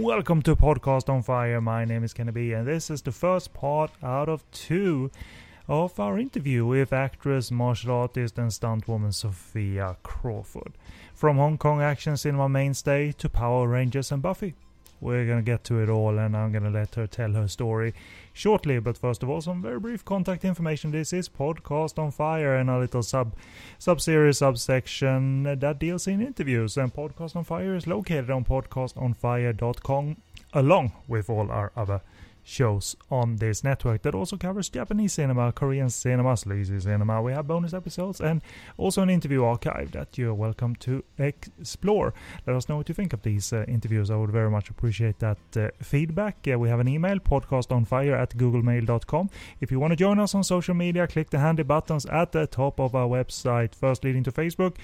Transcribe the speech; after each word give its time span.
Welcome 0.00 0.40
to 0.42 0.56
Podcast 0.56 1.10
on 1.10 1.22
Fire. 1.22 1.60
My 1.60 1.84
name 1.84 2.04
is 2.04 2.14
Kenny 2.14 2.32
B, 2.32 2.54
and 2.54 2.66
this 2.66 2.88
is 2.88 3.02
the 3.02 3.12
first 3.12 3.52
part 3.52 3.90
out 4.02 4.30
of 4.30 4.50
two 4.50 5.10
of 5.68 6.00
our 6.00 6.18
interview 6.18 6.64
with 6.64 6.90
actress, 6.90 7.50
martial 7.50 7.94
artist, 7.94 8.38
and 8.38 8.50
stuntwoman 8.50 9.12
Sophia 9.12 9.98
Crawford. 10.02 10.72
From 11.14 11.36
Hong 11.36 11.58
Kong 11.58 11.82
action 11.82 12.16
cinema 12.16 12.48
mainstay 12.48 13.12
to 13.18 13.28
Power 13.28 13.68
Rangers 13.68 14.10
and 14.10 14.22
Buffy. 14.22 14.54
We're 15.00 15.26
gonna 15.26 15.42
get 15.42 15.64
to 15.64 15.80
it 15.82 15.88
all, 15.88 16.18
and 16.18 16.36
I'm 16.36 16.52
gonna 16.52 16.70
let 16.70 16.94
her 16.96 17.06
tell 17.06 17.32
her 17.32 17.48
story 17.48 17.94
shortly. 18.32 18.78
But 18.80 18.98
first 18.98 19.22
of 19.22 19.30
all, 19.30 19.40
some 19.40 19.62
very 19.62 19.80
brief 19.80 20.04
contact 20.04 20.44
information. 20.44 20.90
This 20.90 21.12
is 21.12 21.28
Podcast 21.28 21.98
on 21.98 22.10
Fire, 22.10 22.54
and 22.54 22.68
a 22.68 22.78
little 22.78 23.02
sub 23.02 23.32
sub 23.78 24.00
series 24.00 24.38
subsection 24.38 25.44
that 25.44 25.78
deals 25.78 26.06
in 26.06 26.20
interviews. 26.20 26.76
And 26.76 26.92
Podcast 26.92 27.34
on 27.34 27.44
Fire 27.44 27.74
is 27.74 27.86
located 27.86 28.30
on 28.30 28.44
podcastonfire.com, 28.44 30.16
along 30.52 30.92
with 31.08 31.30
all 31.30 31.50
our 31.50 31.72
other 31.74 32.02
shows 32.50 32.96
on 33.10 33.36
this 33.36 33.62
network 33.62 34.02
that 34.02 34.14
also 34.14 34.36
covers 34.36 34.68
Japanese 34.68 35.12
cinema, 35.12 35.52
Korean 35.52 35.88
cinema, 35.88 36.36
sleazy 36.36 36.80
cinema. 36.80 37.22
We 37.22 37.32
have 37.32 37.46
bonus 37.46 37.72
episodes 37.72 38.20
and 38.20 38.42
also 38.76 39.02
an 39.02 39.10
interview 39.10 39.44
archive 39.44 39.92
that 39.92 40.18
you're 40.18 40.34
welcome 40.34 40.74
to 40.76 41.04
explore. 41.18 42.12
Let 42.46 42.56
us 42.56 42.68
know 42.68 42.76
what 42.76 42.88
you 42.88 42.94
think 42.94 43.12
of 43.12 43.22
these 43.22 43.52
uh, 43.52 43.64
interviews. 43.68 44.10
I 44.10 44.16
would 44.16 44.30
very 44.32 44.50
much 44.50 44.68
appreciate 44.68 45.20
that 45.20 45.38
uh, 45.56 45.68
feedback. 45.80 46.46
Uh, 46.50 46.58
we 46.58 46.68
have 46.68 46.80
an 46.80 46.88
email, 46.88 47.18
podcastonfire 47.18 48.18
at 48.18 48.36
googlemail.com. 48.36 49.30
If 49.60 49.70
you 49.70 49.78
want 49.78 49.92
to 49.92 49.96
join 49.96 50.18
us 50.18 50.34
on 50.34 50.42
social 50.42 50.74
media, 50.74 51.06
click 51.06 51.30
the 51.30 51.38
handy 51.38 51.62
buttons 51.62 52.06
at 52.06 52.32
the 52.32 52.46
top 52.46 52.80
of 52.80 52.94
our 52.94 53.06
website, 53.06 53.74
first 53.74 54.02
leading 54.04 54.24
to 54.24 54.32
Facebook 54.32 54.76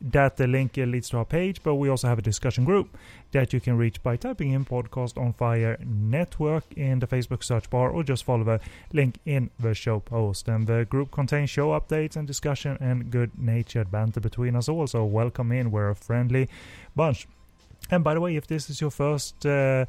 that 0.00 0.36
the 0.36 0.46
link 0.46 0.76
leads 0.76 1.08
to 1.10 1.18
our 1.18 1.24
page, 1.24 1.62
but 1.62 1.76
we 1.76 1.88
also 1.88 2.08
have 2.08 2.18
a 2.18 2.22
discussion 2.22 2.64
group 2.64 2.96
that 3.32 3.52
you 3.52 3.60
can 3.60 3.76
reach 3.76 4.02
by 4.02 4.16
typing 4.16 4.52
in 4.52 4.64
Podcast 4.64 5.18
on 5.20 5.32
Fire 5.32 5.78
Network 5.84 6.64
in 6.76 6.98
the 6.98 7.06
Facebook 7.06 7.42
search 7.42 7.68
bar 7.70 7.90
or 7.90 8.02
just 8.02 8.24
follow 8.24 8.44
the 8.44 8.60
link 8.92 9.18
in 9.24 9.50
the 9.58 9.74
show 9.74 10.00
post. 10.00 10.48
And 10.48 10.66
the 10.66 10.84
group 10.84 11.10
contains 11.10 11.50
show 11.50 11.70
updates 11.70 12.16
and 12.16 12.26
discussion 12.26 12.76
and 12.80 13.10
good 13.10 13.38
natured 13.38 13.90
banter 13.90 14.20
between 14.20 14.56
us 14.56 14.68
all. 14.68 14.86
So 14.86 15.04
welcome 15.04 15.52
in, 15.52 15.70
we're 15.70 15.90
a 15.90 15.96
friendly 15.96 16.48
bunch. 16.94 17.26
And 17.90 18.02
by 18.02 18.14
the 18.14 18.20
way, 18.20 18.36
if 18.36 18.46
this 18.46 18.70
is 18.70 18.80
your 18.80 18.90
first 18.90 19.44
uh, 19.44 19.84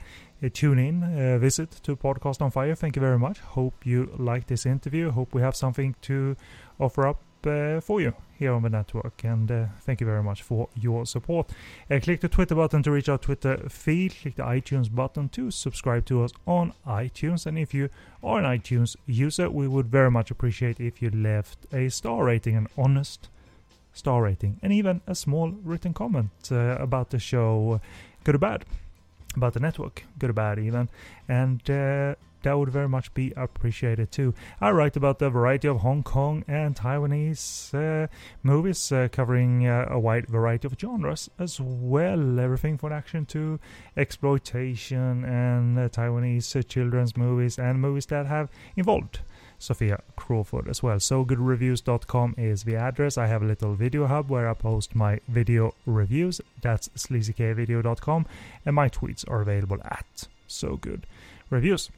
tune 0.54 0.80
in 0.80 1.04
uh, 1.04 1.38
visit 1.38 1.72
to 1.84 1.96
Podcast 1.96 2.42
on 2.42 2.52
Fire, 2.52 2.76
thank 2.76 2.96
you 2.96 3.00
very 3.00 3.18
much. 3.18 3.40
Hope 3.40 3.86
you 3.86 4.14
like 4.18 4.48
this 4.48 4.66
interview. 4.66 5.12
Hope 5.12 5.34
we 5.34 5.42
have 5.42 5.56
something 5.56 5.96
to 6.02 6.36
offer 6.80 7.08
up 7.08 7.18
uh, 7.18 7.35
for 7.82 8.02
you 8.02 8.14
here 8.38 8.54
on 8.54 8.64
the 8.64 8.70
network. 8.70 9.24
And 9.24 9.50
uh, 9.52 9.66
thank 9.82 10.02
you 10.02 10.08
very 10.08 10.24
much 10.24 10.42
for 10.42 10.70
your 10.76 11.06
support. 11.06 11.50
Uh, 11.90 12.00
click 12.00 12.22
the 12.22 12.30
Twitter 12.30 12.56
button 12.56 12.84
to 12.84 12.92
reach 12.92 13.10
our 13.10 13.18
Twitter 13.18 13.58
feed. 13.70 14.16
Click 14.22 14.36
the 14.36 14.44
iTunes 14.44 14.94
button 14.94 15.30
to 15.30 15.52
subscribe 15.52 16.06
to 16.06 16.24
us 16.24 16.32
on 16.46 16.74
iTunes. 16.86 17.46
And 17.46 17.58
if 17.58 17.74
you 17.74 17.90
are 18.24 18.40
an 18.40 18.46
iTunes 18.46 18.96
user, 19.06 19.50
we 19.50 19.68
would 19.68 19.88
very 19.88 20.12
much 20.12 20.32
appreciate 20.32 20.80
if 20.80 21.02
you 21.02 21.10
left 21.10 21.60
a 21.72 21.90
star 21.90 22.24
rating, 22.26 22.56
an 22.56 22.68
honest 22.78 23.30
star 23.94 24.24
rating, 24.24 24.60
and 24.62 24.74
even 24.74 25.02
a 25.08 25.16
small 25.16 25.50
written 25.64 25.94
comment 25.94 26.30
uh, 26.52 26.78
about 26.80 27.12
the 27.12 27.20
show, 27.20 27.80
good 28.26 28.36
or 28.36 28.40
bad, 28.40 28.66
about 29.36 29.54
the 29.54 29.60
network, 29.60 30.04
good 30.20 30.30
or 30.30 30.34
bad 30.34 30.60
even. 30.60 30.90
And 31.30 31.62
that 32.46 32.60
would 32.60 32.70
very 32.70 32.88
much 32.88 33.12
be 33.16 33.34
appreciated 33.36 34.12
too. 34.12 34.34
I 34.62 34.70
write 34.70 34.96
about 34.96 35.18
the 35.18 35.32
variety 35.32 35.68
of 35.68 35.78
Hong 35.78 36.04
Kong 36.04 36.46
and 36.48 36.76
Taiwanese 36.76 37.74
uh, 37.74 38.08
movies 38.44 38.92
uh, 38.92 39.08
covering 39.12 39.68
uh, 39.68 39.88
a 39.90 40.00
wide 40.00 40.28
variety 40.28 40.68
of 40.68 40.80
genres 40.80 41.28
as 41.40 41.60
well. 41.60 42.40
Everything 42.40 42.78
from 42.78 42.94
action 42.94 43.26
to 43.28 43.60
exploitation 43.98 45.26
and 45.26 45.80
uh, 45.80 45.90
Taiwanese 45.90 46.56
uh, 46.56 46.62
children's 46.62 47.18
movies 47.18 47.58
and 47.58 47.82
movies 47.82 48.06
that 48.08 48.28
have 48.28 48.52
involved. 48.76 49.20
Sophia 49.58 50.04
Crawford 50.16 50.68
as 50.68 50.84
well. 50.84 51.00
So 51.00 51.26
goodreviews.com 51.26 52.36
is 52.38 52.64
the 52.64 52.76
address. 52.76 53.18
I 53.18 53.26
have 53.26 53.42
a 53.42 53.46
little 53.46 53.74
video 53.74 54.06
hub 54.06 54.30
where 54.30 54.48
I 54.48 54.54
post 54.54 54.94
my 54.94 55.20
video 55.28 55.74
reviews. 55.88 56.42
That's 56.62 56.90
sleazykvideo.com 56.90 58.28
and 58.66 58.76
my 58.76 58.90
tweets 58.90 59.28
are 59.28 59.42
available 59.42 59.80
at 59.84 60.28
so 60.48 60.78
good 60.78 61.08
reviews. 61.50 61.90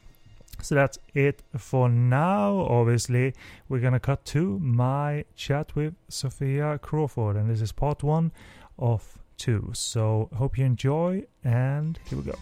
So 0.60 0.74
that's 0.74 0.98
it 1.14 1.42
for 1.56 1.88
now. 1.88 2.66
Obviously, 2.68 3.32
we're 3.68 3.80
gonna 3.80 4.00
cut 4.00 4.24
to 4.26 4.58
my 4.58 5.24
chat 5.34 5.74
with 5.74 5.94
Sophia 6.08 6.78
Crawford, 6.78 7.36
and 7.36 7.48
this 7.48 7.60
is 7.60 7.72
part 7.72 8.02
one 8.02 8.32
of 8.78 9.18
two. 9.36 9.70
So 9.72 10.28
hope 10.36 10.58
you 10.58 10.64
enjoy, 10.64 11.24
and 11.44 11.98
here 12.08 12.18
we 12.18 12.24
go. 12.24 12.34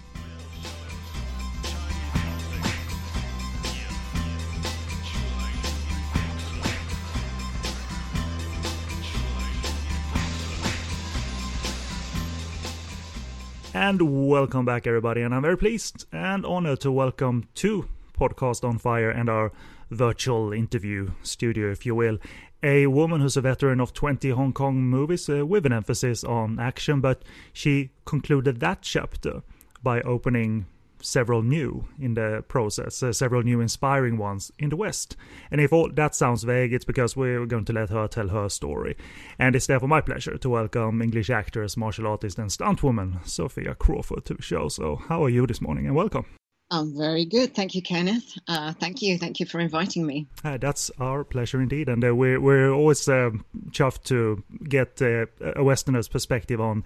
And 13.75 14.27
welcome 14.27 14.65
back, 14.65 14.87
everybody. 14.87 15.21
And 15.21 15.35
I'm 15.35 15.43
very 15.43 15.59
pleased 15.59 16.07
and 16.11 16.47
honored 16.47 16.81
to 16.81 16.91
welcome 16.91 17.47
two 17.55 17.87
podcast 18.17 18.67
on 18.67 18.79
fire 18.79 19.11
and 19.11 19.29
our 19.29 19.53
virtual 19.91 20.53
interview 20.53 21.11
studio, 21.23 21.71
if 21.71 21.87
you 21.87 21.95
will. 21.95 22.19
A 22.63 22.87
woman 22.87 23.21
who's 23.21 23.37
a 23.37 23.41
veteran 23.41 23.81
of 23.81 23.93
20 23.93 24.31
Hong 24.31 24.53
Kong 24.53 24.77
movies 24.77 25.29
uh, 25.29 25.47
with 25.47 25.67
an 25.67 25.73
emphasis 25.73 26.25
on 26.25 26.59
action, 26.59 27.01
but 27.01 27.23
she 27.53 27.91
concluded 28.05 28.61
that 28.61 28.83
chapter 28.83 29.43
by 29.83 30.01
opening 30.03 30.67
several 31.01 31.43
new 31.43 31.87
in 32.01 32.15
the 32.15 32.45
process, 32.49 33.03
uh, 33.03 33.13
several 33.13 33.43
new 33.43 33.61
inspiring 33.61 34.17
ones 34.17 34.51
in 34.59 34.71
the 34.71 34.77
West. 34.77 35.17
And 35.51 35.61
if 35.61 35.73
all 35.73 35.91
that 35.93 36.15
sounds 36.15 36.43
vague, 36.43 36.73
it's 36.73 36.85
because 36.85 37.17
we're 37.17 37.47
going 37.47 37.65
to 37.67 37.73
let 37.73 37.91
her 37.91 38.09
tell 38.09 38.29
her 38.29 38.49
story. 38.49 38.97
And 39.39 39.55
it's 39.55 39.67
therefore 39.67 39.89
my 39.89 40.01
pleasure 40.01 40.37
to 40.39 40.51
welcome 40.51 41.03
English 41.03 41.31
actress, 41.31 41.77
martial 41.77 42.07
artist, 42.07 42.39
and 42.39 42.51
stuntwoman 42.51 43.27
Sophia 43.27 43.75
Crawford 43.75 44.25
to 44.27 44.35
the 44.35 44.43
show. 44.43 44.69
So, 44.69 44.97
how 44.97 45.25
are 45.25 45.31
you 45.31 45.47
this 45.47 45.61
morning? 45.61 45.87
And 45.87 45.95
welcome. 45.95 46.27
I'm 46.71 46.97
very 46.97 47.25
good. 47.25 47.55
Thank 47.55 47.75
you, 47.75 47.83
Kenneth. 47.83 48.39
Uh, 48.49 48.73
thank 48.73 49.01
you. 49.01 49.19
Thank 49.19 49.39
you 49.39 49.47
for 49.47 49.61
inviting 49.61 50.05
me. 50.05 50.27
Uh, 50.45 50.57
that's 50.59 50.91
our 50.99 51.23
pleasure 51.23 51.61
indeed. 51.61 51.89
And 51.89 52.05
uh, 52.05 52.15
we're, 52.15 52.41
we're 52.41 52.73
always 52.73 53.09
um, 53.09 53.45
chuffed 53.71 54.05
to 54.05 54.43
get 54.65 55.01
uh, 55.01 55.27
a 55.55 55.63
Westerner's 55.63 56.09
perspective 56.09 56.61
on 56.61 56.83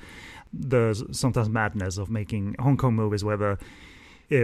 the 0.53 1.07
sometimes 1.13 1.49
madness 1.49 1.97
of 1.97 2.11
making 2.11 2.57
Hong 2.59 2.77
Kong 2.77 2.95
movies, 2.95 3.25
whether 3.25 3.53
uh, 3.53 3.57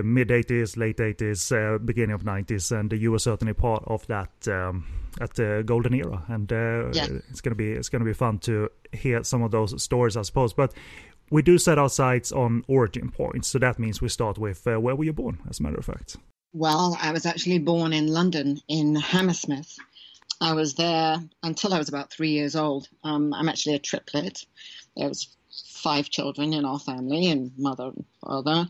mid 0.02 0.28
80s, 0.28 0.78
late 0.78 0.96
80s, 0.96 1.52
uh, 1.52 1.78
beginning 1.78 2.14
of 2.14 2.22
90s. 2.22 2.72
And 2.72 2.90
you 2.92 3.12
were 3.12 3.18
certainly 3.18 3.52
part 3.52 3.84
of 3.86 4.06
that. 4.06 4.30
Um, 4.48 4.86
at 5.18 5.32
the 5.32 5.62
golden 5.64 5.94
era, 5.94 6.22
and 6.28 6.50
yeah. 6.50 7.06
it's 7.30 7.40
gonna 7.40 7.56
be 7.56 7.72
it's 7.72 7.88
gonna 7.88 8.04
be 8.04 8.12
fun 8.12 8.38
to 8.38 8.68
hear 8.92 9.24
some 9.24 9.42
of 9.42 9.50
those 9.50 9.82
stories, 9.82 10.14
I 10.14 10.20
suppose. 10.20 10.52
But 10.52 10.74
we 11.30 11.42
do 11.42 11.58
set 11.58 11.78
our 11.78 11.88
sights 11.88 12.32
on 12.32 12.64
origin 12.68 13.10
points, 13.10 13.48
so 13.48 13.58
that 13.58 13.78
means 13.78 14.00
we 14.00 14.08
start 14.08 14.38
with 14.38 14.66
uh, 14.66 14.80
where 14.80 14.94
were 14.94 15.04
you 15.04 15.12
born, 15.12 15.38
as 15.48 15.60
a 15.60 15.62
matter 15.62 15.76
of 15.76 15.84
fact? 15.84 16.16
Well, 16.52 16.96
I 17.00 17.12
was 17.12 17.26
actually 17.26 17.58
born 17.58 17.92
in 17.92 18.06
London, 18.06 18.60
in 18.68 18.94
Hammersmith. 18.94 19.76
I 20.40 20.52
was 20.52 20.74
there 20.74 21.18
until 21.42 21.74
I 21.74 21.78
was 21.78 21.88
about 21.88 22.12
three 22.12 22.30
years 22.30 22.56
old. 22.56 22.88
Um, 23.04 23.34
I'm 23.34 23.48
actually 23.48 23.74
a 23.74 23.78
triplet. 23.78 24.44
There 24.96 25.08
was 25.08 25.36
five 25.82 26.10
children 26.10 26.52
in 26.52 26.64
our 26.64 26.78
family, 26.78 27.30
and 27.30 27.52
mother 27.58 27.86
and 27.94 28.04
father. 28.24 28.68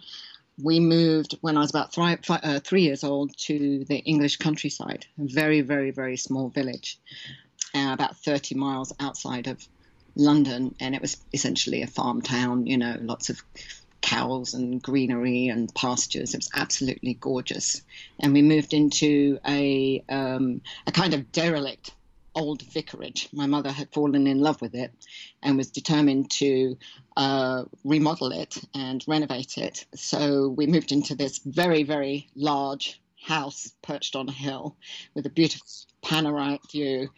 We 0.63 0.81
moved 0.81 1.37
when 1.43 1.57
I 1.57 1.61
was 1.61 1.71
about 1.71 1.93
three, 1.93 2.17
uh, 2.29 2.61
three 2.61 2.83
years 2.83 3.05
old 3.05 3.37
to 3.39 3.85
the 3.85 3.99
English 3.99 4.39
countryside, 4.39 5.07
a 5.19 5.27
very, 5.27 5.61
very, 5.61 5.91
very 5.91 6.17
small 6.17 6.49
village, 6.49 6.99
uh, 7.75 7.91
about 7.93 8.17
30 8.17 8.55
miles 8.55 8.93
outside 8.99 9.49
of 9.49 9.69
London, 10.17 10.75
and 10.81 10.95
it 10.95 11.01
was 11.01 11.19
essentially 11.33 11.83
a 11.83 11.87
farm 11.87 12.23
town. 12.23 12.67
You 12.67 12.79
know, 12.79 12.97
lots 13.01 13.31
of 13.31 13.43
cows 14.01 14.55
and 14.55 14.83
greenery 14.83 15.49
and 15.49 15.75
pastures. 15.75 16.35
It 16.35 16.39
was 16.39 16.51
absolutely 16.55 17.15
gorgeous. 17.15 17.83
And 18.21 18.33
we 18.33 18.43
moved 18.43 18.73
into 18.73 19.39
a 19.47 20.05
um, 20.09 20.61
a 20.87 20.93
kind 20.93 21.15
of 21.15 21.33
derelict 21.33 21.93
old 22.37 22.63
vicarage. 22.63 23.29
My 23.33 23.47
mother 23.47 23.73
had 23.73 23.93
fallen 23.93 24.27
in 24.27 24.41
love 24.41 24.61
with 24.61 24.75
it 24.75 24.93
and 25.43 25.57
was 25.57 25.71
determined 25.71 26.31
to 26.33 26.77
uh, 27.17 27.65
remodel 27.83 28.31
it 28.31 28.59
and 28.75 29.03
renovate 29.09 29.57
it. 29.57 29.87
So 29.95 30.51
we 30.51 30.67
moved 30.67 30.93
into 30.93 31.15
this 31.15 31.39
very, 31.39 31.83
very 31.83 32.29
large 32.37 33.01
house 33.21 33.73
perched 33.83 34.15
on 34.15 34.29
a 34.29 34.33
hill 34.33 34.77
with 35.15 35.27
a 35.27 35.31
beautiful 35.31 35.67
panoramic 36.03 36.61
view 36.71 37.09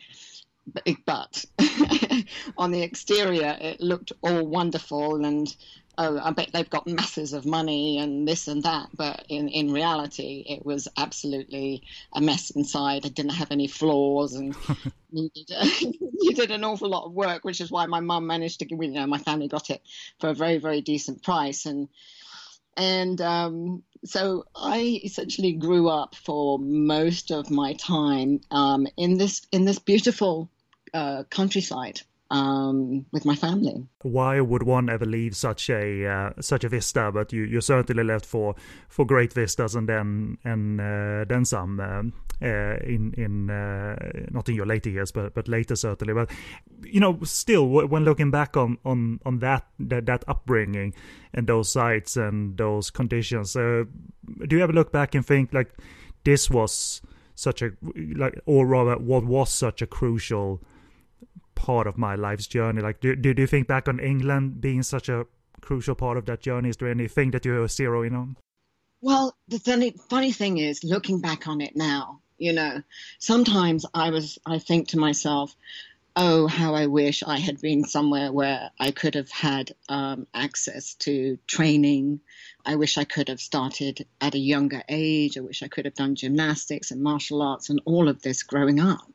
but 1.06 1.44
on 2.56 2.70
the 2.70 2.82
exterior 2.82 3.56
it 3.60 3.80
looked 3.80 4.12
all 4.22 4.46
wonderful 4.46 5.24
and 5.24 5.54
oh 5.96 6.18
i 6.22 6.30
bet 6.30 6.50
they've 6.52 6.70
got 6.70 6.86
masses 6.86 7.32
of 7.32 7.46
money 7.46 7.98
and 7.98 8.26
this 8.26 8.48
and 8.48 8.62
that 8.62 8.88
but 8.94 9.24
in, 9.28 9.48
in 9.48 9.72
reality 9.72 10.44
it 10.46 10.64
was 10.64 10.88
absolutely 10.96 11.82
a 12.12 12.20
mess 12.20 12.50
inside. 12.50 13.04
It 13.04 13.14
didn't 13.14 13.32
have 13.32 13.50
any 13.50 13.68
floors 13.68 14.34
and 14.34 14.54
needed, 15.12 15.50
needed 16.14 16.50
an 16.50 16.64
awful 16.64 16.88
lot 16.88 17.06
of 17.06 17.12
work 17.12 17.44
which 17.44 17.60
is 17.60 17.70
why 17.70 17.86
my 17.86 18.00
mum 18.00 18.26
managed 18.26 18.60
to 18.60 18.66
you 18.70 18.88
know 18.88 19.06
my 19.06 19.18
family 19.18 19.48
got 19.48 19.70
it 19.70 19.82
for 20.18 20.30
a 20.30 20.34
very 20.34 20.58
very 20.58 20.80
decent 20.80 21.22
price. 21.22 21.66
And 21.66 21.88
and 22.76 23.20
um, 23.20 23.82
so 24.04 24.44
I 24.54 25.00
essentially 25.02 25.52
grew 25.52 25.88
up 25.88 26.14
for 26.14 26.58
most 26.58 27.32
of 27.32 27.50
my 27.50 27.72
time 27.74 28.40
um, 28.50 28.86
in 28.96 29.18
this 29.18 29.42
in 29.52 29.64
this 29.64 29.78
beautiful 29.78 30.50
uh, 30.94 31.24
countryside 31.30 32.00
um, 32.30 33.06
with 33.12 33.24
my 33.24 33.34
family. 33.34 33.86
Why 34.02 34.40
would 34.40 34.62
one 34.62 34.90
ever 34.90 35.06
leave 35.06 35.34
such 35.34 35.70
a 35.70 36.06
uh, 36.06 36.30
such 36.40 36.64
a 36.64 36.68
vista? 36.68 37.10
But 37.12 37.32
you, 37.32 37.44
you 37.44 37.60
certainly 37.60 38.04
left 38.04 38.26
for 38.26 38.54
for 38.88 39.06
great 39.06 39.32
vistas 39.32 39.74
and 39.74 39.88
then 39.88 40.38
and 40.44 40.80
uh, 40.80 41.24
then 41.26 41.44
some 41.44 41.80
um, 41.80 42.12
uh, 42.42 42.76
in 42.84 43.14
in 43.16 43.50
uh, 43.50 43.96
not 44.30 44.48
in 44.48 44.54
your 44.54 44.66
later 44.66 44.90
years, 44.90 45.10
but 45.10 45.34
but 45.34 45.48
later 45.48 45.76
certainly. 45.76 46.14
But 46.14 46.30
you 46.82 47.00
know, 47.00 47.18
still 47.22 47.66
when 47.66 48.04
looking 48.04 48.30
back 48.30 48.56
on 48.56 48.78
on 48.84 49.20
on 49.24 49.38
that 49.38 49.66
that, 49.80 50.06
that 50.06 50.24
upbringing 50.28 50.94
and 51.32 51.46
those 51.46 51.70
sites 51.70 52.16
and 52.16 52.56
those 52.58 52.90
conditions, 52.90 53.56
uh, 53.56 53.84
do 54.46 54.56
you 54.56 54.62
ever 54.62 54.72
look 54.72 54.92
back 54.92 55.14
and 55.14 55.24
think 55.24 55.52
like 55.54 55.72
this 56.24 56.50
was 56.50 57.00
such 57.34 57.62
a 57.62 57.70
like 58.16 58.38
or 58.44 58.66
rather 58.66 58.98
what 58.98 59.24
was 59.24 59.50
such 59.50 59.80
a 59.80 59.86
crucial 59.86 60.60
part 61.58 61.86
of 61.88 61.98
my 61.98 62.14
life's 62.14 62.46
journey. 62.46 62.80
Like, 62.80 63.00
do, 63.00 63.16
do, 63.16 63.34
do 63.34 63.42
you 63.42 63.46
think 63.46 63.66
back 63.66 63.88
on 63.88 63.98
England 63.98 64.60
being 64.60 64.82
such 64.82 65.08
a 65.08 65.26
crucial 65.60 65.96
part 65.96 66.16
of 66.16 66.24
that 66.26 66.40
journey? 66.40 66.68
Is 66.70 66.76
there 66.76 66.88
anything 66.88 67.32
that 67.32 67.44
you're 67.44 67.66
zeroing 67.66 68.16
on? 68.16 68.36
Well, 69.00 69.36
the 69.48 69.58
funny, 69.58 69.94
funny 70.08 70.32
thing 70.32 70.58
is, 70.58 70.84
looking 70.84 71.20
back 71.20 71.48
on 71.48 71.60
it 71.60 71.76
now, 71.76 72.20
you 72.38 72.52
know, 72.52 72.82
sometimes 73.18 73.84
I 73.92 74.10
was, 74.10 74.38
I 74.46 74.58
think 74.60 74.88
to 74.88 74.98
myself, 74.98 75.54
oh, 76.16 76.46
how 76.46 76.74
I 76.74 76.86
wish 76.86 77.22
I 77.22 77.38
had 77.38 77.60
been 77.60 77.84
somewhere 77.84 78.32
where 78.32 78.70
I 78.78 78.90
could 78.90 79.14
have 79.14 79.30
had 79.30 79.74
um, 79.88 80.26
access 80.32 80.94
to 81.06 81.38
training. 81.46 82.20
I 82.64 82.76
wish 82.76 82.98
I 82.98 83.04
could 83.04 83.28
have 83.28 83.40
started 83.40 84.06
at 84.20 84.34
a 84.34 84.38
younger 84.38 84.82
age. 84.88 85.36
I 85.36 85.42
wish 85.42 85.62
I 85.62 85.68
could 85.68 85.84
have 85.84 85.94
done 85.94 86.16
gymnastics 86.16 86.90
and 86.90 87.02
martial 87.02 87.42
arts 87.42 87.70
and 87.70 87.80
all 87.84 88.08
of 88.08 88.22
this 88.22 88.42
growing 88.42 88.80
up. 88.80 89.12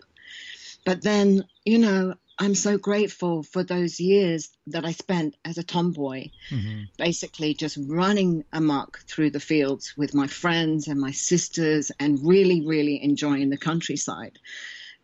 But 0.86 1.02
then, 1.02 1.44
you 1.66 1.78
know, 1.78 2.16
I'm 2.40 2.56
so 2.56 2.78
grateful 2.78 3.44
for 3.44 3.64
those 3.64 4.00
years 4.00 4.50
that 4.68 4.86
I 4.86 4.92
spent 4.92 5.36
as 5.46 5.58
a 5.58 5.64
tomboy, 5.64 6.30
mm-hmm. 6.50 6.84
basically 6.98 7.54
just 7.54 7.78
running 7.88 8.44
amok 8.52 9.00
through 9.08 9.32
the 9.32 9.40
fields 9.40 9.94
with 9.96 10.16
my 10.16 10.28
friends 10.28 10.88
and 10.88 11.00
my 11.00 11.12
sisters 11.12 11.92
and 12.00 12.20
really, 12.24 12.66
really 12.66 13.04
enjoying 13.04 13.50
the 13.50 13.58
countryside. 13.58 14.40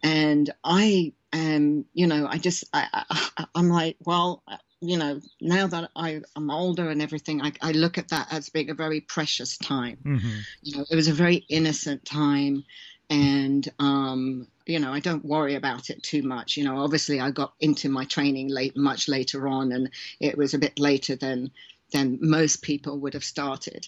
And 0.01 0.49
I 0.63 1.13
am, 1.33 1.85
you 1.93 2.07
know, 2.07 2.25
I 2.27 2.37
just, 2.37 2.63
I, 2.73 3.03
I, 3.37 3.45
I'm 3.53 3.69
like, 3.69 3.97
well, 4.05 4.43
you 4.81 4.97
know, 4.97 5.19
now 5.41 5.67
that 5.67 5.91
I, 5.95 6.21
am 6.35 6.49
older 6.49 6.89
and 6.89 7.01
everything, 7.01 7.41
I, 7.41 7.51
I, 7.61 7.71
look 7.73 7.97
at 7.97 8.09
that 8.09 8.31
as 8.31 8.49
being 8.49 8.69
a 8.69 8.73
very 8.73 9.01
precious 9.01 9.57
time. 9.57 9.97
Mm-hmm. 10.05 10.39
You 10.63 10.77
know, 10.77 10.85
it 10.89 10.95
was 10.95 11.09
a 11.09 11.13
very 11.13 11.45
innocent 11.49 12.05
time. 12.05 12.63
And, 13.09 13.67
um, 13.79 14.47
you 14.65 14.79
know, 14.79 14.94
I 14.94 15.00
don't 15.00 15.25
worry 15.25 15.56
about 15.56 15.89
it 15.89 16.03
too 16.03 16.21
much. 16.21 16.56
You 16.56 16.63
know, 16.63 16.83
obviously 16.83 17.19
I 17.19 17.31
got 17.31 17.53
into 17.59 17.89
my 17.89 18.06
training 18.06 18.50
late, 18.50 18.77
much 18.77 19.07
later 19.07 19.47
on, 19.47 19.71
and 19.71 19.89
it 20.19 20.38
was 20.38 20.53
a 20.53 20.59
bit 20.59 20.79
later 20.79 21.15
than 21.15 21.51
than 21.91 22.19
most 22.21 22.61
people 22.61 23.00
would 23.00 23.15
have 23.15 23.23
started. 23.23 23.88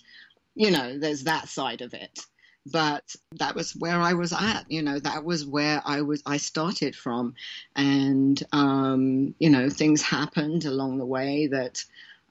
You 0.56 0.72
know, 0.72 0.98
there's 0.98 1.26
that 1.26 1.48
side 1.48 1.82
of 1.82 1.94
it. 1.94 2.20
But 2.66 3.16
that 3.34 3.56
was 3.56 3.76
where 3.76 4.00
I 4.00 4.14
was 4.14 4.34
at. 4.34 4.66
You 4.70 4.84
know, 4.84 5.00
that 5.00 5.24
was 5.24 5.46
where 5.46 5.82
I 5.84 6.02
was. 6.02 6.22
I 6.26 6.38
started 6.38 6.96
from, 6.96 7.34
and 7.76 8.42
um, 8.52 9.34
you 9.40 9.50
know, 9.50 9.70
things 9.70 10.02
happened 10.04 10.66
along 10.66 10.98
the 10.98 11.06
way 11.06 11.48
that 11.48 11.84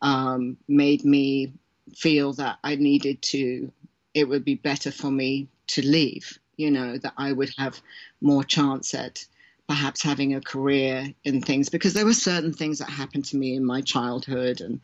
um, 0.02 0.56
made 0.68 1.04
me 1.04 1.52
feel 1.96 2.32
that 2.34 2.58
I 2.62 2.76
needed 2.76 3.22
to. 3.22 3.72
It 4.14 4.28
would 4.28 4.44
be 4.44 4.54
better 4.54 4.92
for 4.92 5.10
me 5.10 5.48
to 5.68 5.86
leave 5.86 6.38
you 6.60 6.70
know, 6.70 6.98
that 6.98 7.14
I 7.16 7.32
would 7.32 7.52
have 7.58 7.80
more 8.20 8.44
chance 8.44 8.94
at 8.94 9.24
perhaps 9.70 10.02
having 10.02 10.34
a 10.34 10.40
career 10.40 11.14
in 11.22 11.40
things 11.40 11.68
because 11.68 11.94
there 11.94 12.04
were 12.04 12.12
certain 12.12 12.52
things 12.52 12.78
that 12.78 12.90
happened 12.90 13.24
to 13.24 13.36
me 13.36 13.54
in 13.54 13.64
my 13.64 13.80
childhood 13.80 14.60
and 14.60 14.80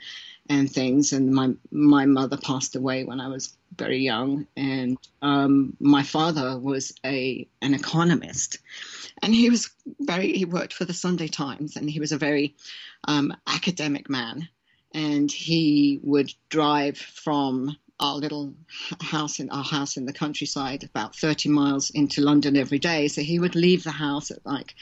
and 0.48 0.70
things. 0.70 1.12
And 1.12 1.32
my 1.34 1.54
my 1.72 2.06
mother 2.06 2.36
passed 2.36 2.76
away 2.76 3.02
when 3.02 3.20
I 3.20 3.26
was 3.26 3.56
very 3.76 3.98
young. 3.98 4.46
And 4.56 4.96
um, 5.22 5.76
my 5.80 6.04
father 6.04 6.56
was 6.56 6.94
a 7.04 7.48
an 7.60 7.74
economist. 7.74 8.58
And 9.22 9.34
he 9.34 9.50
was 9.50 9.70
very 10.00 10.32
he 10.32 10.44
worked 10.44 10.72
for 10.72 10.84
the 10.84 10.94
Sunday 10.94 11.28
Times. 11.28 11.74
And 11.74 11.90
he 11.90 11.98
was 11.98 12.12
a 12.12 12.18
very 12.18 12.54
um, 13.08 13.36
academic 13.46 14.08
man. 14.08 14.48
And 14.94 15.32
he 15.32 15.98
would 16.04 16.32
drive 16.48 16.96
from 16.96 17.76
our 18.00 18.16
little 18.16 18.54
house 19.00 19.40
in 19.40 19.50
our 19.50 19.64
house 19.64 19.96
in 19.96 20.06
the 20.06 20.12
countryside, 20.12 20.84
about 20.84 21.16
30 21.16 21.48
miles 21.48 21.90
into 21.90 22.20
London 22.20 22.56
every 22.56 22.78
day. 22.78 23.08
So 23.08 23.22
he 23.22 23.38
would 23.38 23.54
leave 23.54 23.84
the 23.84 23.90
house 23.90 24.30
at 24.30 24.44
like, 24.44 24.74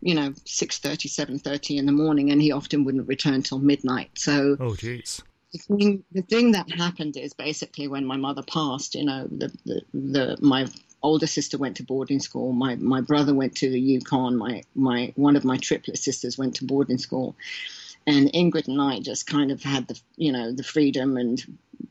you 0.00 0.14
know, 0.14 0.30
6.30, 0.30 1.42
7.30 1.42 1.78
in 1.78 1.86
the 1.86 1.92
morning, 1.92 2.30
and 2.30 2.40
he 2.40 2.52
often 2.52 2.84
wouldn't 2.84 3.08
return 3.08 3.42
till 3.42 3.58
midnight. 3.58 4.10
So, 4.14 4.56
oh, 4.60 4.72
jeez. 4.72 5.22
The 5.52 5.58
thing, 5.58 6.04
the 6.12 6.22
thing 6.22 6.52
that 6.52 6.70
happened 6.70 7.16
is 7.16 7.34
basically 7.34 7.86
when 7.86 8.06
my 8.06 8.16
mother 8.16 8.42
passed, 8.42 8.94
you 8.94 9.04
know, 9.04 9.26
the, 9.30 9.52
the, 9.66 9.82
the 9.92 10.38
my 10.40 10.66
older 11.02 11.26
sister 11.26 11.58
went 11.58 11.76
to 11.76 11.82
boarding 11.82 12.20
school. 12.20 12.52
My 12.52 12.76
my 12.76 13.00
brother 13.00 13.34
went 13.34 13.56
to 13.56 13.70
the 13.70 13.80
Yukon. 13.80 14.36
My 14.36 14.62
my 14.74 15.12
one 15.16 15.36
of 15.36 15.44
my 15.44 15.58
triplet 15.58 15.98
sisters 15.98 16.38
went 16.38 16.56
to 16.56 16.64
boarding 16.64 16.98
school, 16.98 17.36
and 18.06 18.32
Ingrid 18.32 18.68
and 18.68 18.80
I 18.80 19.00
just 19.00 19.26
kind 19.26 19.50
of 19.50 19.62
had 19.62 19.88
the 19.88 20.00
you 20.16 20.32
know 20.32 20.52
the 20.52 20.62
freedom 20.62 21.16
and 21.16 21.42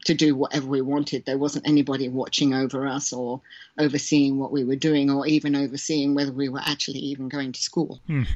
to 0.05 0.13
do 0.13 0.35
whatever 0.35 0.67
we 0.67 0.81
wanted. 0.81 1.25
There 1.25 1.37
wasn't 1.37 1.67
anybody 1.67 2.09
watching 2.09 2.53
over 2.53 2.87
us 2.87 3.13
or 3.13 3.41
overseeing 3.77 4.39
what 4.39 4.51
we 4.51 4.63
were 4.63 4.75
doing 4.75 5.11
or 5.11 5.27
even 5.27 5.55
overseeing 5.55 6.15
whether 6.15 6.31
we 6.31 6.49
were 6.49 6.61
actually 6.65 6.99
even 6.99 7.29
going 7.29 7.51
to 7.51 7.61
school. 7.61 7.99
Mm. 8.09 8.27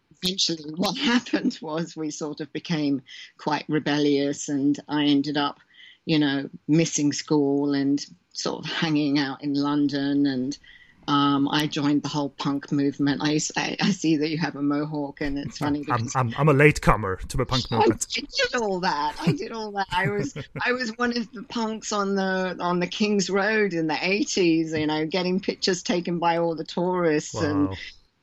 eventually, 0.22 0.72
what 0.76 0.96
happened 0.98 1.58
was 1.60 1.96
we 1.96 2.10
sort 2.10 2.40
of 2.40 2.52
became 2.52 3.02
quite 3.38 3.64
rebellious, 3.68 4.48
and 4.48 4.78
I 4.88 5.04
ended 5.04 5.36
up, 5.36 5.60
you 6.04 6.18
know, 6.18 6.48
missing 6.68 7.12
school 7.12 7.74
and 7.74 8.04
sort 8.32 8.64
of 8.64 8.70
hanging 8.70 9.18
out 9.18 9.42
in 9.42 9.54
London 9.54 10.26
and 10.26 10.56
um, 11.08 11.48
I 11.48 11.66
joined 11.66 12.02
the 12.02 12.08
whole 12.08 12.30
punk 12.30 12.70
movement. 12.70 13.22
I, 13.22 13.40
I, 13.56 13.76
I, 13.80 13.90
see 13.90 14.16
that 14.18 14.28
you 14.28 14.38
have 14.38 14.54
a 14.54 14.62
mohawk, 14.62 15.20
and 15.20 15.36
it's 15.36 15.58
funny. 15.58 15.84
I'm, 15.90 16.06
I'm, 16.14 16.32
I'm 16.38 16.48
a 16.48 16.52
latecomer 16.52 17.16
to 17.16 17.36
the 17.36 17.44
punk 17.44 17.70
movement. 17.70 18.06
I 18.16 18.20
did 18.20 18.60
all 18.60 18.78
that. 18.80 19.16
I 19.20 19.32
did 19.32 19.50
all 19.50 19.72
that. 19.72 19.88
I 19.90 20.08
was 20.08 20.34
I 20.64 20.72
was 20.72 20.90
one 20.98 21.16
of 21.16 21.30
the 21.32 21.42
punks 21.44 21.90
on 21.90 22.14
the 22.14 22.56
on 22.60 22.78
the 22.78 22.86
King's 22.86 23.28
Road 23.30 23.72
in 23.72 23.88
the 23.88 23.98
eighties. 24.00 24.72
You 24.72 24.86
know, 24.86 25.04
getting 25.04 25.40
pictures 25.40 25.82
taken 25.82 26.20
by 26.20 26.36
all 26.36 26.54
the 26.54 26.64
tourists, 26.64 27.34
wow. 27.34 27.42
and 27.42 27.76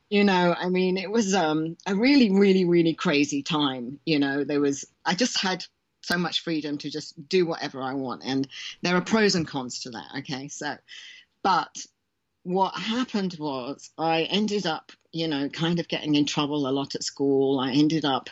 you 0.09 0.23
know, 0.23 0.55
I 0.57 0.69
mean, 0.69 0.97
it 0.97 1.11
was 1.11 1.35
um, 1.35 1.75
a 1.85 1.93
really, 1.93 2.31
really, 2.31 2.63
really 2.63 2.93
crazy 2.93 3.43
time. 3.43 3.99
You 4.05 4.19
know, 4.19 4.45
there 4.45 4.61
was 4.61 4.85
I 5.05 5.15
just 5.15 5.39
had 5.39 5.65
so 6.01 6.17
much 6.17 6.43
freedom 6.43 6.77
to 6.77 6.89
just 6.89 7.27
do 7.27 7.45
whatever 7.45 7.81
I 7.81 7.93
want, 7.93 8.23
and 8.23 8.47
there 8.83 8.95
are 8.95 9.01
pros 9.01 9.35
and 9.35 9.45
cons 9.45 9.81
to 9.81 9.89
that. 9.89 10.07
Okay, 10.19 10.47
so, 10.47 10.77
but 11.43 11.85
what 12.43 12.73
happened 12.75 13.35
was 13.39 13.89
I 13.97 14.23
ended 14.23 14.65
up, 14.65 14.91
you 15.11 15.27
know, 15.27 15.49
kind 15.49 15.79
of 15.79 15.87
getting 15.87 16.15
in 16.15 16.25
trouble 16.25 16.67
a 16.67 16.71
lot 16.71 16.95
at 16.95 17.03
school. 17.03 17.59
I 17.59 17.71
ended 17.71 18.05
up 18.05 18.29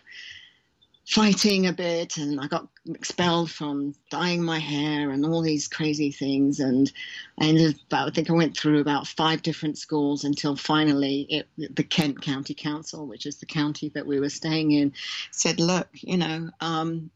fighting 1.07 1.67
a 1.67 1.73
bit 1.73 2.17
and 2.17 2.39
I 2.39 2.47
got 2.47 2.67
expelled 2.85 3.49
from 3.49 3.95
dyeing 4.11 4.43
my 4.43 4.59
hair 4.59 5.11
and 5.11 5.25
all 5.25 5.41
these 5.41 5.67
crazy 5.67 6.11
things. 6.11 6.59
And 6.59 6.91
I 7.39 7.45
ended 7.45 7.75
up, 7.75 8.07
I 8.07 8.09
think 8.11 8.29
I 8.29 8.33
went 8.33 8.57
through 8.57 8.81
about 8.81 9.07
five 9.07 9.41
different 9.41 9.77
schools 9.77 10.25
until 10.25 10.57
finally 10.57 11.21
it, 11.29 11.47
the 11.57 11.83
Kent 11.83 12.21
County 12.21 12.53
Council, 12.53 13.07
which 13.07 13.25
is 13.25 13.37
the 13.37 13.45
county 13.45 13.89
that 13.95 14.05
we 14.05 14.19
were 14.19 14.29
staying 14.29 14.71
in, 14.71 14.91
said, 15.31 15.61
look, 15.61 15.87
you 15.93 16.17
know, 16.17 16.49
um, 16.59 17.09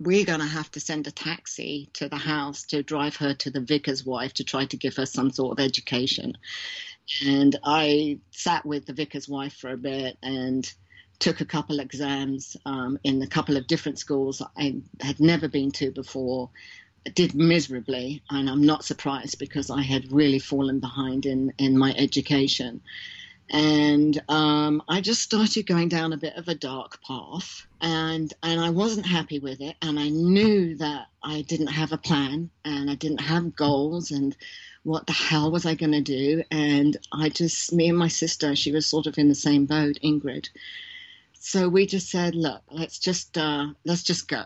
we're 0.00 0.24
going 0.24 0.40
to 0.40 0.46
have 0.46 0.70
to 0.72 0.80
send 0.80 1.06
a 1.06 1.10
taxi 1.10 1.88
to 1.94 2.08
the 2.08 2.16
house 2.16 2.64
to 2.64 2.82
drive 2.82 3.16
her 3.16 3.34
to 3.34 3.50
the 3.50 3.60
vicar's 3.60 4.04
wife 4.04 4.32
to 4.34 4.44
try 4.44 4.64
to 4.66 4.76
give 4.76 4.96
her 4.96 5.06
some 5.06 5.30
sort 5.30 5.58
of 5.58 5.64
education. 5.64 6.36
And 7.26 7.58
I 7.64 8.18
sat 8.30 8.64
with 8.64 8.86
the 8.86 8.92
vicar's 8.92 9.28
wife 9.28 9.54
for 9.54 9.70
a 9.70 9.76
bit 9.76 10.16
and 10.22 10.70
took 11.18 11.40
a 11.40 11.44
couple 11.44 11.80
exams 11.80 12.56
um, 12.64 12.98
in 13.02 13.20
a 13.22 13.26
couple 13.26 13.56
of 13.56 13.66
different 13.66 13.98
schools 13.98 14.40
I 14.56 14.76
had 15.00 15.18
never 15.18 15.48
been 15.48 15.72
to 15.72 15.90
before. 15.90 16.50
did 17.14 17.34
miserably, 17.34 18.22
and 18.30 18.48
I'm 18.48 18.62
not 18.62 18.84
surprised 18.84 19.38
because 19.38 19.70
I 19.70 19.82
had 19.82 20.12
really 20.12 20.38
fallen 20.38 20.78
behind 20.78 21.26
in, 21.26 21.52
in 21.58 21.76
my 21.76 21.92
education 21.94 22.82
and 23.50 24.22
um, 24.28 24.82
I 24.88 25.00
just 25.00 25.22
started 25.22 25.66
going 25.66 25.88
down 25.88 26.12
a 26.12 26.18
bit 26.18 26.36
of 26.36 26.48
a 26.48 26.54
dark 26.54 27.00
path, 27.02 27.66
and 27.80 28.32
and 28.42 28.60
I 28.60 28.70
wasn't 28.70 29.06
happy 29.06 29.38
with 29.38 29.60
it, 29.60 29.76
and 29.82 29.98
I 29.98 30.08
knew 30.08 30.76
that 30.76 31.06
I 31.22 31.42
didn't 31.42 31.68
have 31.68 31.92
a 31.92 31.98
plan, 31.98 32.50
and 32.64 32.90
I 32.90 32.94
didn't 32.94 33.20
have 33.22 33.56
goals, 33.56 34.10
and 34.10 34.36
what 34.84 35.06
the 35.06 35.12
hell 35.12 35.50
was 35.50 35.66
I 35.66 35.74
going 35.74 35.92
to 35.92 36.00
do? 36.00 36.42
And 36.50 36.96
I 37.12 37.28
just, 37.28 37.72
me 37.72 37.88
and 37.88 37.98
my 37.98 38.08
sister, 38.08 38.56
she 38.56 38.72
was 38.72 38.86
sort 38.86 39.06
of 39.06 39.18
in 39.18 39.28
the 39.28 39.34
same 39.34 39.66
boat, 39.66 39.98
Ingrid. 40.02 40.48
So 41.34 41.68
we 41.68 41.86
just 41.86 42.10
said, 42.10 42.34
look, 42.34 42.62
let's 42.70 42.98
just 42.98 43.36
uh, 43.36 43.68
let's 43.84 44.02
just 44.02 44.28
go. 44.28 44.44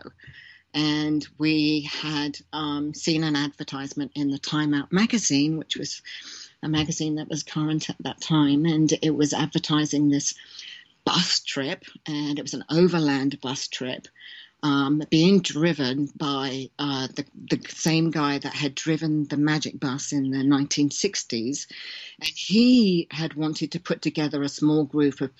and 0.73 1.27
we 1.37 1.81
had 1.81 2.37
um, 2.51 2.93
seen 2.93 3.23
an 3.23 3.35
advertisement 3.35 4.11
in 4.15 4.31
the 4.31 4.39
Time 4.39 4.73
Out 4.73 4.91
magazine, 4.91 5.57
which 5.57 5.77
was 5.77 6.01
a 6.63 6.69
magazine 6.69 7.15
that 7.15 7.29
was 7.29 7.43
current 7.43 7.89
at 7.89 7.97
that 7.99 8.21
time, 8.21 8.65
and 8.65 8.91
it 9.01 9.15
was 9.15 9.33
advertising 9.33 10.09
this 10.09 10.33
bus 11.05 11.41
trip, 11.41 11.83
and 12.07 12.39
it 12.39 12.41
was 12.41 12.53
an 12.53 12.63
overland 12.69 13.39
bus 13.41 13.67
trip. 13.67 14.07
Um, 14.63 15.03
being 15.09 15.41
driven 15.41 16.09
by 16.15 16.69
uh, 16.79 17.07
the, 17.07 17.25
the 17.49 17.59
same 17.67 18.11
guy 18.11 18.37
that 18.37 18.53
had 18.53 18.75
driven 18.75 19.25
the 19.25 19.35
Magic 19.35 19.77
Bus 19.77 20.13
in 20.13 20.31
the 20.31 20.37
1960s. 20.37 21.67
And 22.21 22.29
he 22.33 23.09
had 23.11 23.33
wanted 23.33 23.73
to 23.73 23.81
put 23.81 24.01
together 24.01 24.41
a 24.41 24.47
small 24.47 24.85
group 24.85 25.19
of 25.19 25.31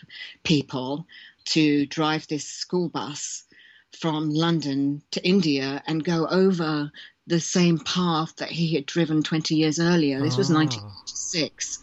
people 0.43 1.07
to 1.45 1.85
drive 1.85 2.27
this 2.27 2.45
school 2.45 2.89
bus 2.89 3.45
from 3.95 4.29
London 4.29 5.01
to 5.11 5.25
India 5.25 5.81
and 5.87 6.03
go 6.03 6.27
over 6.27 6.91
the 7.25 7.39
same 7.39 7.79
path 7.79 8.35
that 8.37 8.51
he 8.51 8.75
had 8.75 8.85
driven 8.85 9.23
20 9.23 9.55
years 9.55 9.79
earlier. 9.79 10.19
This 10.19 10.35
was 10.35 10.51
1996 10.51 11.79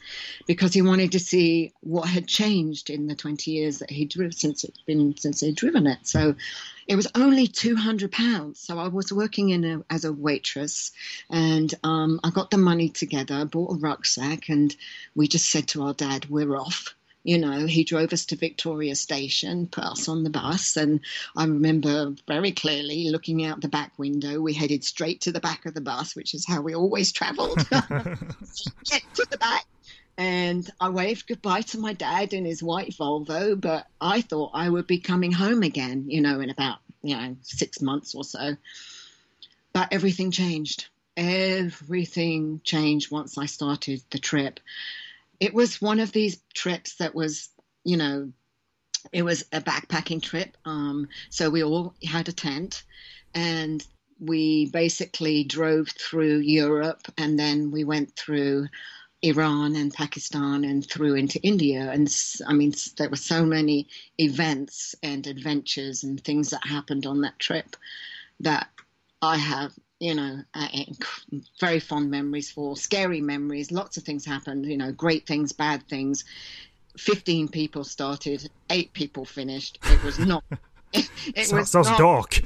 because 0.46 0.74
he 0.74 0.82
wanted 0.82 1.12
to 1.12 1.18
see 1.18 1.72
what 1.80 2.06
had 2.06 2.26
changed 2.26 2.90
in 2.90 3.06
the 3.06 3.14
20 3.14 3.50
years 3.50 3.78
that 3.78 3.90
he'd 3.90 4.10
driven 4.10 4.32
since 4.32 4.64
it's 4.64 4.82
been 4.82 5.16
since 5.16 5.40
he'd 5.40 5.56
driven 5.56 5.86
it. 5.86 6.06
So 6.06 6.34
it 6.86 6.96
was 6.96 7.06
only 7.14 7.46
200 7.46 8.12
pounds. 8.12 8.60
So 8.60 8.78
I 8.78 8.88
was 8.88 9.12
working 9.12 9.48
in 9.48 9.64
a, 9.64 9.82
as 9.88 10.04
a 10.04 10.12
waitress 10.12 10.92
and 11.30 11.72
um, 11.84 12.20
I 12.22 12.30
got 12.30 12.50
the 12.50 12.58
money 12.58 12.90
together, 12.90 13.46
bought 13.46 13.76
a 13.76 13.78
rucksack 13.78 14.50
and 14.50 14.74
we 15.14 15.26
just 15.26 15.48
said 15.48 15.68
to 15.68 15.84
our 15.84 15.94
dad, 15.94 16.28
we're 16.28 16.54
off 16.56 16.94
you 17.22 17.38
know, 17.38 17.66
he 17.66 17.84
drove 17.84 18.12
us 18.12 18.24
to 18.26 18.36
Victoria 18.36 18.94
Station, 18.94 19.66
put 19.66 19.84
us 19.84 20.08
on 20.08 20.24
the 20.24 20.30
bus, 20.30 20.76
and 20.76 21.00
I 21.36 21.44
remember 21.44 22.14
very 22.26 22.52
clearly 22.52 23.10
looking 23.10 23.44
out 23.44 23.60
the 23.60 23.68
back 23.68 23.98
window. 23.98 24.40
We 24.40 24.54
headed 24.54 24.84
straight 24.84 25.20
to 25.22 25.32
the 25.32 25.40
back 25.40 25.66
of 25.66 25.74
the 25.74 25.80
bus, 25.80 26.16
which 26.16 26.34
is 26.34 26.46
how 26.46 26.62
we 26.62 26.74
always 26.74 27.12
travelled. 27.12 27.58
Get 27.68 27.88
to 29.14 29.26
the 29.30 29.38
back. 29.38 29.66
And 30.16 30.68
I 30.80 30.90
waved 30.90 31.28
goodbye 31.28 31.62
to 31.62 31.78
my 31.78 31.92
dad 31.92 32.32
in 32.32 32.44
his 32.44 32.62
white 32.62 32.94
Volvo, 32.94 33.58
but 33.58 33.86
I 34.00 34.20
thought 34.20 34.52
I 34.54 34.68
would 34.68 34.86
be 34.86 34.98
coming 34.98 35.32
home 35.32 35.62
again, 35.62 36.06
you 36.08 36.20
know, 36.20 36.40
in 36.40 36.50
about, 36.50 36.78
you 37.02 37.16
know, 37.16 37.36
six 37.42 37.80
months 37.80 38.14
or 38.14 38.24
so. 38.24 38.56
But 39.72 39.88
everything 39.92 40.30
changed. 40.30 40.88
Everything 41.16 42.60
changed 42.64 43.10
once 43.10 43.38
I 43.38 43.46
started 43.46 44.02
the 44.10 44.18
trip 44.18 44.60
it 45.40 45.54
was 45.54 45.80
one 45.80 45.98
of 45.98 46.12
these 46.12 46.42
trips 46.54 46.96
that 46.96 47.14
was, 47.14 47.48
you 47.84 47.96
know, 47.96 48.30
it 49.12 49.22
was 49.22 49.42
a 49.52 49.60
backpacking 49.60 50.22
trip. 50.22 50.56
Um, 50.66 51.08
so 51.30 51.48
we 51.48 51.64
all 51.64 51.94
had 52.04 52.28
a 52.28 52.32
tent 52.32 52.84
and 53.34 53.84
we 54.18 54.66
basically 54.66 55.44
drove 55.44 55.88
through 55.88 56.38
Europe 56.40 57.00
and 57.16 57.38
then 57.38 57.70
we 57.70 57.84
went 57.84 58.14
through 58.16 58.68
Iran 59.22 59.76
and 59.76 59.92
Pakistan 59.92 60.64
and 60.64 60.86
through 60.86 61.14
into 61.14 61.40
India. 61.40 61.90
And 61.90 62.14
I 62.46 62.52
mean, 62.52 62.74
there 62.98 63.08
were 63.08 63.16
so 63.16 63.44
many 63.44 63.88
events 64.18 64.94
and 65.02 65.26
adventures 65.26 66.04
and 66.04 66.22
things 66.22 66.50
that 66.50 66.66
happened 66.66 67.06
on 67.06 67.22
that 67.22 67.38
trip 67.38 67.76
that 68.40 68.68
I 69.22 69.36
have 69.36 69.72
you 70.00 70.14
know, 70.14 70.38
uh, 70.54 70.68
very 71.60 71.78
fond 71.78 72.10
memories 72.10 72.50
for, 72.50 72.76
scary 72.76 73.20
memories. 73.20 73.70
Lots 73.70 73.98
of 73.98 74.02
things 74.02 74.24
happened, 74.24 74.66
you 74.66 74.78
know, 74.78 74.90
great 74.90 75.26
things, 75.26 75.52
bad 75.52 75.86
things. 75.88 76.24
15 76.96 77.48
people 77.48 77.84
started, 77.84 78.50
eight 78.70 78.92
people 78.94 79.24
finished. 79.24 79.78
It 79.84 80.02
was 80.02 80.18
not. 80.26 80.42
It, 80.92 81.08
it 81.36 81.46
so, 81.46 81.56
was 81.56 81.70
sounds 81.70 81.88
not, 81.90 81.98
dark. 81.98 82.40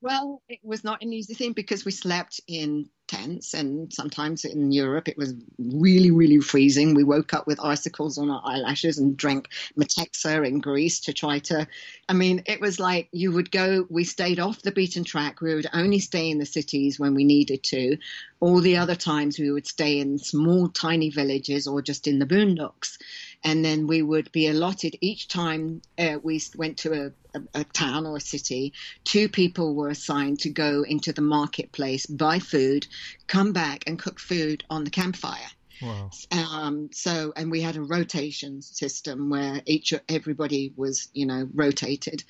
Well, 0.00 0.42
it 0.48 0.58
was 0.62 0.84
not 0.84 1.00
an 1.02 1.12
easy 1.12 1.34
thing 1.34 1.52
because 1.52 1.84
we 1.84 1.92
slept 1.92 2.40
in 2.48 2.88
tents, 3.08 3.54
and 3.54 3.92
sometimes 3.92 4.44
in 4.44 4.70
Europe 4.70 5.08
it 5.08 5.16
was 5.16 5.34
really, 5.58 6.10
really 6.10 6.38
freezing. 6.38 6.94
We 6.94 7.04
woke 7.04 7.34
up 7.34 7.46
with 7.46 7.58
icicles 7.60 8.18
on 8.18 8.30
our 8.30 8.42
eyelashes 8.44 8.98
and 8.98 9.16
drank 9.16 9.48
Metaxa 9.76 10.46
in 10.46 10.60
Greece 10.60 11.00
to 11.00 11.12
try 11.12 11.40
to. 11.40 11.66
I 12.08 12.12
mean, 12.12 12.42
it 12.46 12.60
was 12.60 12.78
like 12.78 13.08
you 13.10 13.32
would 13.32 13.50
go. 13.50 13.86
We 13.90 14.04
stayed 14.04 14.38
off 14.38 14.62
the 14.62 14.72
beaten 14.72 15.04
track. 15.04 15.40
We 15.40 15.54
would 15.54 15.68
only 15.72 15.98
stay 15.98 16.30
in 16.30 16.38
the 16.38 16.46
cities 16.46 17.00
when 17.00 17.14
we 17.14 17.24
needed 17.24 17.64
to. 17.64 17.96
All 18.40 18.60
the 18.60 18.76
other 18.76 18.94
times 18.94 19.38
we 19.38 19.50
would 19.50 19.66
stay 19.66 19.98
in 19.98 20.18
small, 20.18 20.68
tiny 20.68 21.10
villages 21.10 21.66
or 21.66 21.82
just 21.82 22.06
in 22.06 22.20
the 22.20 22.26
boondocks 22.26 22.98
and 23.44 23.64
then 23.64 23.86
we 23.86 24.02
would 24.02 24.30
be 24.32 24.48
allotted 24.48 24.96
each 25.00 25.28
time 25.28 25.80
uh, 25.98 26.18
we 26.22 26.40
went 26.56 26.76
to 26.78 26.92
a, 26.92 27.38
a, 27.38 27.60
a, 27.60 27.64
town 27.64 28.06
or 28.06 28.16
a 28.16 28.20
city. 28.20 28.72
Two 29.04 29.28
people 29.28 29.74
were 29.74 29.88
assigned 29.88 30.40
to 30.40 30.50
go 30.50 30.82
into 30.82 31.12
the 31.12 31.22
marketplace, 31.22 32.06
buy 32.06 32.38
food, 32.38 32.86
come 33.26 33.52
back 33.52 33.84
and 33.86 33.98
cook 33.98 34.18
food 34.20 34.64
on 34.70 34.84
the 34.84 34.90
campfire. 34.90 35.48
Wow. 35.80 36.10
Um, 36.32 36.90
so, 36.92 37.32
and 37.36 37.50
we 37.50 37.60
had 37.60 37.76
a 37.76 37.82
rotation 37.82 38.62
system 38.62 39.30
where 39.30 39.62
each 39.64 39.94
everybody 40.08 40.72
was, 40.76 41.08
you 41.12 41.26
know, 41.26 41.48
rotated. 41.54 42.24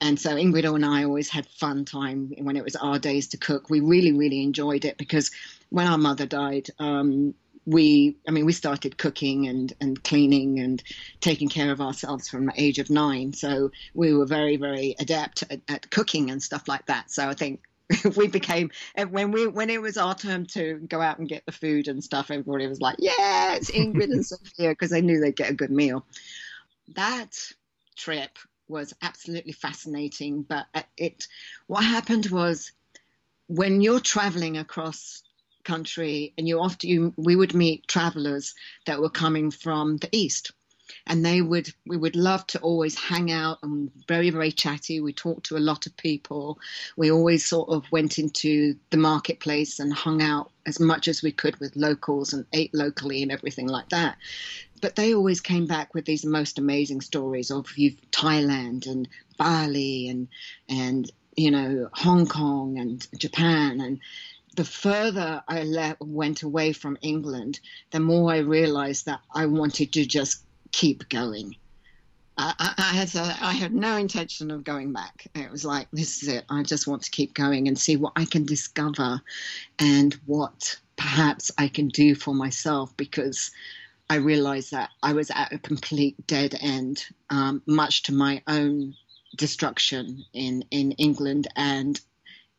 And 0.00 0.18
so 0.18 0.34
Ingrid 0.34 0.74
and 0.74 0.84
I 0.84 1.04
always 1.04 1.30
had 1.30 1.46
fun 1.46 1.84
time 1.84 2.32
when 2.38 2.56
it 2.56 2.64
was 2.64 2.76
our 2.76 2.98
days 2.98 3.28
to 3.28 3.36
cook. 3.36 3.70
We 3.70 3.80
really, 3.80 4.12
really 4.12 4.42
enjoyed 4.42 4.84
it 4.84 4.98
because 4.98 5.30
when 5.70 5.86
our 5.86 5.98
mother 5.98 6.26
died, 6.26 6.68
um, 6.78 7.34
we, 7.64 8.16
I 8.26 8.32
mean, 8.32 8.44
we 8.44 8.52
started 8.52 8.98
cooking 8.98 9.46
and, 9.46 9.72
and 9.80 10.02
cleaning 10.02 10.58
and 10.58 10.82
taking 11.20 11.48
care 11.48 11.70
of 11.70 11.80
ourselves 11.80 12.28
from 12.28 12.46
the 12.46 12.52
age 12.56 12.80
of 12.80 12.90
nine. 12.90 13.32
So 13.32 13.70
we 13.94 14.12
were 14.12 14.26
very, 14.26 14.56
very 14.56 14.96
adept 14.98 15.44
at, 15.48 15.60
at 15.68 15.90
cooking 15.90 16.30
and 16.30 16.42
stuff 16.42 16.66
like 16.66 16.86
that. 16.86 17.12
So 17.12 17.28
I 17.28 17.34
think 17.34 17.62
we 18.16 18.28
became 18.28 18.70
when 19.10 19.30
we 19.32 19.46
when 19.46 19.70
it 19.70 19.80
was 19.80 19.96
our 19.96 20.14
turn 20.14 20.46
to 20.46 20.78
go 20.88 21.00
out 21.00 21.18
and 21.18 21.28
get 21.28 21.44
the 21.46 21.52
food 21.52 21.88
and 21.88 22.02
stuff 22.02 22.30
everybody 22.30 22.66
was 22.66 22.80
like 22.80 22.96
yeah 22.98 23.54
it's 23.54 23.70
ingrid 23.70 24.10
and 24.10 24.24
sophia 24.26 24.70
because 24.70 24.90
they 24.90 25.02
knew 25.02 25.20
they'd 25.20 25.36
get 25.36 25.50
a 25.50 25.54
good 25.54 25.70
meal. 25.70 26.06
That 26.94 27.36
trip 27.96 28.38
was 28.68 28.94
absolutely 29.02 29.52
fascinating 29.52 30.42
but 30.42 30.66
it 30.96 31.26
what 31.66 31.84
happened 31.84 32.26
was 32.26 32.72
when 33.48 33.80
you're 33.80 34.00
traveling 34.00 34.56
across 34.56 35.22
country, 35.62 36.32
and 36.36 36.46
you 36.46 36.60
often 36.60 36.88
you, 36.88 37.14
we 37.16 37.36
would 37.36 37.54
meet 37.54 37.86
travelers 37.88 38.54
that 38.86 39.00
were 39.00 39.10
coming 39.10 39.50
from 39.50 39.96
the 39.96 40.08
east, 40.12 40.52
and 41.06 41.24
they 41.24 41.42
would 41.42 41.72
we 41.86 41.96
would 41.96 42.16
love 42.16 42.46
to 42.48 42.60
always 42.60 42.98
hang 42.98 43.30
out 43.30 43.58
and 43.62 43.90
very 44.08 44.30
very 44.30 44.52
chatty. 44.52 45.00
We 45.00 45.12
talked 45.12 45.46
to 45.46 45.56
a 45.56 45.58
lot 45.58 45.86
of 45.86 45.96
people. 45.96 46.58
We 46.96 47.10
always 47.10 47.46
sort 47.46 47.68
of 47.68 47.90
went 47.90 48.18
into 48.18 48.76
the 48.90 48.96
marketplace 48.96 49.78
and 49.78 49.92
hung 49.92 50.22
out 50.22 50.50
as 50.66 50.78
much 50.78 51.08
as 51.08 51.22
we 51.22 51.32
could 51.32 51.58
with 51.58 51.76
locals 51.76 52.32
and 52.32 52.46
ate 52.52 52.74
locally 52.74 53.22
and 53.22 53.32
everything 53.32 53.68
like 53.68 53.88
that. 53.88 54.16
But 54.80 54.96
they 54.96 55.14
always 55.14 55.40
came 55.40 55.66
back 55.66 55.94
with 55.94 56.04
these 56.04 56.24
most 56.24 56.58
amazing 56.58 57.00
stories 57.00 57.50
of 57.50 57.66
Thailand 57.66 58.86
and 58.86 59.08
Bali 59.38 60.08
and 60.08 60.28
and 60.68 61.10
you 61.36 61.50
know 61.50 61.88
Hong 61.92 62.26
Kong 62.26 62.78
and 62.78 63.06
Japan 63.18 63.80
and 63.80 64.00
the 64.54 64.64
further 64.64 65.42
I 65.48 65.62
le- 65.62 65.96
went 66.00 66.42
away 66.42 66.72
from 66.72 66.98
England, 67.00 67.60
the 67.90 68.00
more 68.00 68.32
I 68.32 68.38
realized 68.38 69.06
that 69.06 69.20
I 69.34 69.46
wanted 69.46 69.92
to 69.94 70.04
just 70.04 70.44
keep 70.72 71.08
going. 71.08 71.56
I, 72.38 72.74
I, 72.78 72.94
had 72.94 73.10
had 73.10 73.74
no 73.74 73.96
intention 73.96 74.50
of 74.50 74.64
going 74.64 74.92
back. 74.92 75.26
It 75.34 75.50
was 75.50 75.64
like 75.64 75.88
this 75.92 76.22
is 76.22 76.28
it. 76.28 76.44
I 76.48 76.62
just 76.62 76.86
want 76.86 77.02
to 77.02 77.10
keep 77.10 77.34
going 77.34 77.68
and 77.68 77.78
see 77.78 77.96
what 77.96 78.14
I 78.16 78.24
can 78.24 78.46
discover, 78.46 79.20
and 79.78 80.14
what 80.26 80.78
perhaps 80.96 81.50
I 81.58 81.68
can 81.68 81.88
do 81.88 82.14
for 82.14 82.34
myself 82.34 82.96
because 82.96 83.50
I 84.08 84.16
realized 84.16 84.72
that 84.72 84.90
I 85.02 85.12
was 85.12 85.30
at 85.30 85.52
a 85.52 85.58
complete 85.58 86.26
dead 86.26 86.54
end, 86.60 87.04
um, 87.30 87.62
much 87.66 88.04
to 88.04 88.12
my 88.14 88.42
own 88.46 88.94
destruction 89.36 90.24
in 90.32 90.64
in 90.70 90.92
England 90.92 91.48
and 91.54 92.00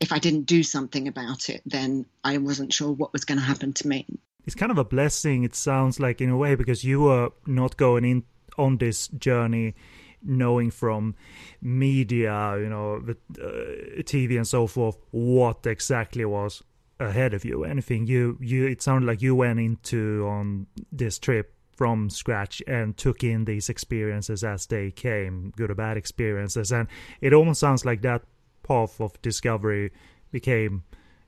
if 0.03 0.11
I 0.11 0.19
didn't 0.19 0.47
do 0.47 0.63
something 0.63 1.07
about 1.07 1.49
it, 1.49 1.61
then 1.65 2.05
I 2.25 2.37
wasn't 2.37 2.73
sure 2.73 2.91
what 2.91 3.13
was 3.13 3.23
going 3.23 3.37
to 3.37 3.43
happen 3.43 3.71
to 3.73 3.87
me. 3.87 4.05
It's 4.45 4.55
kind 4.55 4.71
of 4.71 4.77
a 4.77 4.83
blessing, 4.83 5.43
it 5.43 5.55
sounds 5.55 5.99
like, 5.99 6.21
in 6.21 6.29
a 6.29 6.37
way, 6.37 6.55
because 6.55 6.83
you 6.83 7.01
were 7.01 7.29
not 7.45 7.77
going 7.77 8.03
in 8.05 8.23
on 8.57 8.77
this 8.77 9.07
journey 9.07 9.73
knowing 10.21 10.71
from 10.71 11.15
media, 11.61 12.57
you 12.57 12.69
know, 12.69 12.99
the, 12.99 13.17
uh, 13.41 14.01
TV 14.03 14.37
and 14.37 14.47
so 14.47 14.67
forth, 14.67 14.97
what 15.11 15.65
exactly 15.65 16.25
was 16.25 16.63
ahead 16.99 17.33
of 17.33 17.43
you. 17.43 17.63
Anything 17.63 18.07
you, 18.07 18.37
you, 18.41 18.67
it 18.67 18.81
sounded 18.81 19.07
like 19.07 19.21
you 19.21 19.35
went 19.35 19.59
into 19.59 20.25
on 20.27 20.67
this 20.91 21.19
trip 21.19 21.53
from 21.75 22.09
scratch 22.09 22.61
and 22.67 22.95
took 22.95 23.23
in 23.23 23.45
these 23.45 23.69
experiences 23.69 24.43
as 24.43 24.65
they 24.67 24.91
came, 24.91 25.51
good 25.57 25.71
or 25.71 25.75
bad 25.75 25.97
experiences. 25.97 26.71
And 26.71 26.87
it 27.19 27.33
almost 27.33 27.59
sounds 27.59 27.83
like 27.83 28.01
that 28.03 28.23
path 28.61 29.01
of 29.01 29.19
discovery 29.21 29.91
became 30.31 30.83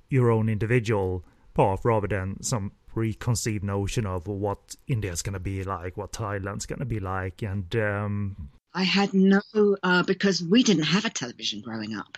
your 0.10 0.32
own 0.32 0.48
individual 0.48 1.26
path 1.54 1.84
rather 1.84 2.08
than 2.08 2.42
some 2.44 2.72
preconceived 2.96 3.62
notion 3.62 4.06
of 4.06 4.26
what 4.26 4.74
India's 4.88 5.22
going 5.22 5.34
to 5.34 5.40
be 5.40 5.66
like, 5.66 5.98
what 5.98 6.14
Thailand's 6.14 6.66
going 6.66 6.80
to 6.80 6.86
be 6.86 7.02
like, 7.02 7.42
and 7.42 7.76
um... 7.76 8.50
I 8.74 8.84
had 8.84 9.14
no 9.14 9.42
uh, 9.84 10.04
because 10.04 10.42
we 10.42 10.64
didn't 10.64 10.84
have 10.84 11.04
a 11.04 11.10
television 11.10 11.60
growing 11.60 11.94
up. 11.94 12.18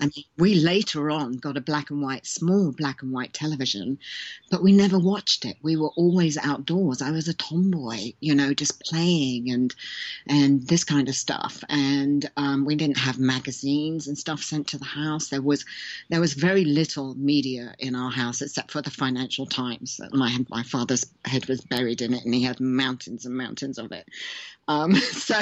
I 0.00 0.04
mean, 0.04 0.24
we 0.36 0.54
later 0.54 1.10
on 1.10 1.32
got 1.34 1.56
a 1.56 1.60
black 1.60 1.90
and 1.90 2.00
white, 2.00 2.26
small 2.26 2.70
black 2.70 3.02
and 3.02 3.12
white 3.12 3.32
television, 3.32 3.98
but 4.50 4.62
we 4.62 4.72
never 4.72 4.98
watched 4.98 5.44
it. 5.44 5.56
We 5.62 5.76
were 5.76 5.90
always 5.96 6.38
outdoors. 6.38 7.02
I 7.02 7.10
was 7.10 7.26
a 7.26 7.34
tomboy, 7.34 8.12
you 8.20 8.34
know, 8.34 8.54
just 8.54 8.80
playing 8.80 9.50
and 9.50 9.74
and 10.28 10.66
this 10.68 10.84
kind 10.84 11.08
of 11.08 11.16
stuff. 11.16 11.64
And 11.68 12.30
um, 12.36 12.64
we 12.64 12.76
didn't 12.76 12.98
have 12.98 13.18
magazines 13.18 14.06
and 14.06 14.16
stuff 14.16 14.40
sent 14.42 14.68
to 14.68 14.78
the 14.78 14.84
house. 14.84 15.28
There 15.28 15.42
was 15.42 15.64
there 16.10 16.20
was 16.20 16.34
very 16.34 16.64
little 16.64 17.14
media 17.16 17.74
in 17.78 17.96
our 17.96 18.12
house 18.12 18.40
except 18.40 18.70
for 18.70 18.82
the 18.82 18.90
Financial 18.90 19.46
Times. 19.46 20.00
My 20.12 20.36
my 20.48 20.62
father's 20.62 21.06
head 21.24 21.48
was 21.48 21.60
buried 21.60 22.02
in 22.02 22.14
it, 22.14 22.24
and 22.24 22.34
he 22.34 22.42
had 22.42 22.60
mountains 22.60 23.26
and 23.26 23.36
mountains 23.36 23.78
of 23.78 23.90
it. 23.90 24.06
Um, 24.68 24.94
so 24.96 25.40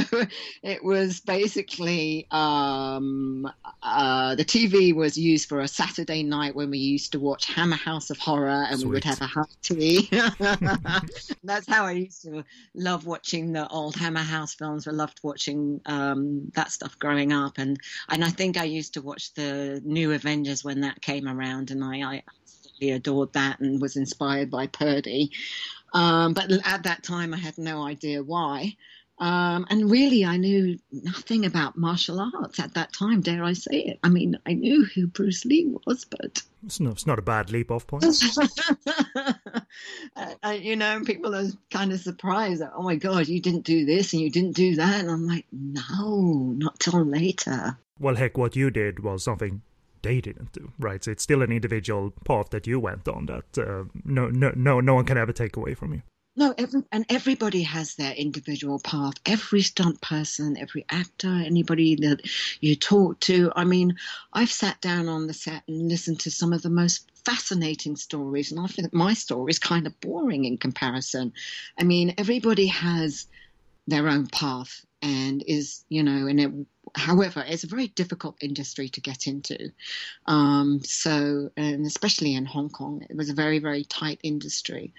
it 0.62 0.82
was 0.82 1.20
basically 1.20 2.26
um, 2.30 3.50
uh, 3.82 4.34
the 4.36 4.44
TV 4.46 4.94
was 4.94 5.18
used 5.18 5.48
for 5.48 5.60
a 5.60 5.68
Saturday 5.68 6.22
night 6.22 6.54
when 6.54 6.70
we 6.70 6.78
used 6.78 7.12
to 7.12 7.20
watch 7.20 7.46
Hammer 7.46 7.76
House 7.76 8.10
of 8.10 8.18
Horror 8.18 8.66
and 8.68 8.80
Sweet. 8.80 8.86
we 8.86 8.94
would 8.94 9.04
have 9.04 9.20
a 9.20 9.26
hot 9.26 9.50
tea. 9.62 10.08
That's 11.44 11.66
how 11.68 11.84
I 11.84 11.92
used 11.92 12.22
to 12.22 12.44
love 12.74 13.06
watching 13.06 13.52
the 13.52 13.68
old 13.68 13.96
Hammer 13.96 14.20
House 14.20 14.54
films. 14.54 14.86
I 14.88 14.92
loved 14.92 15.20
watching 15.22 15.80
um, 15.86 16.50
that 16.54 16.70
stuff 16.70 16.98
growing 16.98 17.32
up, 17.32 17.58
and 17.58 17.78
and 18.08 18.24
I 18.24 18.28
think 18.28 18.56
I 18.56 18.64
used 18.64 18.94
to 18.94 19.02
watch 19.02 19.34
the 19.34 19.82
New 19.84 20.12
Avengers 20.12 20.64
when 20.64 20.80
that 20.80 21.02
came 21.02 21.28
around, 21.28 21.70
and 21.70 21.84
I, 21.84 22.22
I 22.80 22.84
adored 22.84 23.32
that 23.34 23.60
and 23.60 23.80
was 23.80 23.96
inspired 23.96 24.50
by 24.50 24.66
Purdey. 24.66 25.30
Um, 25.92 26.34
but 26.34 26.50
at 26.64 26.82
that 26.82 27.02
time, 27.02 27.32
I 27.32 27.38
had 27.38 27.58
no 27.58 27.82
idea 27.82 28.22
why. 28.22 28.76
Um, 29.18 29.66
and 29.70 29.90
really, 29.90 30.26
I 30.26 30.36
knew 30.36 30.78
nothing 30.92 31.46
about 31.46 31.76
martial 31.76 32.20
arts 32.20 32.60
at 32.60 32.74
that 32.74 32.92
time, 32.92 33.22
dare 33.22 33.42
I 33.42 33.54
say 33.54 33.80
it. 33.80 33.98
I 34.02 34.10
mean, 34.10 34.38
I 34.44 34.52
knew 34.52 34.84
who 34.84 35.06
Bruce 35.06 35.44
Lee 35.46 35.74
was, 35.86 36.04
but. 36.04 36.42
It's 36.64 36.80
not, 36.80 36.92
it's 36.92 37.06
not 37.06 37.18
a 37.18 37.22
bad 37.22 37.50
leap 37.50 37.70
off 37.70 37.86
point. 37.86 38.04
uh, 40.16 40.50
you 40.50 40.76
know, 40.76 41.00
people 41.04 41.34
are 41.34 41.46
kind 41.70 41.92
of 41.92 42.00
surprised 42.00 42.60
that, 42.60 42.72
oh 42.76 42.82
my 42.82 42.96
God, 42.96 43.26
you 43.26 43.40
didn't 43.40 43.64
do 43.64 43.86
this 43.86 44.12
and 44.12 44.20
you 44.20 44.30
didn't 44.30 44.56
do 44.56 44.76
that. 44.76 45.00
And 45.00 45.10
I'm 45.10 45.26
like, 45.26 45.46
no, 45.50 46.52
not 46.56 46.78
till 46.78 47.02
later. 47.04 47.78
Well, 47.98 48.16
heck, 48.16 48.36
what 48.36 48.54
you 48.54 48.70
did 48.70 49.00
was 49.00 49.24
something 49.24 49.62
they 50.02 50.20
didn't 50.20 50.52
do, 50.52 50.72
right? 50.78 51.02
So 51.02 51.12
it's 51.12 51.22
still 51.22 51.42
an 51.42 51.50
individual 51.50 52.12
path 52.24 52.50
that 52.50 52.66
you 52.66 52.78
went 52.78 53.08
on 53.08 53.26
that 53.26 53.58
uh, 53.58 53.84
no, 54.04 54.28
no, 54.28 54.52
no, 54.54 54.80
no 54.80 54.94
one 54.94 55.04
can 55.06 55.16
ever 55.16 55.32
take 55.32 55.56
away 55.56 55.74
from 55.74 55.94
you. 55.94 56.02
No, 56.38 56.54
every, 56.58 56.82
and 56.92 57.06
everybody 57.08 57.62
has 57.62 57.94
their 57.94 58.12
individual 58.12 58.78
path. 58.78 59.14
Every 59.24 59.62
stunt 59.62 60.02
person, 60.02 60.58
every 60.58 60.84
actor, 60.90 61.28
anybody 61.28 61.96
that 61.96 62.20
you 62.60 62.76
talk 62.76 63.20
to. 63.20 63.50
I 63.56 63.64
mean, 63.64 63.96
I've 64.34 64.52
sat 64.52 64.78
down 64.82 65.08
on 65.08 65.26
the 65.26 65.32
set 65.32 65.62
and 65.66 65.88
listened 65.88 66.20
to 66.20 66.30
some 66.30 66.52
of 66.52 66.60
the 66.60 66.68
most 66.68 67.10
fascinating 67.24 67.96
stories, 67.96 68.52
and 68.52 68.60
I 68.60 68.66
think 68.66 68.92
my 68.92 69.14
story 69.14 69.50
is 69.50 69.58
kind 69.58 69.86
of 69.86 69.98
boring 70.00 70.44
in 70.44 70.58
comparison. 70.58 71.32
I 71.80 71.84
mean, 71.84 72.14
everybody 72.18 72.66
has 72.66 73.26
their 73.86 74.06
own 74.06 74.26
path 74.26 74.84
and 75.00 75.42
is, 75.46 75.84
you 75.88 76.02
know, 76.02 76.26
and 76.26 76.40
it 76.40 76.52
however, 76.96 77.44
it's 77.46 77.64
a 77.64 77.68
very 77.68 77.88
difficult 77.88 78.36
industry 78.40 78.88
to 78.90 79.00
get 79.00 79.26
into. 79.26 79.70
Um, 80.26 80.80
so, 80.82 81.50
and 81.56 81.86
especially 81.86 82.34
in 82.34 82.46
Hong 82.46 82.70
Kong, 82.70 83.04
it 83.08 83.16
was 83.16 83.30
a 83.30 83.34
very, 83.34 83.58
very 83.58 83.84
tight 83.84 84.18
industry. 84.22 84.92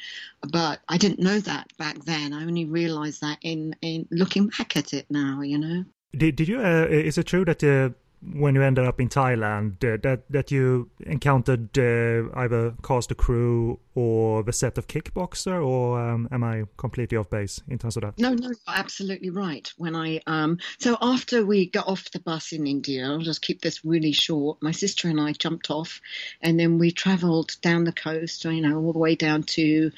But 0.51 0.79
I 0.87 0.97
didn't 0.97 1.19
know 1.19 1.39
that 1.39 1.75
back 1.77 2.03
then. 2.05 2.33
I 2.33 2.43
only 2.43 2.65
realized 2.65 3.21
that 3.21 3.39
in, 3.41 3.75
in 3.81 4.07
looking 4.11 4.47
back 4.47 4.77
at 4.77 4.93
it 4.93 5.07
now, 5.09 5.41
you 5.41 5.57
know. 5.57 5.85
Did, 6.15 6.35
did 6.35 6.47
you, 6.47 6.59
uh, 6.59 6.87
is 6.89 7.17
it 7.17 7.25
true 7.25 7.45
that 7.45 7.63
uh, 7.63 7.89
when 8.21 8.55
you 8.55 8.61
ended 8.61 8.85
up 8.85 8.99
in 8.99 9.09
Thailand 9.09 9.83
uh, 9.83 9.97
that 10.03 10.23
that 10.29 10.51
you 10.51 10.89
encountered 11.01 11.77
uh, 11.77 12.29
either 12.39 12.73
cast 12.83 13.11
a 13.11 13.15
crew 13.15 13.79
or 13.95 14.43
the 14.43 14.53
set 14.53 14.77
of 14.77 14.87
kickboxer, 14.87 15.65
or 15.65 15.99
um, 15.99 16.27
am 16.31 16.43
I 16.43 16.63
completely 16.77 17.17
off 17.17 17.29
base 17.29 17.61
in 17.67 17.77
terms 17.77 17.97
of 17.97 18.03
that? 18.03 18.19
No, 18.19 18.33
no, 18.33 18.51
absolutely 18.67 19.29
right. 19.29 19.71
When 19.77 19.95
I 19.95 20.21
um, 20.27 20.59
so 20.79 20.97
after 21.01 21.45
we 21.45 21.67
got 21.67 21.87
off 21.87 22.11
the 22.11 22.19
bus 22.19 22.51
in 22.51 22.67
India, 22.67 23.05
I'll 23.05 23.19
just 23.19 23.41
keep 23.41 23.61
this 23.61 23.85
really 23.85 24.11
short. 24.11 24.61
My 24.61 24.71
sister 24.71 25.07
and 25.09 25.21
I 25.21 25.33
jumped 25.33 25.69
off, 25.69 26.01
and 26.41 26.59
then 26.59 26.79
we 26.79 26.91
travelled 26.91 27.55
down 27.61 27.83
the 27.83 27.91
coast, 27.91 28.45
you 28.45 28.61
know, 28.61 28.79
all 28.79 28.93
the 28.93 28.99
way 28.99 29.15
down 29.15 29.43
to 29.43 29.91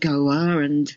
Goa 0.00 0.58
and 0.58 0.94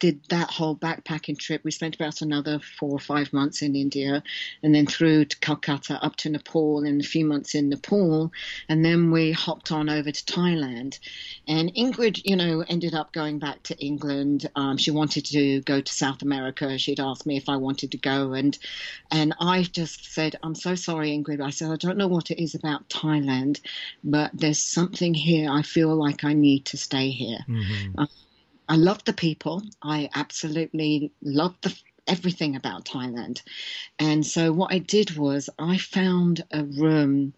did 0.00 0.20
that 0.30 0.50
whole 0.50 0.74
backpacking 0.74 1.38
trip. 1.38 1.62
We 1.62 1.70
spent 1.70 1.94
about 1.94 2.22
another 2.22 2.58
four 2.58 2.90
or 2.90 2.98
five 2.98 3.32
months 3.32 3.62
in 3.62 3.76
India 3.76 4.22
and 4.62 4.74
then 4.74 4.86
through 4.86 5.26
to 5.26 5.38
Calcutta 5.38 6.02
up 6.02 6.16
to 6.16 6.30
Nepal 6.30 6.84
and 6.84 7.00
a 7.00 7.04
few 7.04 7.24
months 7.24 7.54
in 7.54 7.68
Nepal. 7.68 8.32
And 8.68 8.84
then 8.84 9.12
we 9.12 9.30
hopped 9.32 9.70
on 9.70 9.88
over 9.88 10.10
to 10.10 10.24
Thailand. 10.24 10.98
And 11.46 11.72
Ingrid, 11.74 12.22
you 12.24 12.34
know, 12.34 12.64
ended 12.66 12.94
up 12.94 13.12
going 13.12 13.38
back 13.38 13.62
to 13.64 13.78
England. 13.78 14.50
Um, 14.56 14.78
she 14.78 14.90
wanted 14.90 15.26
to 15.26 15.60
go 15.60 15.80
to 15.80 15.92
South 15.92 16.22
America. 16.22 16.78
She'd 16.78 16.98
asked 16.98 17.26
me 17.26 17.36
if 17.36 17.48
I 17.48 17.56
wanted 17.56 17.92
to 17.92 17.98
go. 17.98 18.32
And, 18.32 18.58
and 19.10 19.34
I 19.38 19.64
just 19.64 20.12
said, 20.12 20.36
I'm 20.42 20.54
so 20.54 20.74
sorry, 20.74 21.10
Ingrid. 21.10 21.44
I 21.44 21.50
said, 21.50 21.70
I 21.70 21.76
don't 21.76 21.98
know 21.98 22.08
what 22.08 22.30
it 22.30 22.42
is 22.42 22.54
about 22.54 22.88
Thailand, 22.88 23.60
but 24.02 24.30
there's 24.32 24.62
something 24.62 25.12
here. 25.12 25.50
I 25.50 25.60
feel 25.60 25.94
like 25.94 26.24
I 26.24 26.32
need 26.32 26.64
to 26.66 26.78
stay 26.78 27.10
here. 27.10 27.40
Mm-hmm. 27.46 28.04
I 28.70 28.76
love 28.76 29.02
the 29.04 29.12
people. 29.12 29.62
I 29.82 30.08
absolutely 30.14 31.10
love 31.20 31.56
the 31.60 31.76
everything 32.06 32.54
about 32.54 32.84
Thailand. 32.84 33.42
And 33.98 34.24
so 34.24 34.52
what 34.52 34.72
I 34.72 34.78
did 34.78 35.16
was 35.16 35.50
I 35.58 35.76
found 35.76 36.44
a 36.52 36.62
room 36.62 37.34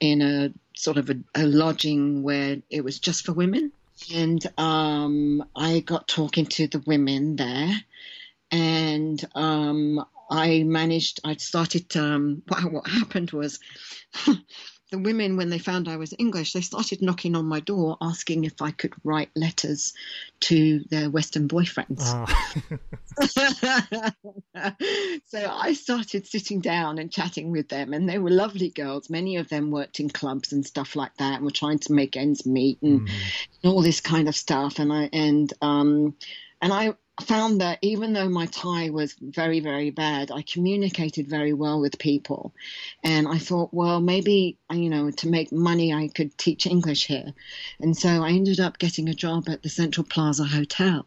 in 0.00 0.22
a 0.22 0.54
sort 0.74 0.96
of 0.96 1.10
a, 1.10 1.16
a 1.34 1.44
lodging 1.44 2.22
where 2.22 2.62
it 2.70 2.82
was 2.82 2.98
just 2.98 3.26
for 3.26 3.34
women. 3.34 3.72
And 4.14 4.42
um, 4.56 5.44
I 5.54 5.80
got 5.80 6.08
talking 6.08 6.46
to 6.46 6.66
the 6.66 6.82
women 6.86 7.36
there, 7.36 7.74
and 8.50 9.22
um, 9.34 10.02
I 10.30 10.62
managed. 10.62 11.20
I 11.24 11.36
started. 11.36 11.94
Um, 11.94 12.42
what, 12.48 12.64
what 12.72 12.88
happened 12.88 13.32
was 13.32 13.60
the 14.90 14.98
women, 14.98 15.36
when 15.36 15.50
they 15.50 15.58
found 15.58 15.88
I 15.88 15.96
was 15.96 16.12
English, 16.18 16.52
they 16.52 16.60
started 16.60 17.00
knocking 17.00 17.36
on 17.36 17.46
my 17.46 17.60
door 17.60 17.96
asking 18.00 18.44
if 18.44 18.60
I 18.60 18.72
could 18.72 18.92
write 19.04 19.30
letters 19.36 19.92
to 20.40 20.80
their 20.90 21.08
Western 21.08 21.48
boyfriends. 21.48 22.02
Oh. 22.02 22.26
so 25.26 25.50
I 25.50 25.74
started 25.74 26.26
sitting 26.26 26.60
down 26.60 26.98
and 26.98 27.12
chatting 27.12 27.50
with 27.50 27.68
them, 27.68 27.92
and 27.92 28.08
they 28.08 28.18
were 28.18 28.30
lovely 28.30 28.70
girls. 28.70 29.10
Many 29.10 29.36
of 29.36 29.48
them 29.48 29.70
worked 29.70 30.00
in 30.00 30.10
clubs 30.10 30.52
and 30.52 30.66
stuff 30.66 30.96
like 30.96 31.16
that, 31.18 31.36
and 31.36 31.44
were 31.44 31.50
trying 31.50 31.78
to 31.80 31.92
make 31.92 32.16
ends 32.16 32.44
meet 32.44 32.82
and, 32.82 33.08
mm. 33.08 33.10
and 33.62 33.72
all 33.72 33.82
this 33.82 34.00
kind 34.00 34.28
of 34.28 34.34
stuff. 34.34 34.78
And 34.78 34.92
I 34.92 35.08
and 35.12 35.52
um, 35.62 36.16
and 36.60 36.72
I 36.72 36.94
found 37.20 37.60
that 37.60 37.78
even 37.82 38.12
though 38.12 38.28
my 38.28 38.46
Thai 38.46 38.90
was 38.90 39.14
very, 39.20 39.60
very 39.60 39.90
bad, 39.90 40.30
I 40.30 40.42
communicated 40.42 41.28
very 41.28 41.52
well 41.52 41.80
with 41.80 41.98
people. 41.98 42.52
And 43.02 43.28
I 43.28 43.38
thought, 43.38 43.72
well, 43.72 44.00
maybe, 44.00 44.58
you 44.70 44.90
know, 44.90 45.10
to 45.10 45.28
make 45.28 45.52
money, 45.52 45.92
I 45.94 46.08
could 46.08 46.36
teach 46.36 46.66
English 46.66 47.06
here. 47.06 47.32
And 47.80 47.96
so 47.96 48.22
I 48.22 48.30
ended 48.30 48.60
up 48.60 48.78
getting 48.78 49.08
a 49.08 49.14
job 49.14 49.48
at 49.48 49.62
the 49.62 49.68
Central 49.68 50.04
Plaza 50.04 50.44
Hotel. 50.44 51.06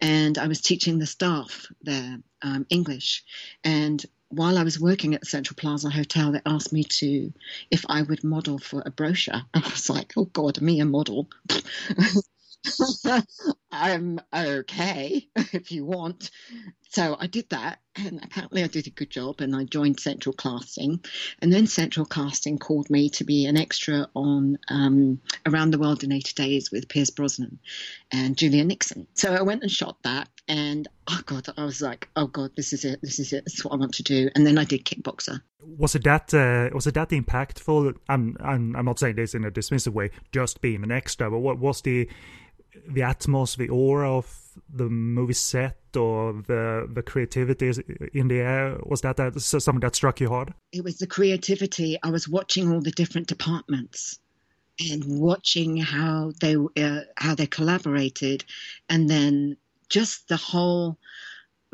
And 0.00 0.36
I 0.36 0.48
was 0.48 0.60
teaching 0.60 0.98
the 0.98 1.06
staff 1.06 1.66
there 1.82 2.18
um, 2.42 2.66
English. 2.68 3.24
And 3.64 4.04
while 4.28 4.58
I 4.58 4.64
was 4.64 4.80
working 4.80 5.14
at 5.14 5.20
the 5.20 5.26
Central 5.26 5.56
Plaza 5.56 5.88
Hotel, 5.88 6.32
they 6.32 6.40
asked 6.44 6.72
me 6.72 6.84
to, 6.84 7.32
if 7.70 7.84
I 7.88 8.02
would 8.02 8.24
model 8.24 8.58
for 8.58 8.82
a 8.84 8.90
brochure. 8.90 9.42
I 9.54 9.60
was 9.60 9.88
like, 9.88 10.12
oh 10.16 10.24
God, 10.26 10.60
me 10.60 10.80
a 10.80 10.84
model. 10.84 11.28
I'm 13.72 14.20
okay 14.34 15.28
if 15.52 15.72
you 15.72 15.84
want. 15.84 16.30
So 16.90 17.16
I 17.18 17.26
did 17.26 17.50
that, 17.50 17.80
and 17.96 18.24
apparently 18.24 18.62
I 18.62 18.68
did 18.68 18.86
a 18.86 18.90
good 18.90 19.10
job, 19.10 19.40
and 19.40 19.54
I 19.54 19.64
joined 19.64 20.00
Central 20.00 20.32
Casting. 20.32 21.04
And 21.40 21.52
then 21.52 21.66
Central 21.66 22.06
Casting 22.06 22.58
called 22.58 22.88
me 22.88 23.10
to 23.10 23.24
be 23.24 23.44
an 23.44 23.56
extra 23.56 24.08
on 24.14 24.56
um, 24.68 25.20
Around 25.44 25.72
the 25.72 25.78
World 25.78 26.04
in 26.04 26.12
80 26.12 26.32
Days 26.34 26.70
with 26.70 26.88
Pierce 26.88 27.10
Brosnan 27.10 27.58
and 28.12 28.36
Julia 28.36 28.64
Nickson. 28.64 29.06
So 29.14 29.34
I 29.34 29.42
went 29.42 29.62
and 29.62 29.70
shot 29.70 30.02
that, 30.04 30.28
and 30.48 30.88
oh 31.08 31.20
God, 31.26 31.48
I 31.58 31.64
was 31.64 31.82
like, 31.82 32.08
oh 32.16 32.28
God, 32.28 32.52
this 32.56 32.72
is 32.72 32.84
it, 32.84 33.00
this 33.02 33.18
is 33.18 33.32
it, 33.32 33.44
this 33.44 33.54
is 33.54 33.64
what 33.64 33.74
I 33.74 33.76
want 33.76 33.94
to 33.94 34.02
do. 34.02 34.30
And 34.34 34.46
then 34.46 34.56
I 34.56 34.64
did 34.64 34.84
Kickboxer. 34.84 35.42
Was 35.60 35.96
it 35.96 36.04
that 36.04 36.32
uh, 36.32 36.70
was 36.72 36.86
it 36.86 36.94
that 36.94 37.10
impactful? 37.10 37.94
I'm 38.08 38.36
I'm 38.40 38.76
I'm 38.76 38.84
not 38.84 39.00
saying 39.00 39.16
this 39.16 39.34
in 39.34 39.44
a 39.44 39.50
dismissive 39.50 39.92
way, 39.92 40.10
just 40.32 40.60
being 40.60 40.84
an 40.84 40.92
extra, 40.92 41.30
but 41.30 41.40
what 41.40 41.58
was 41.58 41.82
the 41.82 42.08
the 42.88 43.02
atmosphere, 43.02 43.66
the 43.66 43.72
aura 43.72 44.16
of 44.16 44.46
the 44.72 44.88
movie 44.88 45.32
set 45.32 45.76
or 45.96 46.32
the 46.32 46.88
the 46.92 47.02
creativity 47.02 47.72
in 48.12 48.28
the 48.28 48.38
air 48.38 48.78
was 48.84 49.00
that, 49.02 49.16
that 49.16 49.38
something 49.40 49.80
that 49.80 49.94
struck 49.94 50.20
you 50.20 50.28
hard? 50.28 50.54
It 50.72 50.84
was 50.84 50.98
the 50.98 51.06
creativity. 51.06 51.98
I 52.02 52.10
was 52.10 52.28
watching 52.28 52.72
all 52.72 52.80
the 52.80 52.90
different 52.90 53.28
departments 53.28 54.18
and 54.90 55.02
watching 55.20 55.76
how 55.78 56.32
they 56.40 56.56
uh, 56.56 57.00
how 57.16 57.34
they 57.34 57.46
collaborated 57.46 58.44
and 58.88 59.08
then 59.08 59.56
just 59.88 60.28
the 60.28 60.36
whole 60.36 60.98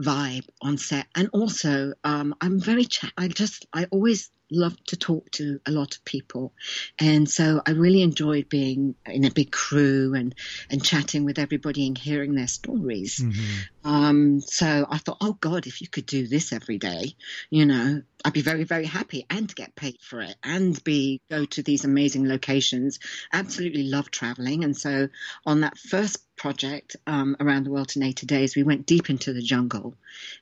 vibe 0.00 0.46
on 0.60 0.78
set. 0.78 1.06
And 1.14 1.28
also 1.32 1.92
um, 2.04 2.34
i'm 2.40 2.60
very 2.60 2.84
ch- 2.84 3.12
i 3.16 3.28
just 3.28 3.66
i 3.72 3.86
always 3.90 4.30
love 4.52 4.76
to 4.86 4.96
talk 4.96 5.30
to 5.32 5.60
a 5.66 5.70
lot 5.70 5.96
of 5.96 6.04
people. 6.04 6.52
And 6.98 7.28
so 7.28 7.62
I 7.66 7.72
really 7.72 8.02
enjoyed 8.02 8.48
being 8.48 8.94
in 9.06 9.24
a 9.24 9.30
big 9.30 9.50
crew 9.50 10.14
and, 10.14 10.34
and 10.70 10.84
chatting 10.84 11.24
with 11.24 11.38
everybody 11.38 11.86
and 11.86 11.96
hearing 11.96 12.34
their 12.34 12.46
stories. 12.48 13.18
Mm-hmm. 13.18 13.88
Um, 13.88 14.40
so 14.40 14.86
I 14.88 14.98
thought, 14.98 15.18
oh 15.20 15.34
God, 15.34 15.66
if 15.66 15.80
you 15.80 15.88
could 15.88 16.06
do 16.06 16.26
this 16.26 16.52
every 16.52 16.78
day, 16.78 17.16
you 17.50 17.66
know, 17.66 18.02
I'd 18.24 18.32
be 18.32 18.42
very, 18.42 18.64
very 18.64 18.86
happy 18.86 19.26
and 19.28 19.52
get 19.54 19.74
paid 19.74 20.00
for 20.00 20.20
it 20.20 20.36
and 20.44 20.82
be 20.84 21.20
go 21.30 21.44
to 21.44 21.62
these 21.62 21.84
amazing 21.84 22.28
locations. 22.28 23.00
Absolutely 23.32 23.84
love 23.84 24.10
traveling. 24.10 24.62
And 24.64 24.76
so 24.76 25.08
on 25.44 25.62
that 25.62 25.76
first 25.78 26.18
project 26.36 26.96
um, 27.06 27.36
around 27.40 27.64
the 27.64 27.70
world 27.70 27.92
in 27.96 28.02
80 28.02 28.26
days, 28.26 28.56
we 28.56 28.62
went 28.62 28.86
deep 28.86 29.10
into 29.10 29.32
the 29.32 29.42
jungle 29.42 29.94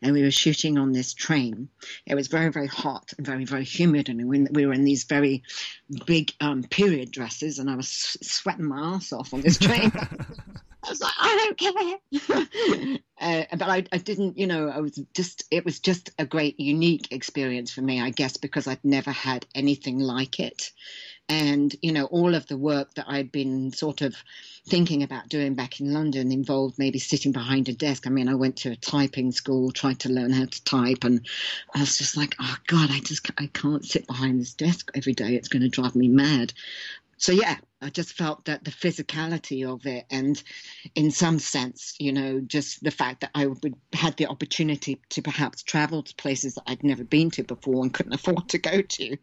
and 0.03 0.13
we 0.13 0.23
were 0.23 0.31
shooting 0.31 0.79
on 0.79 0.93
this 0.93 1.15
train. 1.15 1.69
It 2.07 2.15
was 2.15 2.29
very, 2.29 2.51
very 2.51 2.67
hot 2.67 3.13
and 3.17 3.27
very, 3.27 3.45
very 3.45 3.65
humid. 3.65 4.09
And 4.09 4.29
we 4.55 4.67
were 4.67 4.73
in 4.73 4.85
these 4.85 5.05
very 5.05 5.43
big 6.07 6.33
um, 6.41 6.63
period 6.65 7.11
dresses 7.11 7.59
and 7.59 7.71
I 7.71 7.77
was 7.77 7.89
sweating 7.89 8.65
my 8.67 8.95
ass 8.95 9.13
off 9.13 9.35
on 9.35 9.41
this 9.41 9.59
train. 9.59 9.93
I 10.83 10.89
was 10.89 11.01
like, 11.01 11.13
I 11.19 11.55
don't 11.57 11.59
care. 11.59 12.99
uh, 13.21 13.57
but 13.57 13.69
I, 13.69 13.85
I 13.93 13.99
didn't, 13.99 14.39
you 14.39 14.47
know, 14.47 14.69
I 14.69 14.81
was 14.81 14.99
just, 15.15 15.45
it 15.51 15.65
was 15.65 15.79
just 15.79 16.11
a 16.19 16.25
great, 16.25 16.59
unique 16.59 17.09
experience 17.11 17.71
for 17.71 17.83
me, 17.83 18.01
I 18.01 18.11
guess, 18.11 18.37
because 18.37 18.67
I'd 18.67 18.85
never 18.85 19.11
had 19.11 19.47
anything 19.55 19.99
like 19.99 20.41
it. 20.41 20.71
And, 21.29 21.75
you 21.81 21.93
know, 21.93 22.07
all 22.07 22.35
of 22.35 22.47
the 22.49 22.57
work 22.57 22.95
that 22.95 23.07
I'd 23.09 23.31
been 23.31 23.73
sort 23.73 24.01
of 24.01 24.17
thinking 24.67 25.03
about 25.03 25.29
doing 25.29 25.55
back 25.55 25.81
in 25.81 25.93
London 25.93 26.33
involved 26.33 26.79
maybe 26.79 26.99
sitting 26.99 27.31
behind 27.31 27.69
a 27.69 27.73
desk. 27.73 28.07
I 28.07 28.11
mean, 28.11 28.29
I 28.29 28.35
went 28.35 28.57
to 28.59 28.73
a 28.73 28.77
typing 28.77 29.31
school, 29.31 29.71
tried 29.71 30.01
to 30.01 30.09
learn 30.09 30.33
how 30.33 30.47
to 30.47 30.65
type, 30.65 31.05
and 31.05 31.25
I 31.75 31.81
was 31.81 31.99
just 31.99 32.17
like, 32.17 32.35
oh 32.41 32.57
God, 32.67 32.91
I 32.91 32.99
just 33.01 33.31
I 33.39 33.47
can't 33.47 33.85
sit 33.85 34.09
behind 34.09 34.41
this 34.41 34.55
desk 34.55 34.91
every 34.95 35.13
day. 35.13 35.35
It's 35.35 35.49
going 35.49 35.63
to 35.63 35.69
drive 35.69 35.95
me 35.95 36.09
mad. 36.09 36.53
So 37.21 37.33
yeah, 37.33 37.57
I 37.83 37.91
just 37.91 38.15
felt 38.15 38.47
that 38.47 38.65
the 38.65 38.71
physicality 38.71 39.71
of 39.71 39.85
it, 39.85 40.07
and 40.11 40.43
in 40.95 41.11
some 41.11 41.39
sense, 41.39 41.95
you 42.01 42.13
know, 42.13 42.41
just 42.41 42.83
the 42.83 42.91
fact 42.91 43.21
that 43.21 43.31
I 43.35 43.47
would 43.47 43.75
had 43.93 44.17
the 44.17 44.27
opportunity 44.27 44.99
to 45.11 45.21
perhaps 45.21 45.63
travel 45.63 46.03
to 46.03 46.15
places 46.15 46.55
that 46.55 46.63
I'd 46.67 46.83
never 46.83 47.05
been 47.05 47.31
to 47.33 47.43
before 47.43 47.83
and 47.83 47.93
couldn't 47.93 48.15
afford 48.15 48.49
to 48.49 48.59
go 48.59 48.81
to, 48.81 49.17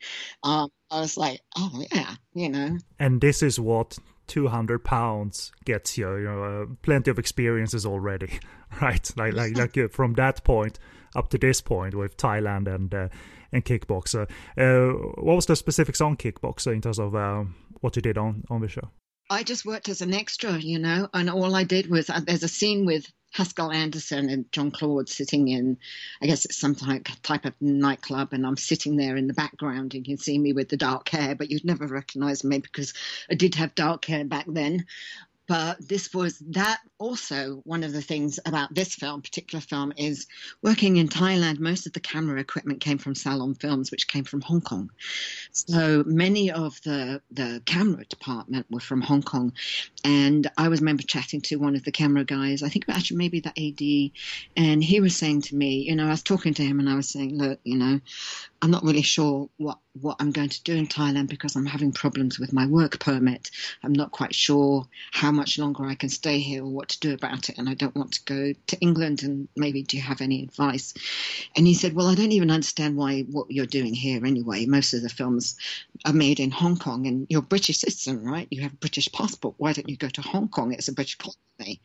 um, 0.44 0.70
I 0.92 1.00
was 1.00 1.18
like, 1.18 1.42
oh 1.58 1.84
yeah, 1.92 2.16
you 2.36 2.50
know. 2.50 2.78
And 3.00 3.20
this 3.20 3.42
is 3.42 3.60
what 3.60 3.98
200 4.28 4.84
pounds 4.84 5.52
gets 5.66 5.98
you, 5.98 6.18
you 6.18 6.26
know, 6.26 6.44
uh, 6.44 6.66
plenty 6.84 7.10
of 7.10 7.18
experiences 7.18 7.84
already, 7.84 8.40
right? 8.82 9.12
Like 9.18 9.34
like 9.34 9.58
like 9.58 9.76
uh, 9.76 9.88
from 9.88 10.14
that 10.14 10.44
point 10.44 10.78
up 11.16 11.30
to 11.30 11.40
this 11.40 11.62
point 11.62 11.96
with 11.96 12.16
Thailand 12.16 12.68
and 12.74 12.94
uh, 12.94 13.08
and 13.52 13.64
kickboxer. 13.66 14.30
Uh, 14.58 14.94
what 15.22 15.36
was 15.36 15.46
the 15.46 15.56
specifics 15.56 16.02
on 16.02 16.18
kickboxer 16.18 16.74
in 16.74 16.82
terms 16.82 17.00
of 17.00 17.16
uh, 17.16 17.44
what 17.82 17.96
you 17.96 18.02
did 18.02 18.18
on 18.18 18.44
on 18.50 18.62
the 18.62 18.68
show? 18.68 18.90
I 19.30 19.44
just 19.44 19.66
worked 19.66 19.90
as 19.90 20.02
an 20.02 20.14
extra, 20.14 20.58
you 20.58 20.80
know, 20.80 21.10
and 21.14 21.30
all 21.30 21.54
I 21.54 21.66
did 21.66 21.90
was 21.90 22.10
uh, 22.10 22.22
there's 22.26 22.44
a 22.44 22.48
scene 22.48 22.86
with 22.86 23.12
Haskell 23.32 23.72
Anderson 23.72 24.30
and 24.30 24.50
John 24.52 24.72
Claude 24.72 25.10
sitting 25.10 25.50
in, 25.50 25.78
I 26.22 26.28
guess 26.28 26.46
it's 26.46 26.58
some 26.58 26.76
type, 26.76 27.08
type 27.24 27.46
of 27.46 27.54
nightclub, 27.60 28.32
and 28.32 28.48
I'm 28.48 28.56
sitting 28.56 28.96
there 28.96 29.18
in 29.18 29.28
the 29.28 29.34
background. 29.34 29.94
And 29.94 30.08
you 30.08 30.16
can 30.16 30.18
see 30.18 30.38
me 30.40 30.54
with 30.54 30.70
the 30.70 30.78
dark 30.78 31.10
hair, 31.10 31.36
but 31.36 31.52
you'd 31.52 31.66
never 31.66 31.88
recognize 31.88 32.44
me 32.44 32.60
because 32.60 32.94
I 33.30 33.36
did 33.36 33.56
have 33.56 33.76
dark 33.76 34.06
hair 34.06 34.24
back 34.24 34.46
then. 34.48 34.86
But 35.48 35.88
this 35.88 36.14
was 36.14 36.40
that 36.52 36.80
also 36.98 37.62
one 37.64 37.84
of 37.84 37.94
the 37.94 38.02
things 38.02 38.40
about 38.46 38.74
this 38.74 38.96
film, 38.96 39.22
particular 39.22 39.62
film, 39.62 39.94
is 39.98 40.28
working 40.62 40.98
in 40.98 41.08
Thailand. 41.08 41.60
Most 41.60 41.86
of 41.86 41.94
the 41.94 42.00
camera 42.00 42.40
equipment 42.40 42.82
came 42.82 42.98
from 42.98 43.16
Salon 43.16 43.56
Films, 43.56 43.92
which 43.92 44.08
came 44.08 44.24
from 44.24 44.42
Hong 44.42 44.62
Kong. 44.62 44.92
So 45.52 46.04
many 46.06 46.52
of 46.52 46.82
the 46.84 47.22
the 47.32 47.62
camera 47.66 48.06
department 48.06 48.66
were 48.70 48.80
from 48.80 49.02
Hong 49.02 49.24
Kong, 49.24 49.54
and 50.04 50.50
I 50.58 50.70
was 50.70 50.82
remember 50.82 51.04
chatting 51.04 51.42
to 51.42 51.58
one 51.58 51.76
of 51.76 51.84
the 51.84 51.92
camera 51.92 52.24
guys. 52.24 52.64
I 52.64 52.70
think 52.70 52.86
actually 52.88 53.18
maybe 53.18 53.42
the 53.42 53.50
AD, 53.50 54.12
and 54.56 54.84
he 54.84 55.02
was 55.02 55.16
saying 55.16 55.42
to 55.44 55.56
me, 55.56 55.82
you 55.82 55.96
know, 55.96 56.08
I 56.08 56.12
was 56.12 56.24
talking 56.24 56.54
to 56.54 56.64
him 56.64 56.80
and 56.80 56.90
I 56.90 56.96
was 56.96 57.10
saying, 57.10 57.38
look, 57.38 57.60
you 57.64 57.78
know, 57.78 58.00
I'm 58.62 58.72
not 58.72 58.84
really 58.84 59.02
sure 59.02 59.50
what, 59.58 59.80
what 60.02 60.18
I'm 60.20 60.32
going 60.32 60.50
to 60.50 60.64
do 60.64 60.76
in 60.76 60.88
Thailand 60.88 61.28
because 61.28 61.56
I'm 61.56 61.66
having 61.66 61.92
problems 61.92 62.40
with 62.40 62.54
my 62.54 62.66
work 62.66 63.00
permit. 63.00 63.52
I'm 63.84 63.94
not 63.94 64.12
quite 64.12 64.34
sure 64.34 64.88
how 65.12 65.32
much 65.32 65.60
longer 65.60 65.86
I 65.86 65.96
can 65.96 66.10
stay 66.10 66.40
here 66.40 66.64
or 66.64 66.70
what 66.70 66.90
to 66.90 67.00
do 67.00 67.14
about 67.14 67.50
it. 67.50 67.58
And 67.58 67.70
I 67.70 67.74
don't 67.74 67.96
want 67.96 68.14
to 68.14 68.24
go 68.26 68.54
to 68.68 68.80
England. 68.80 69.24
And 69.24 69.48
maybe 69.56 69.84
do 69.84 69.98
you 69.98 70.04
have 70.04 70.22
any 70.22 70.44
advice? 70.44 70.94
And 71.56 71.68
he 71.68 71.74
said, 71.74 71.94
Well, 71.94 72.08
I 72.08 72.16
don't 72.16 72.32
even 72.32 72.52
understand 72.52 72.98
why 72.98 73.22
what 73.22 73.52
you're 73.52 73.66
doing 73.66 73.94
here 73.94 74.26
anyway. 74.26 74.66
Most 74.66 74.94
of 74.94 75.02
the 75.02 75.10
films 75.10 75.58
are 76.06 76.14
made 76.14 76.40
in 76.40 76.52
Hong 76.52 76.78
Kong 76.78 77.08
and 77.08 77.28
you're 77.30 77.40
a 77.40 77.54
British 77.54 77.80
citizen, 77.80 78.24
right? 78.24 78.48
You 78.52 78.62
have 78.62 78.74
a 78.74 78.78
British 78.78 79.12
passport. 79.12 79.56
Why 79.58 79.74
don't 79.74 79.90
you 79.90 79.98
go 79.98 80.10
to 80.10 80.22
Hong 80.22 80.48
Kong? 80.48 80.74
It's 80.74 80.88
a 80.88 80.94
British 80.94 81.18
colony. 81.18 81.82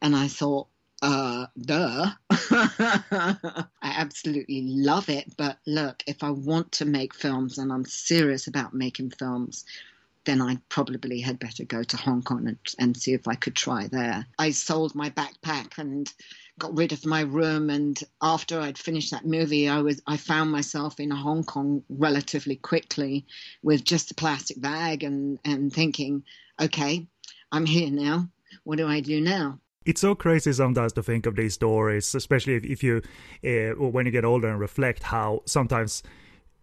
And 0.00 0.16
I 0.16 0.28
thought, 0.28 0.68
uh, 1.02 1.46
duh. 1.60 2.12
I 2.30 3.66
absolutely 3.82 4.62
love 4.62 5.08
it. 5.08 5.36
But 5.36 5.58
look, 5.66 6.02
if 6.06 6.22
I 6.22 6.30
want 6.30 6.72
to 6.72 6.84
make 6.84 7.14
films 7.14 7.58
and 7.58 7.72
I'm 7.72 7.84
serious 7.84 8.46
about 8.46 8.72
making 8.72 9.10
films, 9.10 9.64
then 10.24 10.40
I 10.40 10.58
probably 10.68 11.20
had 11.20 11.40
better 11.40 11.64
go 11.64 11.82
to 11.82 11.96
Hong 11.96 12.22
Kong 12.22 12.46
and, 12.46 12.58
and 12.78 12.96
see 12.96 13.12
if 13.12 13.26
I 13.26 13.34
could 13.34 13.56
try 13.56 13.88
there. 13.88 14.24
I 14.38 14.52
sold 14.52 14.94
my 14.94 15.10
backpack 15.10 15.78
and 15.78 16.12
got 16.58 16.76
rid 16.76 16.92
of 16.92 17.04
my 17.04 17.22
room 17.22 17.70
and 17.70 17.98
after 18.20 18.60
I'd 18.60 18.78
finished 18.78 19.10
that 19.10 19.26
movie 19.26 19.68
I 19.68 19.80
was 19.80 20.00
I 20.06 20.16
found 20.18 20.52
myself 20.52 21.00
in 21.00 21.10
Hong 21.10 21.42
Kong 21.42 21.82
relatively 21.88 22.56
quickly 22.56 23.26
with 23.62 23.82
just 23.82 24.10
a 24.10 24.14
plastic 24.14 24.60
bag 24.60 25.02
and 25.02 25.38
and 25.44 25.72
thinking 25.72 26.24
okay 26.60 27.08
I'm 27.50 27.66
here 27.66 27.90
now 27.90 28.28
what 28.64 28.76
do 28.76 28.86
I 28.86 29.00
do 29.00 29.20
now 29.20 29.58
it's 29.84 30.00
so 30.00 30.14
crazy 30.14 30.52
sometimes 30.52 30.92
to 30.94 31.02
think 31.02 31.26
of 31.26 31.36
these 31.36 31.54
stories, 31.54 32.14
especially 32.14 32.54
if, 32.54 32.64
if 32.64 32.82
you, 32.82 33.02
uh, 33.44 33.74
when 33.78 34.06
you 34.06 34.12
get 34.12 34.24
older 34.24 34.48
and 34.48 34.60
reflect 34.60 35.02
how 35.02 35.42
sometimes 35.46 36.02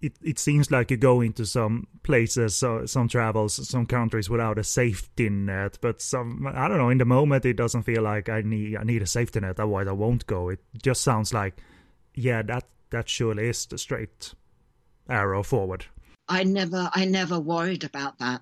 it, 0.02 0.14
it 0.24 0.40
seems 0.40 0.72
like 0.72 0.92
you 0.92 0.98
go 0.98 1.22
into 1.22 1.46
some 1.46 1.88
places, 2.04 2.64
uh, 2.64 2.88
some 2.88 3.08
travels, 3.08 3.68
some 3.68 3.86
countries 3.86 4.30
without 4.30 4.58
a 4.58 4.64
safety 4.64 5.30
net. 5.30 5.78
But 5.82 6.02
some, 6.02 6.48
I 6.48 6.68
don't 6.68 6.78
know, 6.78 6.90
in 6.90 6.98
the 6.98 7.06
moment 7.06 7.46
it 7.46 7.58
doesn't 7.58 7.84
feel 7.84 8.02
like 8.02 8.30
I 8.30 8.42
need 8.42 8.78
I 8.78 8.84
need 8.84 9.02
a 9.02 9.08
safety 9.08 9.40
net, 9.40 9.60
otherwise 9.60 9.88
I 9.88 9.94
won't 9.94 10.26
go. 10.26 10.50
It 10.50 10.60
just 10.82 11.02
sounds 11.02 11.34
like, 11.34 11.56
yeah, 12.16 12.42
that 12.44 12.66
that 12.92 13.10
surely 13.10 13.50
is 13.50 13.66
the 13.66 13.78
straight 13.78 14.34
arrow 15.10 15.44
forward. 15.44 15.86
I 16.28 16.44
never 16.44 16.90
I 16.94 17.06
never 17.06 17.40
worried 17.40 17.84
about 17.84 18.20
that. 18.20 18.42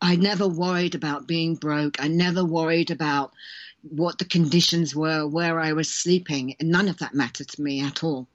I 0.00 0.16
never 0.16 0.48
worried 0.48 0.94
about 0.94 1.26
being 1.26 1.54
broke. 1.54 1.96
I 2.02 2.08
never 2.08 2.44
worried 2.44 2.90
about 2.90 3.32
what 3.90 4.18
the 4.18 4.24
conditions 4.24 4.94
were, 4.94 5.26
where 5.26 5.60
I 5.60 5.72
was 5.72 5.90
sleeping. 5.90 6.56
None 6.60 6.88
of 6.88 6.98
that 6.98 7.14
mattered 7.14 7.48
to 7.48 7.62
me 7.62 7.80
at 7.80 8.02
all. 8.02 8.28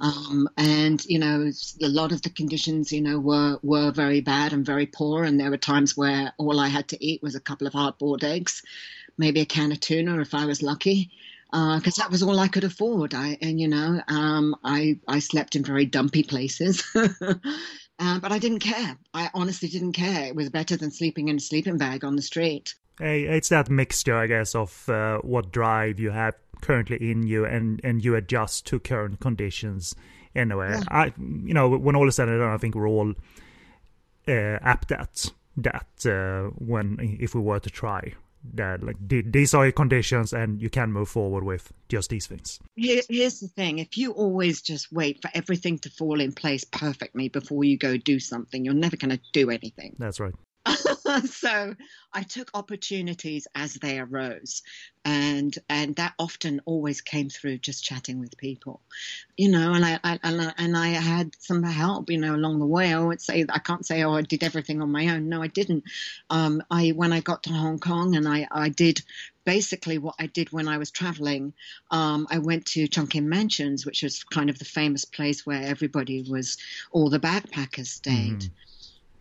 Um, 0.00 0.48
and 0.56 1.04
you 1.06 1.18
know, 1.18 1.50
a 1.82 1.88
lot 1.88 2.12
of 2.12 2.22
the 2.22 2.30
conditions, 2.30 2.92
you 2.92 3.00
know, 3.00 3.18
were 3.18 3.58
were 3.62 3.90
very 3.90 4.20
bad 4.20 4.52
and 4.52 4.64
very 4.64 4.86
poor. 4.86 5.24
And 5.24 5.38
there 5.38 5.50
were 5.50 5.56
times 5.56 5.96
where 5.96 6.32
all 6.38 6.60
I 6.60 6.68
had 6.68 6.88
to 6.88 7.04
eat 7.04 7.22
was 7.22 7.34
a 7.34 7.40
couple 7.40 7.66
of 7.66 7.72
hard-boiled 7.72 8.24
eggs, 8.24 8.62
maybe 9.16 9.40
a 9.40 9.46
can 9.46 9.72
of 9.72 9.80
tuna 9.80 10.20
if 10.20 10.34
I 10.34 10.46
was 10.46 10.62
lucky, 10.62 11.10
because 11.50 11.98
uh, 11.98 12.02
that 12.02 12.10
was 12.10 12.22
all 12.22 12.38
I 12.38 12.48
could 12.48 12.64
afford. 12.64 13.14
I 13.14 13.38
and 13.42 13.60
you 13.60 13.68
know, 13.68 14.00
um, 14.08 14.54
I 14.62 15.00
I 15.08 15.18
slept 15.18 15.56
in 15.56 15.64
very 15.64 15.86
dumpy 15.86 16.22
places. 16.22 16.84
Uh, 17.98 18.18
but 18.20 18.30
I 18.30 18.38
didn't 18.38 18.60
care. 18.60 18.96
I 19.12 19.30
honestly 19.34 19.68
didn't 19.68 19.92
care. 19.92 20.26
It 20.26 20.36
was 20.36 20.50
better 20.50 20.76
than 20.76 20.90
sleeping 20.90 21.28
in 21.28 21.36
a 21.36 21.40
sleeping 21.40 21.78
bag 21.78 22.04
on 22.04 22.16
the 22.16 22.22
street 22.22 22.74
Hey, 22.98 23.22
it's 23.24 23.48
that 23.50 23.70
mixture, 23.70 24.16
I 24.16 24.26
guess, 24.26 24.54
of 24.54 24.88
uh, 24.88 25.18
what 25.18 25.52
drive 25.52 26.00
you 26.00 26.10
have 26.10 26.34
currently 26.60 27.10
in 27.10 27.26
you, 27.26 27.44
and 27.44 27.80
and 27.84 28.04
you 28.04 28.16
adjust 28.16 28.66
to 28.66 28.80
current 28.80 29.20
conditions. 29.20 29.94
Anyway, 30.34 30.70
yeah. 30.70 30.82
I, 30.88 31.04
you 31.16 31.54
know, 31.54 31.68
when 31.68 31.94
all 31.94 32.08
is 32.08 32.16
said 32.16 32.28
and 32.28 32.40
done, 32.40 32.50
I 32.50 32.56
think 32.56 32.74
we're 32.74 32.88
all 32.88 33.14
uh, 34.26 34.58
apt 34.62 34.90
at 34.90 35.30
that 35.58 36.06
uh, 36.06 36.50
when 36.58 37.18
if 37.20 37.34
we 37.34 37.40
were 37.40 37.60
to 37.60 37.70
try 37.70 38.14
that 38.54 38.82
like 38.82 38.96
these 39.00 39.54
are 39.54 39.64
your 39.64 39.72
conditions 39.72 40.32
and 40.32 40.60
you 40.62 40.70
can 40.70 40.92
move 40.92 41.08
forward 41.08 41.44
with 41.44 41.72
just 41.88 42.10
these 42.10 42.26
things. 42.26 42.60
Here's 42.76 43.40
the 43.40 43.48
thing. 43.48 43.78
If 43.78 43.96
you 43.96 44.12
always 44.12 44.62
just 44.62 44.92
wait 44.92 45.20
for 45.22 45.30
everything 45.34 45.78
to 45.80 45.90
fall 45.90 46.20
in 46.20 46.32
place 46.32 46.64
perfectly 46.64 47.28
before 47.28 47.64
you 47.64 47.76
go 47.76 47.96
do 47.96 48.18
something 48.20 48.64
you're 48.64 48.74
never 48.74 48.96
going 48.96 49.10
to 49.10 49.20
do 49.32 49.50
anything. 49.50 49.96
That's 49.98 50.20
right 50.20 50.34
so 51.30 51.74
I 52.12 52.22
took 52.22 52.50
opportunities 52.54 53.46
as 53.54 53.74
they 53.74 53.98
arose, 53.98 54.62
and 55.04 55.56
and 55.68 55.96
that 55.96 56.14
often 56.18 56.60
always 56.64 57.00
came 57.00 57.30
through 57.30 57.58
just 57.58 57.84
chatting 57.84 58.20
with 58.20 58.36
people, 58.36 58.80
you 59.36 59.50
know. 59.50 59.72
And 59.72 59.84
I, 59.84 59.98
I 60.04 60.18
and 60.22 60.40
I, 60.40 60.52
and 60.58 60.76
I 60.76 60.88
had 60.88 61.34
some 61.38 61.62
help, 61.62 62.10
you 62.10 62.18
know, 62.18 62.34
along 62.34 62.58
the 62.58 62.66
way. 62.66 62.92
I 62.92 63.00
would 63.00 63.20
say 63.20 63.44
I 63.48 63.58
can't 63.58 63.86
say 63.86 64.02
oh 64.02 64.14
I 64.14 64.22
did 64.22 64.42
everything 64.42 64.82
on 64.82 64.92
my 64.92 65.08
own. 65.08 65.28
No, 65.28 65.42
I 65.42 65.48
didn't. 65.48 65.84
Um, 66.30 66.62
I 66.70 66.90
when 66.90 67.12
I 67.12 67.20
got 67.20 67.42
to 67.44 67.52
Hong 67.52 67.78
Kong 67.78 68.16
and 68.16 68.28
I 68.28 68.46
I 68.50 68.68
did 68.68 69.02
basically 69.44 69.96
what 69.96 70.14
I 70.18 70.26
did 70.26 70.52
when 70.52 70.68
I 70.68 70.76
was 70.76 70.90
traveling. 70.90 71.54
Um, 71.90 72.26
I 72.30 72.36
went 72.36 72.66
to 72.66 72.86
Chungking 72.86 73.30
Mansions, 73.30 73.86
which 73.86 74.02
was 74.02 74.22
kind 74.24 74.50
of 74.50 74.58
the 74.58 74.66
famous 74.66 75.06
place 75.06 75.46
where 75.46 75.62
everybody 75.62 76.22
was, 76.28 76.58
all 76.92 77.08
the 77.08 77.18
backpackers 77.18 77.86
stayed. 77.86 78.40
Mm. 78.40 78.50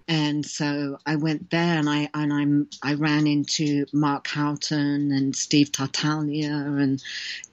And 0.08 0.46
so 0.46 0.98
I 1.06 1.17
went 1.17 1.50
there, 1.50 1.78
and 1.78 1.89
I 1.89 2.10
and 2.13 2.32
I'm 2.32 2.70
I 2.82 2.93
ran 2.93 3.28
into 3.28 3.86
Mark 3.91 4.28
Houghton 4.28 5.12
and 5.12 5.36
Steve 5.36 5.72
Tartalia 5.72 6.52
and 6.52 7.04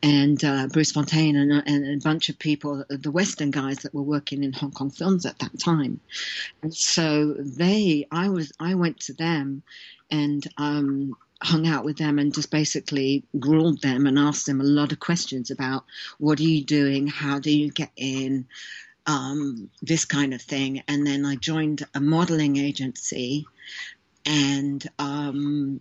and 0.03 0.45
uh, 0.45 0.69
Bruce 0.69 0.93
Fontaine 0.93 1.37
and, 1.37 1.51
and, 1.67 2.01
a 2.01 2.05
bunch 2.05 2.29
of 2.29 2.39
people, 2.39 2.85
the 2.89 3.11
Western 3.11 3.51
guys 3.51 3.79
that 3.79 3.95
were 3.95 4.03
working 4.03 4.45
in 4.45 4.53
Hong 4.53 4.71
Kong 4.71 4.91
films 4.91 5.27
at 5.27 5.39
that 5.41 5.59
time. 5.59 6.01
And 6.63 6.75
so 6.75 7.35
they, 7.39 8.07
I 8.11 8.29
was, 8.29 8.53
I 8.61 8.75
went 8.75 9.01
to 9.01 9.15
them, 9.15 9.63
and 10.11 10.47
um, 10.59 11.17
hung 11.43 11.67
out 11.67 11.85
with 11.85 11.99
them 11.99 12.19
and 12.19 12.35
just 12.35 12.51
basically 12.51 13.25
grilled 13.39 13.83
them 13.83 14.07
and 14.07 14.19
asked 14.19 14.47
them 14.47 14.61
a 14.61 14.65
lot 14.65 14.93
of 14.93 15.01
questions 15.01 15.51
about 15.51 15.85
what 16.19 16.41
are 16.41 16.45
you 16.45 16.65
doing, 16.65 17.07
how 17.07 17.39
do 17.39 17.51
you 17.51 17.71
get 17.71 17.91
in, 17.97 18.47
um, 19.07 19.71
this 19.83 20.05
kind 20.05 20.35
of 20.35 20.43
thing. 20.43 20.83
And 20.89 21.07
then 21.07 21.25
I 21.25 21.37
joined 21.37 21.87
a 21.95 22.01
modeling 22.01 22.57
agency 22.57 23.47
and 24.27 24.85
um, 24.99 25.81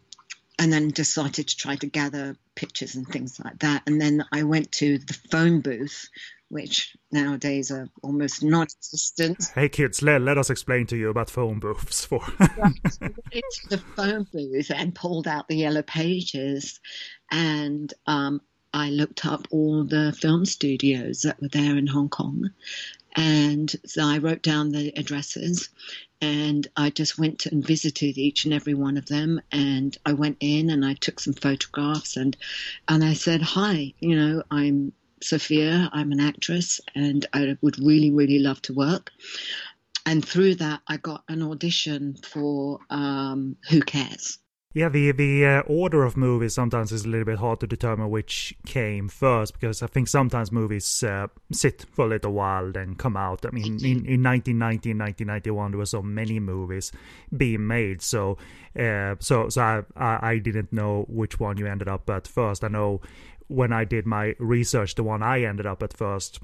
and 0.59 0.71
then 0.71 0.89
decided 0.89 1.47
to 1.47 1.57
try 1.57 1.75
to 1.77 1.87
gather 1.87 2.37
pictures 2.55 2.95
and 2.95 3.07
things 3.07 3.39
like 3.43 3.59
that. 3.59 3.83
And 3.87 3.99
then 3.99 4.23
I 4.31 4.43
went 4.43 4.71
to 4.73 4.99
the 4.99 5.13
phone 5.31 5.61
booth, 5.61 6.09
which 6.49 6.95
nowadays 7.11 7.71
are 7.71 7.89
almost 8.03 8.43
non-existent. 8.43 9.51
Hey 9.55 9.69
kids, 9.69 10.01
let, 10.01 10.21
let 10.21 10.37
us 10.37 10.49
explain 10.49 10.85
to 10.87 10.95
you 10.95 11.09
about 11.09 11.29
phone 11.29 11.59
booths 11.59 12.05
for 12.05 12.21
into 12.39 13.67
the 13.69 13.81
phone 13.95 14.27
booth 14.31 14.71
and 14.73 14.93
pulled 14.93 15.27
out 15.27 15.47
the 15.47 15.57
yellow 15.57 15.81
pages 15.81 16.79
and 17.31 17.93
um, 18.05 18.41
I 18.73 18.89
looked 18.89 19.25
up 19.25 19.47
all 19.51 19.83
the 19.83 20.13
film 20.19 20.45
studios 20.45 21.21
that 21.21 21.41
were 21.41 21.47
there 21.47 21.77
in 21.77 21.87
Hong 21.87 22.09
Kong 22.09 22.51
and 23.15 23.73
so 23.85 24.03
I 24.03 24.17
wrote 24.17 24.41
down 24.41 24.71
the 24.71 24.91
addresses 24.97 25.69
and 26.21 26.67
I 26.77 26.89
just 26.89 27.19
went 27.19 27.45
and 27.45 27.65
visited 27.65 28.17
each 28.17 28.45
and 28.45 28.53
every 28.53 28.73
one 28.73 28.97
of 28.97 29.07
them. 29.07 29.41
And 29.51 29.97
I 30.05 30.13
went 30.13 30.37
in 30.39 30.69
and 30.69 30.85
I 30.85 30.93
took 30.93 31.19
some 31.19 31.33
photographs 31.33 32.17
and, 32.17 32.35
and 32.87 33.03
I 33.03 33.13
said, 33.13 33.41
Hi, 33.41 33.93
you 33.99 34.15
know, 34.15 34.43
I'm 34.49 34.93
Sophia, 35.21 35.89
I'm 35.93 36.11
an 36.11 36.19
actress 36.19 36.81
and 36.95 37.25
I 37.33 37.57
would 37.61 37.79
really, 37.79 38.11
really 38.11 38.39
love 38.39 38.61
to 38.63 38.73
work. 38.73 39.11
And 40.05 40.25
through 40.25 40.55
that, 40.55 40.81
I 40.87 40.97
got 40.97 41.23
an 41.29 41.43
audition 41.43 42.15
for 42.15 42.79
um, 42.89 43.55
Who 43.69 43.81
Cares? 43.81 44.39
Yeah, 44.75 44.89
the 44.89 45.11
the 45.11 45.45
uh, 45.45 45.59
order 45.61 46.03
of 46.03 46.17
movies 46.17 46.55
sometimes 46.55 46.91
is 46.91 47.05
a 47.05 47.07
little 47.07 47.25
bit 47.25 47.37
hard 47.37 47.59
to 47.59 47.67
determine 47.67 48.09
which 48.09 48.55
came 48.65 49.07
first 49.07 49.53
because 49.53 49.83
I 49.83 49.87
think 49.87 50.07
sometimes 50.07 50.51
movies 50.51 51.03
uh, 51.03 51.27
sit 51.51 51.85
for 51.91 52.05
a 52.05 52.07
little 52.07 52.33
while 52.33 52.71
then 52.71 52.95
come 52.95 53.15
out. 53.15 53.45
I 53.45 53.51
mean, 53.51 53.75
in, 53.75 54.03
in 54.05 54.23
1990 54.23 54.91
and 54.91 54.99
1991 54.99 55.71
there 55.71 55.77
were 55.77 55.85
so 55.85 56.01
many 56.01 56.39
movies 56.39 56.91
being 57.37 57.67
made, 57.67 58.01
so 58.01 58.39
uh, 58.77 59.13
so 59.19 59.47
so 59.47 59.61
I, 59.61 59.83
I, 59.95 60.31
I 60.31 60.37
didn't 60.39 60.73
know 60.73 61.05
which 61.07 61.39
one 61.39 61.57
you 61.57 61.67
ended 61.67 61.87
up 61.87 62.09
at 62.09 62.27
first. 62.27 62.63
I 62.63 62.67
know 62.67 63.01
when 63.49 63.71
I 63.71 63.85
did 63.85 64.07
my 64.07 64.33
research, 64.39 64.95
the 64.95 65.03
one 65.03 65.21
I 65.21 65.43
ended 65.43 65.67
up 65.67 65.83
at 65.83 65.93
first 65.93 66.39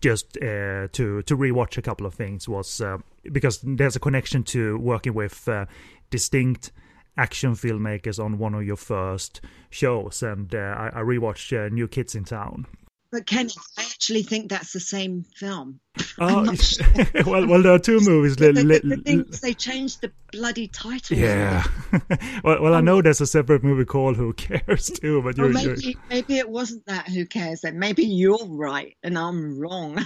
just 0.00 0.38
uh, 0.38 0.88
to 0.92 1.20
to 1.22 1.36
rewatch 1.36 1.76
a 1.76 1.82
couple 1.82 2.06
of 2.06 2.14
things 2.14 2.48
was 2.48 2.80
uh, 2.80 2.96
because 3.30 3.60
there's 3.62 3.94
a 3.94 4.00
connection 4.00 4.42
to 4.44 4.78
working 4.78 5.12
with 5.12 5.46
uh, 5.48 5.66
distinct 6.08 6.72
action 7.16 7.52
filmmakers 7.52 8.22
on 8.22 8.38
one 8.38 8.54
of 8.54 8.64
your 8.64 8.76
first 8.76 9.40
shows, 9.70 10.22
and 10.22 10.54
uh, 10.54 10.58
I, 10.58 10.90
I 10.94 11.02
rewatched 11.02 11.66
uh, 11.66 11.68
New 11.68 11.88
Kids 11.88 12.14
in 12.14 12.24
Town. 12.24 12.66
But 13.10 13.26
Ken, 13.26 13.50
I 13.76 13.82
actually 13.82 14.22
think 14.22 14.48
that's 14.48 14.72
the 14.72 14.80
same 14.80 15.24
film. 15.36 15.80
Oh, 16.18 16.44
well, 17.26 17.46
well, 17.46 17.62
there 17.62 17.72
are 17.72 17.78
two 17.78 18.00
movies. 18.00 18.36
the, 18.36 18.52
the, 18.52 19.38
they 19.42 19.52
changed 19.52 20.00
the 20.00 20.10
bloody 20.30 20.68
title. 20.68 21.18
Yeah. 21.18 21.64
well, 22.44 22.62
well, 22.62 22.74
I 22.74 22.80
know 22.80 23.02
there's 23.02 23.20
a 23.20 23.26
separate 23.26 23.62
movie 23.62 23.84
called 23.84 24.16
Who 24.16 24.32
Cares 24.32 24.86
too, 25.00 25.20
but 25.22 25.36
you're, 25.36 25.50
maybe, 25.50 25.82
you're... 25.82 26.00
maybe 26.08 26.38
it 26.38 26.48
wasn't 26.48 26.86
that 26.86 27.08
Who 27.08 27.26
Cares. 27.26 27.60
Then 27.60 27.78
maybe 27.78 28.04
you're 28.04 28.46
right 28.46 28.96
and 29.02 29.18
I'm 29.18 29.58
wrong. 29.58 29.98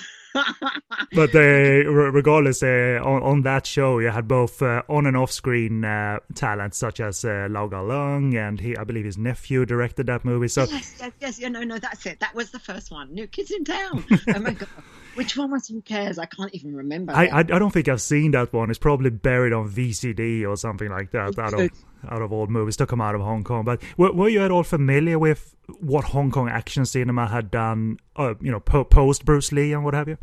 but 1.14 1.34
uh, 1.34 1.38
regardless, 1.38 2.62
uh, 2.62 3.00
on, 3.02 3.22
on, 3.22 3.42
that 3.42 3.64
show, 3.64 4.00
you 4.00 4.08
had 4.08 4.28
both 4.28 4.60
uh, 4.60 4.82
on 4.88 5.06
and 5.06 5.16
off 5.16 5.32
screen 5.32 5.84
uh, 5.84 6.18
talents 6.34 6.76
such 6.76 7.00
as 7.00 7.24
uh, 7.24 7.46
Lau 7.48 7.68
Kar 7.68 7.84
Leung, 7.84 8.36
and 8.36 8.60
he, 8.60 8.76
I 8.76 8.84
believe 8.84 9.06
his 9.06 9.16
nephew 9.16 9.64
directed 9.64 10.06
that 10.08 10.24
movie. 10.24 10.48
So 10.48 10.64
yes, 10.64 10.96
yes, 11.00 11.12
yes. 11.20 11.38
Yeah, 11.38 11.48
no, 11.48 11.62
no, 11.62 11.78
that's 11.78 12.04
it. 12.04 12.20
That 12.20 12.34
was 12.34 12.50
the 12.50 12.58
first 12.58 12.90
one. 12.90 13.14
New 13.14 13.26
Kids 13.26 13.50
in 13.50 13.64
Town. 13.64 14.04
Oh 14.34 14.38
my 14.40 14.52
god. 14.52 14.68
Which 15.16 15.34
one 15.34 15.50
was 15.50 15.70
Who 15.76 15.82
Cares? 15.82 16.18
I 16.18 16.24
can't 16.24 16.54
even 16.54 16.74
remember. 16.74 17.12
I, 17.12 17.26
I, 17.26 17.38
I 17.40 17.42
don't 17.42 17.70
think 17.70 17.86
I've 17.86 18.00
seen 18.00 18.30
that 18.30 18.50
one. 18.50 18.70
It's 18.70 18.78
probably 18.78 19.10
buried 19.10 19.52
on 19.52 19.68
VCD 19.68 20.48
or 20.48 20.56
something 20.56 20.88
like 20.88 21.10
that. 21.10 21.38
Out 21.38 21.52
of 21.52 21.70
out 22.08 22.22
of 22.22 22.32
old 22.32 22.48
movies 22.48 22.78
to 22.78 22.86
come 22.86 23.02
out 23.02 23.14
of 23.14 23.20
Hong 23.20 23.44
Kong. 23.44 23.62
But 23.62 23.82
were, 23.98 24.10
were 24.10 24.30
you 24.30 24.42
at 24.42 24.50
all 24.50 24.62
familiar 24.62 25.18
with 25.18 25.54
what 25.80 26.04
Hong 26.04 26.30
Kong 26.30 26.48
action 26.48 26.86
cinema 26.86 27.26
had 27.26 27.50
done? 27.50 27.98
Uh, 28.16 28.36
you 28.40 28.50
know, 28.50 28.58
po- 28.58 28.84
post 28.84 29.26
Bruce 29.26 29.52
Lee 29.52 29.74
and 29.74 29.84
what 29.84 29.92
have 29.92 30.08
you. 30.08 30.16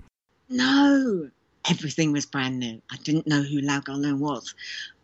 No, 0.49 1.29
everything 1.69 2.11
was 2.11 2.25
brand 2.25 2.57
new. 2.57 2.81
I 2.91 2.97
didn't 3.03 3.27
know 3.27 3.43
who 3.43 3.61
Lau 3.61 3.79
Kar 3.81 3.93
Leung 3.93 4.17
was. 4.17 4.55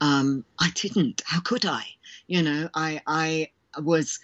Um, 0.02 0.44
I 0.58 0.72
didn't. 0.74 1.22
How 1.28 1.42
could 1.42 1.64
I? 1.64 1.84
You 2.26 2.42
know, 2.42 2.70
I 2.74 3.02
I 3.06 3.52
was 3.80 4.20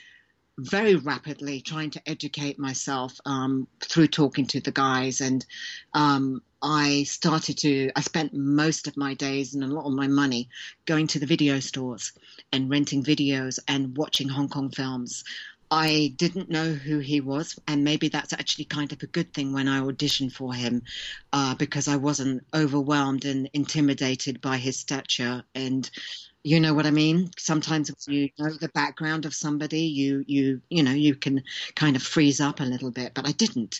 very 0.58 0.96
rapidly 0.96 1.62
trying 1.62 1.89
to 1.91 2.02
educate 2.10 2.58
myself 2.58 3.20
um, 3.26 3.68
through 3.82 4.08
talking 4.08 4.46
to 4.48 4.62
the 4.62 4.72
guys. 4.72 5.22
And 5.22 5.46
um, 5.94 6.41
i 6.65 7.04
started 7.04 7.58
to 7.60 7.91
i 7.96 8.02
spent 8.02 8.34
most 8.34 8.88
of 8.88 8.98
my 8.98 9.13
days 9.13 9.54
and 9.54 9.63
a 9.63 9.68
lot 9.68 9.86
of 9.86 9.94
my 9.94 10.08
money 10.08 10.50
going 10.86 11.06
to 11.06 11.20
the 11.20 11.26
video 11.26 11.60
stores 11.60 12.12
and 12.52 12.72
renting 12.72 13.04
videos 13.04 13.60
and 13.68 13.96
watching 13.96 14.28
hong 14.28 14.50
kong 14.50 14.72
films. 14.72 15.24
I 15.72 16.13
didn't 16.18 16.50
know 16.50 16.74
who 16.74 17.00
he 17.00 17.22
was, 17.22 17.60
and 17.68 17.84
maybe 17.84 18.08
that's 18.08 18.34
actually 18.34 18.65
kind 18.65 18.94
of 18.94 19.02
a 19.02 19.08
good 19.08 19.34
thing 19.34 19.52
when 19.52 19.68
I 19.68 19.80
auditioned 19.80 20.32
for 20.32 20.54
him, 20.54 20.84
uh, 21.34 21.56
because 21.56 21.88
I 21.88 21.96
wasn't 21.96 22.46
overwhelmed 22.54 23.26
and 23.26 23.50
intimidated 23.52 24.41
by 24.41 24.58
his 24.58 24.78
stature. 24.78 25.44
And 25.56 25.89
you 26.45 26.60
know 26.60 26.75
what 26.75 26.86
I 26.86 26.91
mean? 26.91 27.31
Sometimes 27.39 27.89
if 27.89 28.08
you 28.08 28.29
know 28.38 28.51
the 28.51 28.69
background 28.69 29.25
of 29.25 29.34
somebody, 29.34 29.81
you 29.81 30.23
you 30.27 30.62
you 30.69 30.84
know 30.84 30.91
you 30.91 31.15
can 31.15 31.43
kind 31.75 31.95
of 31.95 32.03
freeze 32.03 32.39
up 32.39 32.60
a 32.60 32.63
little 32.63 32.91
bit, 32.91 33.15
but 33.15 33.27
I 33.27 33.31
didn't. 33.31 33.79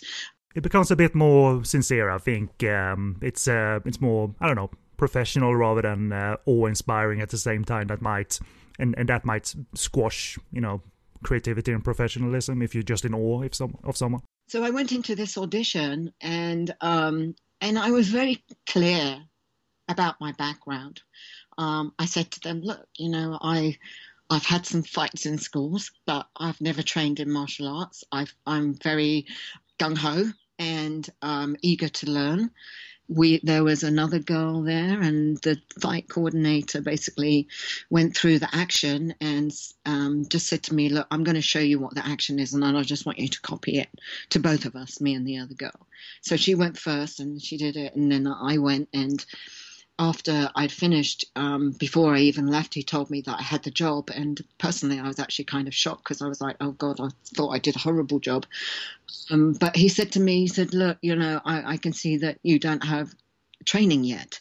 It 0.56 0.62
becomes 0.62 0.90
a 0.90 0.96
bit 0.96 1.14
more 1.14 1.64
sincere. 1.64 2.10
I 2.10 2.18
think 2.18 2.64
um, 2.64 3.18
it's 3.22 3.46
uh, 3.46 3.78
it's 3.84 4.00
more 4.00 4.34
I 4.40 4.48
don't 4.48 4.56
know 4.56 4.70
professional 4.96 5.54
rather 5.54 5.82
than 5.82 6.12
uh, 6.12 6.38
awe-inspiring 6.46 7.20
at 7.20 7.28
the 7.28 7.38
same 7.38 7.64
time. 7.64 7.86
That 7.86 8.02
might 8.02 8.40
and 8.80 8.96
and 8.98 9.08
that 9.10 9.24
might 9.24 9.54
squash 9.74 10.36
you 10.50 10.60
know 10.60 10.82
creativity 11.22 11.70
and 11.70 11.84
professionalism 11.84 12.62
if 12.62 12.74
you're 12.74 12.82
just 12.82 13.04
in 13.04 13.14
awe 13.14 13.42
of, 13.42 13.54
some, 13.54 13.78
of 13.84 13.96
someone. 13.96 14.22
So 14.48 14.64
I 14.64 14.70
went 14.70 14.90
into 14.90 15.14
this 15.14 15.38
audition 15.38 16.12
and 16.20 16.74
um, 16.80 17.36
and 17.60 17.78
I 17.78 17.92
was 17.92 18.08
very 18.08 18.42
clear 18.66 19.18
about 19.88 20.16
my 20.20 20.32
background 20.32 21.00
um, 21.58 21.92
I 21.98 22.06
said 22.06 22.30
to 22.32 22.40
them, 22.40 22.60
look, 22.60 22.86
you 22.96 23.08
know, 23.08 23.38
I, 23.40 23.78
I've 24.28 24.44
had 24.44 24.66
some 24.66 24.82
fights 24.82 25.26
in 25.26 25.38
schools, 25.38 25.90
but 26.04 26.26
I've 26.36 26.60
never 26.60 26.82
trained 26.82 27.20
in 27.20 27.30
martial 27.30 27.68
arts. 27.68 28.04
i 28.12 28.26
am 28.46 28.74
very 28.74 29.26
gung 29.78 29.96
ho 29.96 30.24
and 30.58 31.08
um, 31.22 31.56
eager 31.62 31.88
to 31.88 32.10
learn. 32.10 32.50
We 33.08 33.38
there 33.44 33.62
was 33.62 33.84
another 33.84 34.18
girl 34.18 34.62
there, 34.62 35.00
and 35.00 35.36
the 35.42 35.58
fight 35.80 36.08
coordinator 36.08 36.80
basically 36.80 37.46
went 37.88 38.16
through 38.16 38.40
the 38.40 38.52
action 38.52 39.14
and 39.20 39.52
um, 39.84 40.26
just 40.28 40.48
said 40.48 40.64
to 40.64 40.74
me, 40.74 40.88
"Look, 40.88 41.06
I'm 41.12 41.22
going 41.22 41.36
to 41.36 41.42
show 41.42 41.60
you 41.60 41.78
what 41.78 41.94
the 41.94 42.04
action 42.04 42.40
is, 42.40 42.52
and 42.52 42.64
I 42.64 42.82
just 42.82 43.06
want 43.06 43.20
you 43.20 43.28
to 43.28 43.40
copy 43.42 43.78
it 43.78 43.88
to 44.30 44.40
both 44.40 44.64
of 44.64 44.74
us, 44.74 45.00
me 45.00 45.14
and 45.14 45.24
the 45.24 45.38
other 45.38 45.54
girl." 45.54 45.86
So 46.22 46.36
she 46.36 46.56
went 46.56 46.78
first, 46.78 47.20
and 47.20 47.40
she 47.40 47.56
did 47.56 47.76
it, 47.76 47.94
and 47.94 48.10
then 48.10 48.26
I 48.26 48.58
went 48.58 48.88
and 48.92 49.24
after 49.98 50.50
I'd 50.54 50.72
finished, 50.72 51.24
um, 51.36 51.70
before 51.72 52.14
I 52.14 52.20
even 52.20 52.48
left, 52.48 52.74
he 52.74 52.82
told 52.82 53.10
me 53.10 53.22
that 53.22 53.38
I 53.38 53.42
had 53.42 53.62
the 53.62 53.70
job. 53.70 54.10
And 54.14 54.40
personally, 54.58 54.98
I 54.98 55.06
was 55.06 55.18
actually 55.18 55.46
kind 55.46 55.68
of 55.68 55.74
shocked 55.74 56.04
because 56.04 56.20
I 56.20 56.28
was 56.28 56.40
like, 56.40 56.56
oh 56.60 56.72
God, 56.72 57.00
I 57.00 57.08
thought 57.34 57.50
I 57.50 57.58
did 57.58 57.76
a 57.76 57.80
horrible 57.80 58.20
job. 58.20 58.46
Um, 59.30 59.54
but 59.54 59.74
he 59.74 59.88
said 59.88 60.12
to 60.12 60.20
me, 60.20 60.40
he 60.40 60.48
said, 60.48 60.74
look, 60.74 60.98
you 61.00 61.16
know, 61.16 61.40
I, 61.44 61.74
I 61.74 61.76
can 61.78 61.92
see 61.92 62.18
that 62.18 62.38
you 62.42 62.58
don't 62.58 62.84
have 62.84 63.14
training 63.64 64.04
yet, 64.04 64.40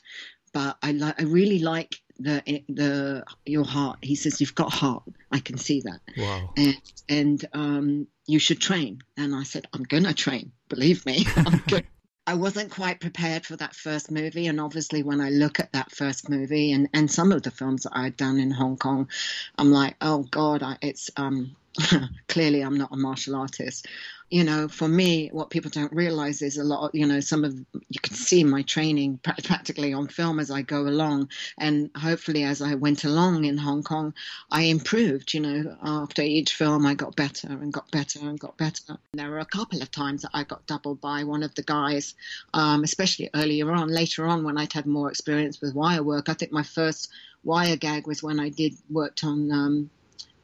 but 0.54 0.78
I, 0.84 0.92
li- 0.92 1.14
I 1.18 1.24
really 1.24 1.60
like 1.60 2.02
the 2.20 2.42
the 2.70 3.26
your 3.46 3.66
heart. 3.66 4.00
He 4.02 4.16
says 4.16 4.40
you've 4.40 4.56
got 4.56 4.72
heart. 4.72 5.04
I 5.32 5.40
can 5.40 5.58
see 5.58 5.82
that. 5.82 6.00
Wow. 6.18 6.54
And 6.56 6.82
and 7.10 7.46
um, 7.54 8.08
you 8.26 8.40
should 8.40 8.60
train. 8.60 9.02
And 9.18 9.36
I 9.36 9.44
said 9.44 9.68
I'm 9.74 9.84
gonna 9.84 10.14
train. 10.14 10.52
Believe 10.70 11.06
me, 11.06 11.26
I'm 11.38 11.62
good. 11.68 11.86
I 12.28 12.34
wasn't 12.34 12.72
quite 12.72 13.00
prepared 13.00 13.46
for 13.46 13.56
that 13.58 13.76
first 13.76 14.10
movie, 14.10 14.48
and 14.48 14.60
obviously, 14.60 15.04
when 15.04 15.22
I 15.22 15.30
look 15.30 15.60
at 15.60 15.72
that 15.74 15.92
first 15.92 16.28
movie 16.28 16.72
and, 16.72 16.90
and 16.94 17.10
some 17.10 17.32
of 17.32 17.44
the 17.44 17.52
films 17.52 17.84
that 17.84 17.96
I'd 17.96 18.18
done 18.18 18.40
in 18.40 18.50
Hong 18.50 18.78
Kong, 18.78 19.10
I'm 19.58 19.72
like, 19.72 19.96
oh 20.02 20.24
God, 20.24 20.64
I, 20.64 20.78
it's 20.82 21.12
um, 21.18 21.56
clearly 22.28 22.62
I'm 22.62 22.78
not 22.78 22.94
a 22.94 22.98
martial 22.98 23.36
artist 23.36 23.88
you 24.30 24.44
know, 24.44 24.68
for 24.68 24.88
me, 24.88 25.30
what 25.32 25.52
people 25.52 25.70
don't 25.70 25.94
realize 25.94 26.42
is 26.42 26.58
a 26.58 26.64
lot, 26.64 26.96
you 26.96 27.06
know, 27.06 27.20
some 27.20 27.44
of, 27.44 27.54
you 27.74 28.00
can 28.02 28.16
see 28.16 28.44
my 28.44 28.64
training 28.64 29.20
practically 29.44 29.94
on 29.94 30.08
film 30.08 30.40
as 30.40 30.50
I 30.50 30.64
go 30.64 30.82
along. 30.82 31.30
And 31.60 31.92
hopefully, 31.96 32.44
as 32.44 32.62
I 32.62 32.74
went 32.74 33.04
along 33.04 33.46
in 33.46 33.58
Hong 33.58 33.84
Kong, 33.84 34.16
I 34.50 34.64
improved, 34.64 35.34
you 35.34 35.42
know, 35.42 35.78
after 35.84 36.24
each 36.24 36.56
film, 36.56 36.88
I 36.88 36.96
got 36.96 37.16
better 37.16 37.50
and 37.50 37.72
got 37.72 37.92
better 37.92 38.20
and 38.20 38.40
got 38.40 38.58
better. 38.58 38.98
And 39.14 39.20
there 39.20 39.30
were 39.30 39.40
a 39.40 39.46
couple 39.46 39.82
of 39.82 39.92
times 39.92 40.24
that 40.24 40.32
I 40.34 40.44
got 40.44 40.66
doubled 40.66 41.02
by 41.02 41.24
one 41.24 41.44
of 41.44 41.54
the 41.54 41.64
guys, 41.64 42.16
um, 42.54 42.84
especially 42.84 43.30
earlier 43.36 43.72
on. 43.72 43.90
Later 43.90 44.26
on, 44.26 44.44
when 44.44 44.58
I'd 44.58 44.74
had 44.74 44.88
more 44.88 45.10
experience 45.10 45.62
with 45.62 45.76
wire 45.76 46.04
work, 46.04 46.30
I 46.30 46.34
think 46.34 46.52
my 46.52 46.64
first 46.64 47.12
wire 47.44 47.76
gag 47.78 48.08
was 48.08 48.24
when 48.24 48.40
I 48.40 48.50
did 48.50 48.74
worked 48.90 49.24
on 49.24 49.52
um, 49.52 49.90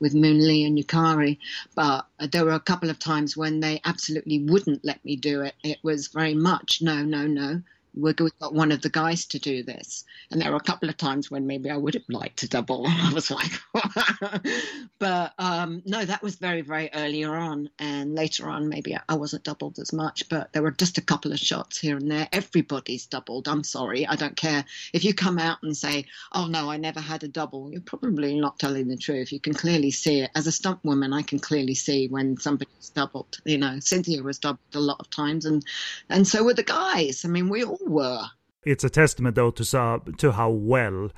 with 0.01 0.13
Moon 0.13 0.45
Lee 0.45 0.65
and 0.65 0.77
Yukari, 0.77 1.37
but 1.75 2.07
there 2.31 2.43
were 2.43 2.51
a 2.51 2.59
couple 2.59 2.89
of 2.89 2.99
times 2.99 3.37
when 3.37 3.61
they 3.61 3.79
absolutely 3.85 4.39
wouldn't 4.39 4.83
let 4.83 5.03
me 5.05 5.15
do 5.15 5.41
it. 5.41 5.55
It 5.63 5.77
was 5.83 6.07
very 6.07 6.33
much 6.33 6.81
no, 6.81 7.03
no, 7.03 7.27
no 7.27 7.61
we've 7.93 8.15
got 8.15 8.53
one 8.53 8.71
of 8.71 8.81
the 8.81 8.89
guys 8.89 9.25
to 9.25 9.39
do 9.39 9.63
this. 9.63 10.05
And 10.31 10.41
there 10.41 10.51
were 10.51 10.57
a 10.57 10.61
couple 10.61 10.89
of 10.89 10.97
times 10.97 11.29
when 11.29 11.45
maybe 11.45 11.69
I 11.69 11.77
would 11.77 11.93
have 11.93 12.07
liked 12.09 12.39
to 12.39 12.47
double. 12.47 12.85
I 12.87 13.11
was 13.13 13.29
like, 13.29 13.51
but 14.99 15.33
um, 15.37 15.81
no, 15.85 16.05
that 16.05 16.23
was 16.23 16.35
very, 16.35 16.61
very 16.61 16.89
earlier 16.93 17.35
on. 17.35 17.69
And 17.79 18.15
later 18.15 18.49
on, 18.49 18.69
maybe 18.69 18.97
I 19.09 19.15
wasn't 19.15 19.43
doubled 19.43 19.79
as 19.79 19.91
much, 19.91 20.29
but 20.29 20.53
there 20.53 20.63
were 20.63 20.71
just 20.71 20.97
a 20.97 21.01
couple 21.01 21.31
of 21.31 21.39
shots 21.39 21.77
here 21.77 21.97
and 21.97 22.09
there. 22.09 22.27
Everybody's 22.31 23.05
doubled. 23.05 23.47
I'm 23.47 23.63
sorry. 23.63 24.07
I 24.07 24.15
don't 24.15 24.37
care. 24.37 24.63
If 24.93 25.03
you 25.03 25.13
come 25.13 25.37
out 25.37 25.57
and 25.63 25.75
say, 25.75 26.05
oh, 26.33 26.47
no, 26.47 26.71
I 26.71 26.77
never 26.77 27.01
had 27.01 27.23
a 27.23 27.27
double, 27.27 27.71
you're 27.71 27.81
probably 27.81 28.39
not 28.39 28.59
telling 28.59 28.87
the 28.87 28.97
truth. 28.97 29.31
You 29.31 29.39
can 29.39 29.53
clearly 29.53 29.91
see 29.91 30.21
it. 30.21 30.31
As 30.35 30.47
a 30.47 30.51
stunt 30.51 30.79
woman, 30.83 31.13
I 31.13 31.23
can 31.23 31.39
clearly 31.39 31.75
see 31.75 32.07
when 32.07 32.37
somebody's 32.37 32.89
doubled. 32.89 33.39
You 33.45 33.57
know, 33.57 33.79
Cynthia 33.79 34.23
was 34.23 34.39
doubled 34.39 34.59
a 34.73 34.79
lot 34.79 34.99
of 34.99 35.09
times, 35.09 35.45
and, 35.45 35.65
and 36.09 36.27
so 36.27 36.43
were 36.43 36.53
the 36.53 36.63
guys. 36.63 37.25
I 37.25 37.27
mean, 37.27 37.49
we 37.49 37.63
all 37.63 37.80
were. 37.85 38.23
It's 38.63 38.83
a 38.83 38.89
testament, 38.89 39.35
though, 39.35 39.51
to 39.51 40.01
to 40.17 40.31
how 40.31 40.49
well 40.49 41.09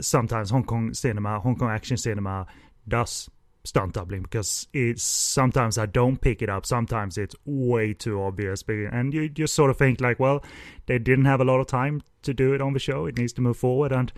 sometimes 0.00 0.50
Hong 0.50 0.64
Kong 0.64 0.94
cinema, 0.94 1.40
Hong 1.40 1.56
Kong 1.56 1.70
action 1.70 1.96
cinema, 1.96 2.46
does 2.86 3.30
stunt 3.64 3.94
doubling 3.94 4.22
because 4.22 4.68
it's 4.72 5.02
sometimes 5.02 5.78
I 5.78 5.86
don't 5.86 6.20
pick 6.20 6.42
it 6.42 6.48
up. 6.48 6.66
Sometimes 6.66 7.16
it's 7.16 7.34
way 7.44 7.94
too 7.94 8.22
obvious, 8.22 8.62
and 8.68 9.12
you 9.14 9.28
just 9.28 9.54
sort 9.54 9.70
of 9.70 9.76
think 9.76 10.00
like, 10.00 10.20
well, 10.20 10.44
they 10.86 10.98
didn't 10.98 11.24
have 11.24 11.40
a 11.40 11.44
lot 11.44 11.60
of 11.60 11.66
time 11.66 12.02
to 12.22 12.34
do 12.34 12.52
it 12.52 12.60
on 12.60 12.72
the 12.72 12.78
show. 12.78 13.06
It 13.06 13.18
needs 13.18 13.32
to 13.34 13.40
move 13.40 13.56
forward, 13.56 13.92
and 13.92 14.12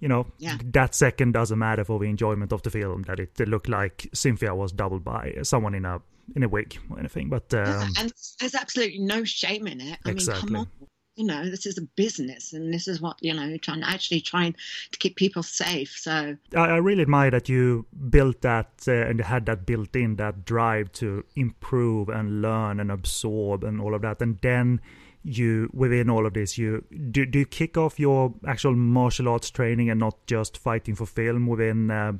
you 0.00 0.08
know 0.08 0.26
yeah. 0.38 0.58
that 0.72 0.94
second 0.94 1.32
doesn't 1.32 1.58
matter 1.58 1.84
for 1.84 1.98
the 1.98 2.06
enjoyment 2.06 2.52
of 2.52 2.62
the 2.62 2.70
film. 2.70 3.02
That 3.02 3.20
it, 3.20 3.40
it 3.40 3.48
looked 3.48 3.68
like 3.68 4.08
Cynthia 4.12 4.54
was 4.54 4.72
doubled 4.72 5.04
by 5.04 5.34
someone 5.42 5.74
in 5.74 5.84
a 5.84 6.00
in 6.36 6.42
a 6.42 6.48
wig 6.48 6.78
or 6.90 6.98
anything. 6.98 7.28
But 7.28 7.52
um, 7.54 7.92
and 7.98 8.12
there's 8.40 8.54
absolutely 8.54 9.00
no 9.00 9.24
shame 9.24 9.66
in 9.66 9.80
it. 9.80 9.98
I 10.04 10.10
exactly. 10.10 10.52
mean, 10.52 10.66
come 10.66 10.68
on 10.82 10.88
you 11.16 11.24
know 11.24 11.48
this 11.48 11.66
is 11.66 11.78
a 11.78 11.82
business 11.82 12.52
and 12.52 12.72
this 12.74 12.88
is 12.88 13.00
what 13.00 13.16
you 13.20 13.32
know 13.32 13.56
trying 13.58 13.80
to 13.80 13.88
actually 13.88 14.20
trying 14.20 14.54
to 14.90 14.98
keep 14.98 15.16
people 15.16 15.42
safe 15.42 15.94
so. 15.96 16.36
I, 16.54 16.60
I 16.60 16.76
really 16.76 17.02
admire 17.02 17.30
that 17.30 17.48
you 17.48 17.86
built 18.10 18.40
that 18.42 18.68
uh, 18.88 18.92
and 18.92 19.20
had 19.20 19.46
that 19.46 19.66
built 19.66 19.94
in 19.94 20.16
that 20.16 20.44
drive 20.44 20.92
to 20.92 21.24
improve 21.36 22.08
and 22.08 22.42
learn 22.42 22.80
and 22.80 22.90
absorb 22.90 23.64
and 23.64 23.80
all 23.80 23.94
of 23.94 24.02
that. 24.02 24.20
And 24.20 24.38
then 24.42 24.80
you 25.22 25.70
within 25.72 26.10
all 26.10 26.26
of 26.26 26.34
this 26.34 26.58
you 26.58 26.84
do, 27.10 27.24
do 27.24 27.38
you 27.38 27.46
kick 27.46 27.78
off 27.78 27.98
your 27.98 28.34
actual 28.46 28.74
martial 28.74 29.28
arts 29.28 29.50
training 29.50 29.88
and 29.88 29.98
not 29.98 30.14
just 30.26 30.58
fighting 30.58 30.94
for 30.94 31.06
film 31.06 31.46
within 31.46 31.90
uh, 31.90 32.12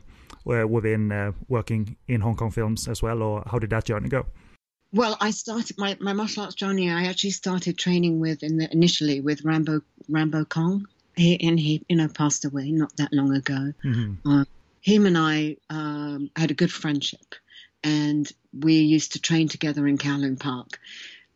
within 0.45 1.13
uh, 1.13 1.33
working 1.49 1.97
in 2.09 2.23
hong 2.23 2.35
kong 2.35 2.51
films 2.51 2.89
as 2.89 3.03
well 3.03 3.23
or 3.23 3.43
how 3.47 3.59
did 3.59 3.71
that 3.71 3.85
journey 3.85 4.09
go 4.09 4.25
well, 4.95 5.17
I 5.21 5.31
started 5.31 5.77
my, 5.77 5.97
my 6.01 6.13
martial 6.13 6.45
arts 6.45 6.55
journey. 6.55 6.91
I 6.91 7.07
actually 7.07 7.31
started 7.31 7.77
training 7.77 8.21
with 8.21 8.43
in 8.43 8.57
the, 8.59 8.73
initially 8.73 9.21
with 9.21 9.45
Rambo 9.45 9.83
Rambo 10.09 10.45
Kong. 10.45 10.87
He 11.17 11.41
and 11.47 11.59
he 11.59 11.85
you 11.89 11.97
know 11.97 12.09
passed 12.09 12.45
away 12.45 12.71
not 12.71 12.97
that 12.97 13.13
long 13.13 13.35
ago. 13.35 13.73
Mm-hmm. 13.85 14.29
Uh, 14.29 14.45
him 14.81 15.07
and 15.07 15.19
I 15.19 15.57
um, 15.69 16.31
had 16.37 16.51
a 16.51 16.55
good 16.55 16.73
friendship, 16.73 17.35
and 17.83 18.31
we 18.53 18.75
used 18.75 19.13
to 19.13 19.21
train 19.21 19.49
together 19.49 19.87
in 19.87 19.99
Kowloon 19.99 20.39
Park. 20.39 20.79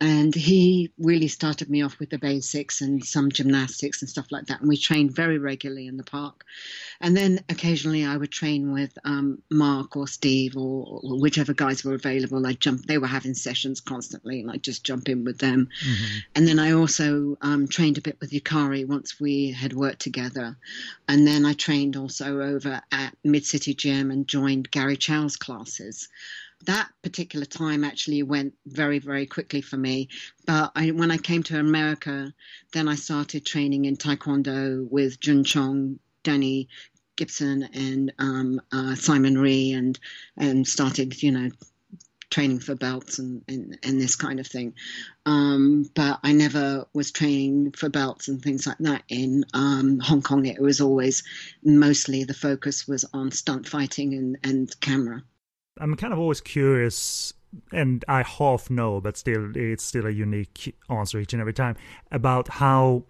And 0.01 0.33
he 0.33 0.93
really 0.99 1.27
started 1.27 1.69
me 1.69 1.83
off 1.83 1.99
with 1.99 2.11
the 2.11 2.19
basics 2.19 2.81
and 2.81 3.05
some 3.05 3.33
gymnastics 3.33 4.01
and 4.01 4.09
stuff 4.09 4.31
like 4.31 4.47
that. 4.47 4.61
And 4.61 4.69
we 4.69 4.77
trained 4.77 5.11
very 5.11 5.39
regularly 5.39 5.89
in 5.89 5.97
the 5.97 6.05
park. 6.05 6.45
And 7.01 7.17
then 7.17 7.41
occasionally 7.49 8.05
I 8.05 8.17
would 8.17 8.31
train 8.31 8.73
with 8.73 8.97
um, 9.05 9.43
Mark 9.51 9.97
or 9.97 10.07
Steve 10.07 10.57
or, 10.57 11.01
or, 11.03 11.19
whichever 11.21 11.53
guys 11.53 11.85
were 11.85 11.95
available. 11.95 12.47
I'd 12.47 12.61
jump, 12.61 12.87
they 12.87 12.99
were 12.99 13.09
having 13.09 13.35
sessions 13.35 13.81
constantly 13.81 14.41
and 14.41 14.51
I'd 14.51 14.63
just 14.63 14.85
jump 14.85 15.09
in 15.09 15.25
with 15.25 15.39
them. 15.39 15.69
Mm-hmm. 15.85 16.19
And 16.37 16.47
then 16.47 16.61
I 16.61 16.73
also 16.73 17.37
um, 17.41 17.67
trained 17.67 17.99
a 17.99 18.03
bit 18.03 18.19
with 18.21 18.31
Yukari 18.31 18.87
once 18.87 19.19
we 19.19 19.51
had 19.51 19.73
worked 19.73 20.01
together. 20.01 20.57
And 21.09 21.27
then 21.27 21.45
I 21.45 21.55
trained 21.55 21.97
also 21.97 22.41
over 22.41 22.81
at 22.93 23.17
Mid 23.25 23.45
City 23.45 23.75
Gym 23.75 24.13
and 24.13 24.29
joined 24.29 24.71
Gary 24.71 24.97
Chow's 24.97 25.37
classes 25.37 26.09
that 26.65 26.89
particular 27.03 27.47
time 27.47 27.85
actually 27.85 28.23
went 28.23 28.55
very, 28.67 28.99
very 28.99 29.27
quickly 29.27 29.61
for 29.61 29.77
me. 29.77 30.09
But 30.47 30.73
I, 30.75 30.91
when 30.91 31.11
I 31.11 31.19
came 31.19 31.43
to 31.45 31.59
America, 31.59 32.33
then 32.73 32.89
I 32.89 32.97
started 32.97 33.47
training 33.47 33.85
in 33.85 33.97
Taekwondo 33.97 34.87
with 34.91 35.21
Jun 35.21 35.45
Chong, 35.45 35.99
Danny 36.23 36.69
Gibson, 37.17 37.69
and 37.75 38.13
um, 38.19 38.61
uh, 38.73 38.95
Simon 38.95 39.39
Rhee, 39.39 39.73
and 39.73 39.99
and 40.37 40.67
started, 40.67 41.23
you 41.23 41.33
know, 41.33 41.51
training 42.31 42.61
for 42.61 42.75
belts 42.75 43.19
and, 43.19 43.43
and, 43.49 43.79
and 43.83 44.01
this 44.01 44.17
kind 44.17 44.39
of 44.39 44.47
thing. 44.47 44.75
Um, 45.27 45.89
but 45.95 46.21
I 46.23 46.33
never 46.33 46.87
was 46.93 47.11
training 47.11 47.73
for 47.73 47.89
belts 47.89 48.29
and 48.29 48.43
things 48.43 48.67
like 48.67 48.79
that 48.81 49.03
in 49.09 49.45
um, 49.55 49.99
Hong 50.01 50.23
Kong. 50.23 50.47
It 50.47 50.61
was 50.61 50.81
always 50.81 51.23
mostly 51.63 52.25
the 52.25 52.35
focus 52.35 52.87
was 52.87 53.05
on 53.13 53.31
stunt 53.31 53.67
fighting 53.67 54.15
and, 54.15 54.39
and 54.45 54.81
camera. 54.81 55.23
I'm 55.81 55.95
kind 55.97 56.13
of 56.13 56.19
always 56.19 56.41
curious, 56.41 57.33
and 57.73 58.05
I 58.09 58.23
half 58.23 58.71
know, 58.71 59.01
but 59.01 59.17
still, 59.17 59.53
it's 59.55 59.85
still 59.85 60.07
a 60.07 60.11
unique 60.11 60.75
answer 60.91 61.19
each 61.19 61.33
and 61.33 61.41
every 61.41 61.55
time 61.55 61.77
about 62.11 62.49
how 62.49 63.05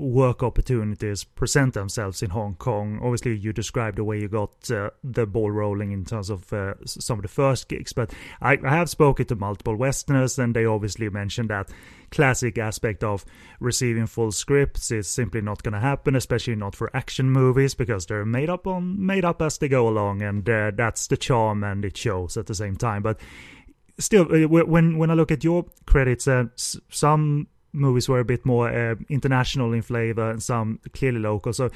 work 0.00 0.42
opportunities 0.42 1.24
present 1.24 1.74
themselves 1.74 2.22
in 2.22 2.30
Hong 2.30 2.54
Kong. 2.54 2.98
Obviously, 3.02 3.36
you 3.36 3.52
described 3.52 3.98
the 3.98 4.04
way 4.04 4.18
you 4.18 4.28
got 4.28 4.70
uh, 4.70 4.90
the 5.04 5.26
ball 5.26 5.50
rolling 5.50 5.92
in 5.92 6.04
terms 6.04 6.30
of 6.30 6.50
uh, 6.52 6.74
some 6.86 7.18
of 7.18 7.22
the 7.22 7.28
first 7.28 7.68
gigs, 7.68 7.92
but 7.92 8.12
I, 8.40 8.58
I, 8.64 8.70
have 8.70 8.88
spoken 8.88 9.26
to 9.26 9.36
multiple 9.36 9.76
Westerners, 9.76 10.38
and 10.38 10.54
they 10.54 10.64
obviously 10.64 11.08
mentioned 11.10 11.50
that 11.50 11.70
classic 12.10 12.58
aspect 12.58 13.04
of 13.04 13.24
receiving 13.60 14.06
full 14.06 14.32
scripts 14.32 14.90
is 14.90 15.06
simply 15.06 15.40
not 15.40 15.62
going 15.62 15.74
to 15.74 15.80
happen, 15.80 16.16
especially 16.16 16.56
not 16.56 16.74
for 16.74 16.94
action 16.96 17.30
movies 17.30 17.74
because 17.74 18.06
they're 18.06 18.24
made 18.24 18.50
up 18.50 18.66
on 18.66 19.04
made 19.04 19.24
up 19.24 19.42
as 19.42 19.58
they 19.58 19.68
go 19.68 19.88
along, 19.88 20.22
and 20.22 20.48
uh, 20.48 20.72
that's 20.74 21.06
the 21.08 21.16
charm, 21.16 21.62
and 21.62 21.84
it 21.84 21.96
shows 21.96 22.36
at 22.36 22.46
the 22.46 22.54
same 22.54 22.76
time. 22.76 23.02
But 23.02 23.20
still, 23.98 24.22
uh, 24.32 24.48
when 24.48 24.98
when 24.98 25.10
I 25.10 25.14
look 25.14 25.30
at 25.30 25.44
your 25.44 25.66
credits, 25.86 26.26
uh, 26.26 26.44
some 26.56 27.48
movies 27.72 28.08
were 28.08 28.20
a 28.20 28.24
bit 28.24 28.44
more 28.44 28.68
uh, 28.68 28.94
international 29.08 29.72
in 29.72 29.82
flavor 29.82 30.30
and 30.30 30.42
some 30.42 30.80
clearly 30.92 31.20
local. 31.20 31.52
So, 31.52 31.70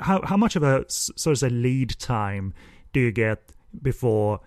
how 0.00 0.20
how 0.24 0.36
much 0.36 0.56
of 0.56 0.62
a 0.62 0.84
sort 0.88 1.32
of 1.32 1.38
say 1.38 1.50
lead 1.50 1.98
time 1.98 2.54
do 2.92 3.00
you 3.00 3.12
get 3.12 3.42
before 3.80 4.40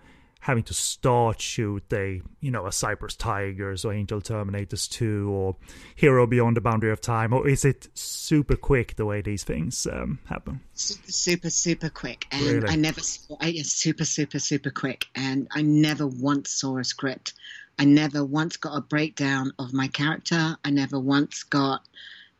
having 0.46 0.62
to 0.62 0.72
start 0.72 1.40
shoot 1.40 1.82
a 1.92 2.22
you 2.40 2.52
know 2.52 2.66
a 2.66 2.72
Cyprus 2.72 3.16
Tigers 3.16 3.84
or 3.84 3.92
Angel 3.92 4.20
Terminators 4.20 4.88
2 4.88 5.28
or 5.28 5.56
Hero 5.96 6.24
Beyond 6.24 6.56
the 6.56 6.60
Boundary 6.60 6.92
of 6.92 7.00
Time 7.00 7.32
or 7.32 7.48
is 7.48 7.64
it 7.64 7.88
super 7.94 8.54
quick 8.54 8.94
the 8.94 9.04
way 9.04 9.20
these 9.20 9.42
things 9.42 9.88
um, 9.92 10.20
happen? 10.26 10.60
Super 10.74 11.10
super 11.10 11.50
super 11.50 11.88
quick 11.88 12.26
and 12.30 12.46
really? 12.46 12.68
I 12.68 12.76
never 12.76 13.00
saw 13.00 13.36
I, 13.40 13.54
super 13.62 14.04
super 14.04 14.38
super 14.38 14.70
quick 14.70 15.06
and 15.16 15.48
I 15.50 15.62
never 15.62 16.06
once 16.06 16.50
saw 16.50 16.78
a 16.78 16.84
script 16.84 17.34
I 17.78 17.84
never 17.84 18.24
once 18.24 18.56
got 18.56 18.76
a 18.76 18.80
breakdown 18.80 19.52
of 19.58 19.72
my 19.72 19.88
character. 19.88 20.56
I 20.64 20.70
never 20.70 20.98
once 20.98 21.42
got 21.42 21.82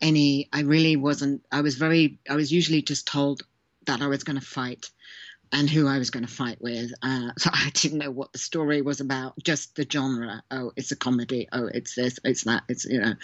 any. 0.00 0.48
I 0.52 0.62
really 0.62 0.96
wasn't. 0.96 1.44
I 1.52 1.60
was 1.60 1.76
very. 1.76 2.18
I 2.28 2.36
was 2.36 2.52
usually 2.52 2.82
just 2.82 3.06
told 3.06 3.42
that 3.86 4.02
I 4.02 4.06
was 4.06 4.24
going 4.24 4.38
to 4.38 4.44
fight 4.44 4.90
and 5.52 5.70
who 5.70 5.86
I 5.86 5.98
was 5.98 6.10
going 6.10 6.26
to 6.26 6.32
fight 6.32 6.60
with. 6.60 6.92
Uh, 7.02 7.30
so 7.38 7.50
I 7.52 7.70
didn't 7.74 7.98
know 7.98 8.10
what 8.10 8.32
the 8.32 8.38
story 8.38 8.82
was 8.82 9.00
about, 9.00 9.34
just 9.42 9.76
the 9.76 9.86
genre. 9.90 10.42
Oh, 10.50 10.72
it's 10.76 10.92
a 10.92 10.96
comedy. 10.96 11.48
Oh, 11.52 11.66
it's 11.72 11.94
this, 11.94 12.18
it's 12.24 12.44
that. 12.44 12.64
It's, 12.68 12.84
you 12.84 13.00
know. 13.00 13.14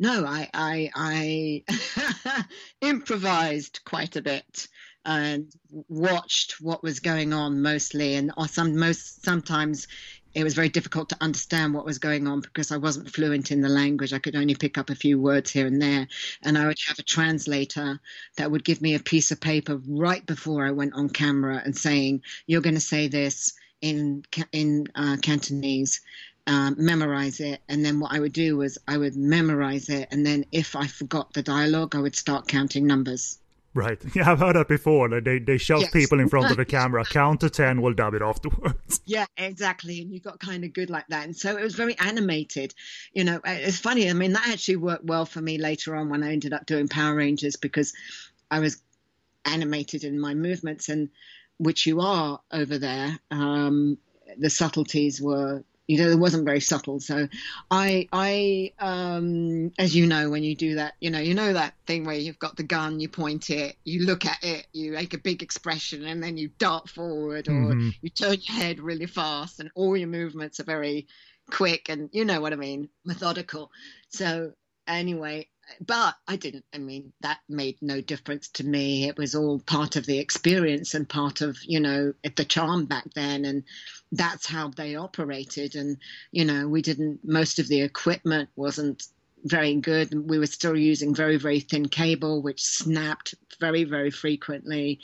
no, 0.00 0.24
I 0.24 0.48
I, 0.54 0.90
I 0.94 2.44
improvised 2.80 3.80
quite 3.84 4.16
a 4.16 4.22
bit 4.22 4.68
and 5.04 5.52
watched 5.88 6.60
what 6.60 6.82
was 6.82 7.00
going 7.00 7.32
on 7.32 7.60
mostly, 7.60 8.14
and 8.14 8.32
some 8.48 8.76
most 8.76 9.24
sometimes 9.24 9.88
it 10.34 10.44
was 10.44 10.54
very 10.54 10.68
difficult 10.68 11.08
to 11.10 11.16
understand 11.20 11.74
what 11.74 11.84
was 11.84 11.98
going 11.98 12.26
on 12.26 12.40
because 12.40 12.72
I 12.72 12.78
wasn't 12.78 13.10
fluent 13.10 13.50
in 13.50 13.60
the 13.60 13.68
language. 13.68 14.12
I 14.12 14.18
could 14.18 14.34
only 14.34 14.54
pick 14.54 14.78
up 14.78 14.88
a 14.88 14.94
few 14.94 15.20
words 15.20 15.50
here 15.50 15.66
and 15.66 15.80
there. 15.80 16.08
And 16.42 16.56
I 16.56 16.66
would 16.66 16.78
have 16.88 16.98
a 16.98 17.02
translator 17.02 18.00
that 18.36 18.50
would 18.50 18.64
give 18.64 18.80
me 18.80 18.94
a 18.94 19.00
piece 19.00 19.30
of 19.30 19.40
paper 19.40 19.80
right 19.86 20.24
before 20.24 20.66
I 20.66 20.70
went 20.70 20.94
on 20.94 21.10
camera 21.10 21.60
and 21.64 21.76
saying, 21.76 22.22
You're 22.46 22.62
going 22.62 22.74
to 22.74 22.80
say 22.80 23.08
this 23.08 23.52
in, 23.80 24.24
in 24.52 24.86
uh, 24.94 25.18
Cantonese. 25.20 26.00
Um, 26.44 26.74
memorize 26.76 27.38
it, 27.38 27.60
and 27.68 27.84
then 27.84 28.00
what 28.00 28.10
I 28.12 28.18
would 28.18 28.32
do 28.32 28.56
was 28.56 28.76
I 28.88 28.98
would 28.98 29.14
memorize 29.14 29.88
it, 29.88 30.08
and 30.10 30.26
then 30.26 30.44
if 30.50 30.74
I 30.74 30.88
forgot 30.88 31.32
the 31.32 31.42
dialogue, 31.44 31.94
I 31.94 32.00
would 32.00 32.16
start 32.16 32.48
counting 32.48 32.84
numbers. 32.84 33.38
Right. 33.74 33.98
Yeah, 34.14 34.30
I've 34.30 34.38
heard 34.38 34.56
that 34.56 34.68
before. 34.68 35.08
Like 35.08 35.24
They 35.24 35.38
they 35.38 35.56
shove 35.58 35.80
yes. 35.82 35.90
people 35.90 36.20
in 36.20 36.28
front 36.28 36.50
of 36.50 36.56
the 36.56 36.64
camera, 36.78 37.04
count 37.04 37.40
to 37.40 37.50
ten, 37.50 37.80
we'll 37.80 37.94
dub 37.94 38.14
it 38.14 38.22
afterwards. 38.22 39.00
Yeah, 39.06 39.26
exactly. 39.36 40.00
And 40.00 40.12
you 40.12 40.20
got 40.20 40.38
kind 40.38 40.64
of 40.64 40.72
good 40.72 40.90
like 40.90 41.06
that. 41.08 41.24
And 41.24 41.36
so 41.36 41.56
it 41.56 41.62
was 41.62 41.74
very 41.74 41.98
animated. 41.98 42.74
You 43.12 43.24
know, 43.24 43.40
it's 43.44 43.78
funny. 43.78 44.08
I 44.08 44.12
mean, 44.12 44.32
that 44.34 44.48
actually 44.48 44.76
worked 44.76 45.04
well 45.04 45.26
for 45.26 45.40
me 45.40 45.58
later 45.58 45.96
on 45.96 46.08
when 46.08 46.22
I 46.22 46.32
ended 46.32 46.52
up 46.52 46.66
doing 46.66 46.88
Power 46.88 47.14
Rangers 47.14 47.56
because 47.56 47.92
I 48.50 48.60
was 48.60 48.80
animated 49.44 50.04
in 50.04 50.20
my 50.20 50.34
movements 50.34 50.88
and 50.88 51.08
which 51.58 51.86
you 51.86 52.00
are 52.00 52.40
over 52.52 52.78
there. 52.78 53.18
Um, 53.30 53.98
the 54.38 54.50
subtleties 54.50 55.20
were 55.20 55.64
you 55.88 55.98
know, 55.98 56.10
it 56.10 56.18
wasn't 56.18 56.44
very 56.44 56.60
subtle. 56.60 57.00
So 57.00 57.28
I, 57.70 58.08
I, 58.12 58.72
um, 58.78 59.72
as 59.78 59.94
you 59.94 60.06
know, 60.06 60.30
when 60.30 60.44
you 60.44 60.54
do 60.54 60.76
that, 60.76 60.94
you 61.00 61.10
know, 61.10 61.18
you 61.18 61.34
know 61.34 61.52
that 61.52 61.74
thing 61.86 62.04
where 62.04 62.14
you've 62.14 62.38
got 62.38 62.56
the 62.56 62.62
gun, 62.62 63.00
you 63.00 63.08
point 63.08 63.50
it, 63.50 63.76
you 63.84 64.06
look 64.06 64.24
at 64.24 64.42
it, 64.42 64.66
you 64.72 64.92
make 64.92 65.14
a 65.14 65.18
big 65.18 65.42
expression, 65.42 66.04
and 66.04 66.22
then 66.22 66.36
you 66.36 66.50
dart 66.58 66.88
forward 66.88 67.48
or 67.48 67.52
mm-hmm. 67.52 67.90
you 68.00 68.10
turn 68.10 68.36
your 68.40 68.56
head 68.56 68.80
really 68.80 69.06
fast, 69.06 69.60
and 69.60 69.70
all 69.74 69.96
your 69.96 70.08
movements 70.08 70.60
are 70.60 70.64
very 70.64 71.06
quick, 71.50 71.88
and 71.88 72.08
you 72.12 72.24
know 72.24 72.40
what 72.40 72.52
I 72.52 72.56
mean, 72.56 72.88
methodical. 73.04 73.70
So 74.08 74.52
anyway, 74.86 75.48
but 75.80 76.14
I 76.28 76.36
didn't. 76.36 76.64
I 76.74 76.78
mean, 76.78 77.12
that 77.20 77.38
made 77.48 77.76
no 77.80 78.00
difference 78.00 78.48
to 78.48 78.64
me. 78.64 79.08
It 79.08 79.16
was 79.16 79.34
all 79.34 79.60
part 79.60 79.96
of 79.96 80.06
the 80.06 80.18
experience 80.18 80.94
and 80.94 81.08
part 81.08 81.40
of, 81.40 81.56
you 81.64 81.80
know, 81.80 82.12
the 82.36 82.44
charm 82.44 82.86
back 82.86 83.04
then. 83.14 83.44
And 83.44 83.64
that's 84.10 84.46
how 84.46 84.68
they 84.68 84.96
operated. 84.96 85.74
And, 85.74 85.98
you 86.30 86.44
know, 86.44 86.68
we 86.68 86.82
didn't, 86.82 87.20
most 87.24 87.58
of 87.58 87.68
the 87.68 87.82
equipment 87.82 88.48
wasn't 88.56 89.06
very 89.44 89.74
good. 89.76 90.28
We 90.28 90.38
were 90.38 90.46
still 90.46 90.76
using 90.76 91.14
very, 91.14 91.36
very 91.36 91.60
thin 91.60 91.88
cable, 91.88 92.42
which 92.42 92.62
snapped 92.62 93.34
very, 93.60 93.84
very 93.84 94.10
frequently 94.10 95.00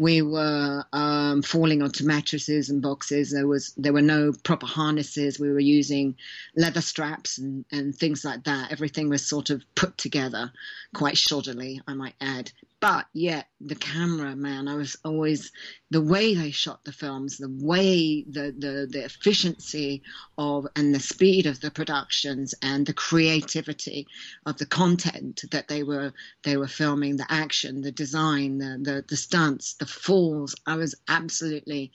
we 0.00 0.22
were 0.22 0.82
um, 0.94 1.42
falling 1.42 1.82
onto 1.82 2.06
mattresses 2.06 2.70
and 2.70 2.80
boxes. 2.80 3.32
There 3.32 3.46
was 3.46 3.74
there 3.76 3.92
were 3.92 4.00
no 4.00 4.32
proper 4.32 4.64
harnesses. 4.64 5.38
We 5.38 5.52
were 5.52 5.60
using 5.60 6.16
leather 6.56 6.80
straps 6.80 7.36
and, 7.36 7.66
and 7.70 7.94
things 7.94 8.24
like 8.24 8.44
that. 8.44 8.72
Everything 8.72 9.10
was 9.10 9.28
sort 9.28 9.50
of 9.50 9.62
put 9.74 9.98
together 9.98 10.52
quite 10.94 11.16
shoddily, 11.16 11.82
I 11.86 11.92
might 11.92 12.14
add 12.18 12.50
but 12.80 13.06
yet 13.12 13.48
the 13.60 13.74
camera 13.74 14.34
man 14.34 14.66
i 14.66 14.74
was 14.74 14.96
always 15.04 15.52
the 15.90 16.00
way 16.00 16.34
they 16.34 16.50
shot 16.50 16.82
the 16.84 16.92
films 16.92 17.36
the 17.36 17.54
way 17.60 18.24
the, 18.28 18.54
the 18.58 18.88
the 18.90 19.04
efficiency 19.04 20.02
of 20.38 20.66
and 20.76 20.94
the 20.94 21.00
speed 21.00 21.46
of 21.46 21.60
the 21.60 21.70
productions 21.70 22.54
and 22.62 22.86
the 22.86 22.94
creativity 22.94 24.06
of 24.46 24.56
the 24.58 24.66
content 24.66 25.42
that 25.50 25.68
they 25.68 25.82
were 25.82 26.12
they 26.42 26.56
were 26.56 26.66
filming 26.68 27.16
the 27.16 27.26
action 27.30 27.82
the 27.82 27.92
design 27.92 28.58
the 28.58 28.78
the, 28.82 29.04
the 29.08 29.16
stunts 29.16 29.74
the 29.74 29.86
falls 29.86 30.54
i 30.66 30.74
was 30.76 30.94
absolutely 31.08 31.92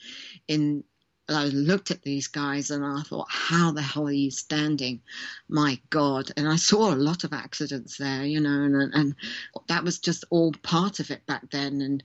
in 0.48 0.84
I 1.28 1.46
looked 1.46 1.90
at 1.90 2.02
these 2.02 2.28
guys 2.28 2.70
and 2.70 2.84
I 2.84 3.02
thought, 3.02 3.26
how 3.28 3.72
the 3.72 3.82
hell 3.82 4.06
are 4.06 4.12
you 4.12 4.30
standing? 4.30 5.00
My 5.48 5.80
God. 5.90 6.30
And 6.36 6.48
I 6.48 6.56
saw 6.56 6.92
a 6.92 6.94
lot 6.94 7.24
of 7.24 7.32
accidents 7.32 7.96
there, 7.96 8.24
you 8.24 8.40
know, 8.40 8.62
and, 8.62 8.94
and 8.94 9.14
that 9.68 9.82
was 9.82 9.98
just 9.98 10.24
all 10.30 10.52
part 10.62 11.00
of 11.00 11.10
it 11.10 11.26
back 11.26 11.50
then. 11.50 11.80
And 11.80 12.02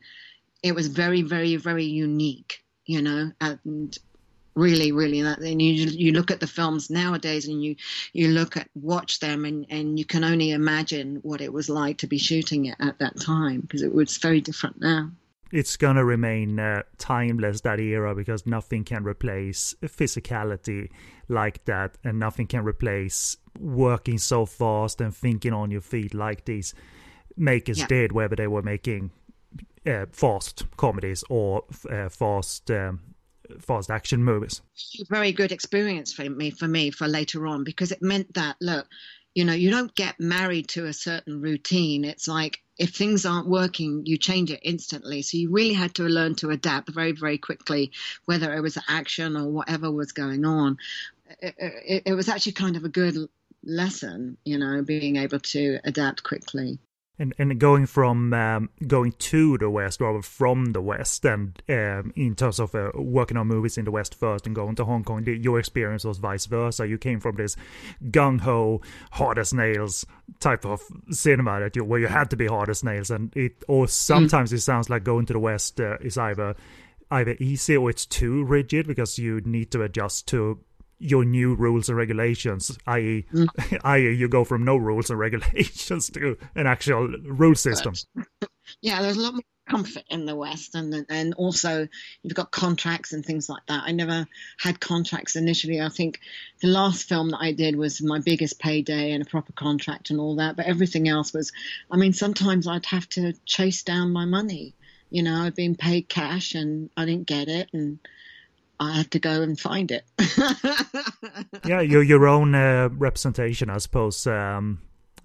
it 0.63 0.73
was 0.73 0.87
very, 0.87 1.21
very, 1.21 1.55
very 1.55 1.85
unique, 1.85 2.63
you 2.85 3.01
know, 3.01 3.31
and 3.39 3.95
really, 4.55 4.91
really. 4.91 5.19
And 5.19 5.61
you, 5.61 5.85
you 5.85 6.13
look 6.13 6.31
at 6.31 6.39
the 6.39 6.47
films 6.47 6.89
nowadays 6.89 7.47
and 7.47 7.63
you, 7.63 7.75
you 8.13 8.29
look 8.29 8.57
at, 8.57 8.69
watch 8.73 9.19
them 9.19 9.45
and, 9.45 9.67
and 9.69 9.99
you 9.99 10.05
can 10.05 10.23
only 10.23 10.49
imagine 10.49 11.17
what 11.21 11.41
it 11.41 11.53
was 11.53 11.69
like 11.69 11.99
to 11.99 12.07
be 12.07 12.17
shooting 12.17 12.65
it 12.65 12.75
at 12.79 12.97
that 12.99 13.19
time 13.19 13.61
because 13.61 13.83
it 13.83 13.93
was 13.93 14.17
very 14.17 14.41
different 14.41 14.81
now 14.81 15.11
it's 15.51 15.77
gonna 15.77 16.05
remain 16.05 16.59
uh, 16.59 16.83
timeless 16.97 17.61
that 17.61 17.79
era 17.79 18.15
because 18.15 18.45
nothing 18.45 18.83
can 18.83 19.03
replace 19.03 19.75
physicality 19.83 20.89
like 21.27 21.65
that, 21.65 21.97
and 22.03 22.19
nothing 22.19 22.47
can 22.47 22.63
replace 22.63 23.37
working 23.59 24.17
so 24.17 24.45
fast 24.45 25.01
and 25.01 25.15
thinking 25.15 25.53
on 25.53 25.71
your 25.71 25.81
feet 25.81 26.13
like 26.13 26.45
these 26.45 26.73
makers 27.37 27.79
yeah. 27.79 27.87
did, 27.87 28.11
whether 28.11 28.35
they 28.35 28.47
were 28.47 28.61
making 28.61 29.11
uh, 29.85 30.05
fast 30.11 30.65
comedies 30.77 31.23
or 31.29 31.63
uh, 31.89 32.09
fast. 32.09 32.69
Um, 32.71 32.99
fast 33.59 33.91
action 33.91 34.23
movies. 34.23 34.61
Very 35.09 35.33
good 35.33 35.51
experience 35.51 36.13
for 36.13 36.29
me 36.29 36.51
for 36.51 36.69
me 36.69 36.89
for 36.89 37.05
later 37.05 37.47
on 37.47 37.65
because 37.65 37.91
it 37.91 38.01
meant 38.01 38.33
that 38.35 38.55
look, 38.61 38.87
you 39.33 39.45
know, 39.45 39.53
you 39.53 39.71
don't 39.71 39.93
get 39.95 40.19
married 40.19 40.67
to 40.69 40.85
a 40.85 40.93
certain 40.93 41.41
routine. 41.41 42.03
It's 42.03 42.27
like 42.27 42.59
if 42.77 42.91
things 42.91 43.25
aren't 43.25 43.47
working, 43.47 44.03
you 44.05 44.17
change 44.17 44.51
it 44.51 44.59
instantly. 44.63 45.21
So 45.21 45.37
you 45.37 45.51
really 45.51 45.73
had 45.73 45.95
to 45.95 46.03
learn 46.03 46.35
to 46.35 46.49
adapt 46.49 46.89
very, 46.89 47.13
very 47.13 47.37
quickly, 47.37 47.91
whether 48.25 48.53
it 48.53 48.61
was 48.61 48.77
action 48.87 49.37
or 49.37 49.47
whatever 49.49 49.91
was 49.91 50.11
going 50.11 50.45
on. 50.45 50.77
It, 51.39 51.55
it, 51.59 52.03
it 52.07 52.13
was 52.13 52.27
actually 52.27 52.53
kind 52.53 52.75
of 52.75 52.83
a 52.83 52.89
good 52.89 53.15
lesson, 53.63 54.37
you 54.43 54.57
know, 54.57 54.81
being 54.81 55.15
able 55.15 55.39
to 55.39 55.79
adapt 55.83 56.23
quickly 56.23 56.79
and 57.21 57.35
and 57.37 57.59
going 57.59 57.85
from 57.85 58.33
um, 58.33 58.69
going 58.87 59.11
to 59.13 59.57
the 59.59 59.69
west 59.69 60.01
rather 60.01 60.21
from 60.21 60.73
the 60.73 60.81
west 60.81 61.23
and 61.23 61.61
um, 61.69 62.11
in 62.15 62.35
terms 62.35 62.59
of 62.59 62.73
uh, 62.73 62.89
working 62.95 63.37
on 63.37 63.47
movies 63.47 63.77
in 63.77 63.85
the 63.85 63.91
west 63.91 64.15
first 64.15 64.47
and 64.47 64.55
going 64.55 64.75
to 64.75 64.83
hong 64.83 65.03
kong 65.03 65.23
the, 65.23 65.37
your 65.37 65.59
experience 65.59 66.03
was 66.03 66.17
vice 66.17 66.47
versa 66.47 66.87
you 66.87 66.97
came 66.97 67.19
from 67.19 67.35
this 67.35 67.55
gung-ho 68.09 68.81
hard 69.11 69.37
as 69.37 69.53
nails 69.53 70.05
type 70.39 70.65
of 70.65 70.81
cinema 71.11 71.59
that 71.59 71.75
you 71.75 71.83
where 71.83 71.99
you 71.99 72.07
had 72.07 72.29
to 72.29 72.35
be 72.35 72.47
hard 72.47 72.69
as 72.69 72.83
nails 72.83 73.11
and 73.11 73.35
it 73.37 73.63
or 73.67 73.87
sometimes 73.87 74.51
mm. 74.51 74.55
it 74.55 74.61
sounds 74.61 74.89
like 74.89 75.03
going 75.03 75.25
to 75.25 75.33
the 75.33 75.39
west 75.39 75.79
uh, 75.79 75.97
is 76.01 76.17
either 76.17 76.55
either 77.11 77.35
easy 77.39 77.77
or 77.77 77.89
it's 77.89 78.05
too 78.05 78.43
rigid 78.45 78.87
because 78.87 79.19
you 79.19 79.41
need 79.41 79.69
to 79.69 79.83
adjust 79.83 80.27
to 80.27 80.57
your 81.01 81.25
new 81.25 81.55
rules 81.55 81.89
and 81.89 81.97
regulations, 81.97 82.77
i.e., 82.87 83.25
mm. 83.33 83.47
i.e., 83.83 84.13
you 84.13 84.27
go 84.27 84.43
from 84.43 84.63
no 84.63 84.77
rules 84.77 85.09
and 85.09 85.19
regulations 85.19 86.09
to 86.11 86.37
an 86.55 86.67
actual 86.67 87.07
rule 87.23 87.55
system. 87.55 87.93
Yeah, 88.79 89.01
there's 89.01 89.17
a 89.17 89.21
lot 89.21 89.33
more 89.33 89.41
comfort 89.67 90.03
in 90.09 90.25
the 90.25 90.35
West, 90.35 90.75
and 90.75 91.05
and 91.09 91.33
also 91.33 91.89
you've 92.23 92.35
got 92.35 92.51
contracts 92.51 93.11
and 93.11 93.25
things 93.25 93.49
like 93.49 93.65
that. 93.67 93.83
I 93.85 93.91
never 93.91 94.27
had 94.57 94.79
contracts 94.79 95.35
initially. 95.35 95.81
I 95.81 95.89
think 95.89 96.21
the 96.61 96.69
last 96.69 97.09
film 97.09 97.31
that 97.31 97.41
I 97.41 97.51
did 97.51 97.75
was 97.75 98.01
my 98.01 98.19
biggest 98.19 98.59
payday 98.59 99.11
and 99.11 99.23
a 99.23 99.29
proper 99.29 99.51
contract 99.51 100.09
and 100.09 100.21
all 100.21 100.37
that, 100.37 100.55
but 100.55 100.67
everything 100.67 101.09
else 101.09 101.33
was. 101.33 101.51
I 101.89 101.97
mean, 101.97 102.13
sometimes 102.13 102.65
I'd 102.65 102.85
have 102.85 103.09
to 103.09 103.33
chase 103.45 103.83
down 103.83 104.13
my 104.13 104.23
money. 104.23 104.73
You 105.09 105.23
know, 105.23 105.41
I'd 105.41 105.55
been 105.55 105.75
paid 105.75 106.07
cash 106.07 106.55
and 106.55 106.89
I 106.95 107.03
didn't 107.03 107.27
get 107.27 107.49
it, 107.49 107.69
and 107.73 107.99
I 108.81 108.93
had 108.93 109.11
to 109.11 109.19
go 109.19 109.43
and 109.43 109.59
find 109.59 109.91
it. 109.91 110.05
yeah, 111.65 111.81
your 111.81 112.01
your 112.01 112.27
own 112.27 112.55
uh, 112.55 112.89
representation, 112.91 113.69
I 113.69 113.77
suppose. 113.77 114.25
Um, 114.25 114.81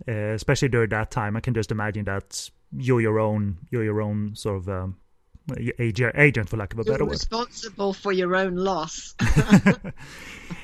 uh, 0.06 0.12
especially 0.12 0.68
during 0.68 0.90
that 0.90 1.10
time, 1.10 1.38
I 1.38 1.40
can 1.40 1.54
just 1.54 1.72
imagine 1.72 2.04
that 2.04 2.50
you're 2.76 3.00
your 3.00 3.18
own, 3.18 3.56
you're 3.70 3.82
your 3.82 4.02
own 4.02 4.36
sort 4.36 4.58
of 4.58 4.68
um, 4.68 4.96
agent, 5.78 6.48
for 6.48 6.56
lack 6.56 6.72
of 6.72 6.78
a 6.78 6.84
better 6.84 6.98
You're 6.98 7.06
word. 7.06 7.12
Responsible 7.12 7.92
for 7.92 8.12
your 8.12 8.34
own 8.34 8.56
loss. 8.56 9.14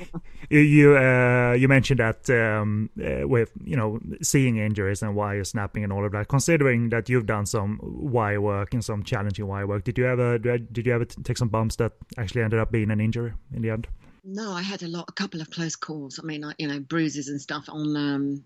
you 0.49 0.97
uh, 0.97 1.53
you 1.53 1.67
mentioned 1.67 1.99
that 1.99 2.29
um, 2.29 2.89
uh, 3.01 3.27
with 3.27 3.51
you 3.63 3.75
know 3.75 3.99
seeing 4.21 4.57
injuries 4.57 5.01
and 5.01 5.15
wire 5.15 5.43
snapping 5.43 5.83
and 5.83 5.93
all 5.93 6.05
of 6.05 6.11
that. 6.11 6.27
Considering 6.27 6.89
that 6.89 7.09
you've 7.09 7.25
done 7.25 7.45
some 7.45 7.79
wire 7.81 8.41
work 8.41 8.73
and 8.73 8.83
some 8.83 9.03
challenging 9.03 9.47
wire 9.47 9.67
work, 9.67 9.83
did 9.83 9.97
you 9.97 10.05
ever 10.05 10.37
did 10.37 10.85
you 10.85 10.93
ever 10.93 11.05
take 11.05 11.37
some 11.37 11.49
bumps 11.49 11.75
that 11.77 11.93
actually 12.17 12.41
ended 12.41 12.59
up 12.59 12.71
being 12.71 12.91
an 12.91 12.99
injury 12.99 13.33
in 13.53 13.61
the 13.61 13.69
end? 13.69 13.87
No, 14.25 14.51
I 14.51 14.61
had 14.61 14.83
a 14.83 14.87
lot, 14.87 15.05
a 15.09 15.11
couple 15.11 15.41
of 15.41 15.49
close 15.49 15.75
calls. 15.75 16.17
I 16.17 16.25
mean, 16.25 16.45
you 16.57 16.67
know, 16.67 16.79
bruises 16.79 17.27
and 17.27 17.41
stuff 17.41 17.65
on. 17.67 17.95
Um, 17.95 18.43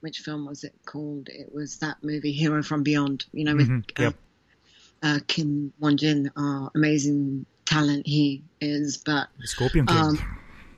which 0.00 0.20
film 0.20 0.46
was 0.46 0.64
it 0.64 0.74
called? 0.86 1.28
It 1.28 1.54
was 1.54 1.76
that 1.78 1.98
movie, 2.02 2.32
Hero 2.32 2.62
from 2.62 2.82
Beyond. 2.82 3.26
You 3.32 3.44
know, 3.44 3.54
with 3.54 3.68
mm-hmm. 3.68 4.02
yep. 4.02 4.14
uh, 4.14 4.16
Kim 5.26 5.72
Won 5.78 5.96
Jin, 5.96 6.30
uh, 6.36 6.68
amazing 6.74 7.46
talent 7.64 8.06
he 8.06 8.42
is, 8.60 8.98
but 8.98 9.28
Scorpion 9.44 9.86
King. 9.86 9.96
Um, 9.96 10.18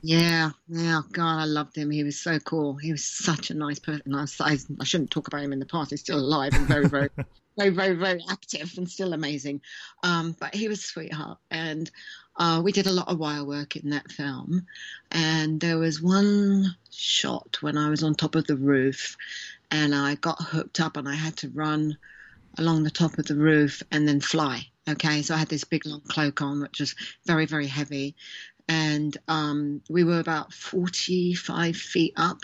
Yeah, 0.02 0.50
yeah, 0.68 1.02
God, 1.12 1.38
I 1.38 1.44
loved 1.44 1.76
him. 1.76 1.90
He 1.90 2.02
was 2.02 2.18
so 2.18 2.40
cool. 2.40 2.74
He 2.74 2.90
was 2.90 3.04
such 3.04 3.50
a 3.50 3.54
nice 3.54 3.78
person. 3.78 4.14
I, 4.14 4.26
I, 4.40 4.58
I 4.80 4.84
shouldn't 4.84 5.12
talk 5.12 5.28
about 5.28 5.42
him 5.42 5.52
in 5.52 5.60
the 5.60 5.66
past. 5.66 5.90
He's 5.90 6.00
still 6.00 6.18
alive 6.18 6.52
and 6.54 6.66
very, 6.66 6.88
very, 6.88 7.08
very, 7.56 7.70
very, 7.70 7.94
very 7.94 8.24
active 8.28 8.74
and 8.76 8.90
still 8.90 9.12
amazing. 9.12 9.60
Um, 10.02 10.34
but 10.40 10.56
he 10.56 10.66
was 10.66 10.80
a 10.80 10.82
sweetheart, 10.82 11.38
and 11.52 11.88
uh, 12.36 12.60
we 12.64 12.72
did 12.72 12.88
a 12.88 12.92
lot 12.92 13.08
of 13.08 13.18
wire 13.18 13.44
work 13.44 13.76
in 13.76 13.90
that 13.90 14.10
film. 14.10 14.66
And 15.12 15.60
there 15.60 15.78
was 15.78 16.02
one 16.02 16.74
shot 16.90 17.58
when 17.60 17.78
I 17.78 17.88
was 17.88 18.02
on 18.02 18.16
top 18.16 18.34
of 18.34 18.48
the 18.48 18.56
roof, 18.56 19.16
and 19.70 19.94
I 19.94 20.16
got 20.16 20.42
hooked 20.42 20.80
up, 20.80 20.96
and 20.96 21.08
I 21.08 21.14
had 21.14 21.36
to 21.38 21.48
run 21.50 21.96
along 22.58 22.82
the 22.82 22.90
top 22.90 23.18
of 23.18 23.26
the 23.26 23.36
roof 23.36 23.82
and 23.90 24.06
then 24.06 24.20
fly. 24.20 24.66
Okay, 24.88 25.22
so 25.22 25.34
I 25.34 25.38
had 25.38 25.48
this 25.48 25.64
big 25.64 25.86
long 25.86 26.00
cloak 26.00 26.42
on, 26.42 26.60
which 26.60 26.80
was 26.80 26.94
very, 27.26 27.46
very 27.46 27.66
heavy. 27.66 28.16
And 28.68 29.16
um, 29.28 29.82
we 29.88 30.04
were 30.04 30.20
about 30.20 30.52
45 30.52 31.76
feet 31.76 32.14
up. 32.16 32.38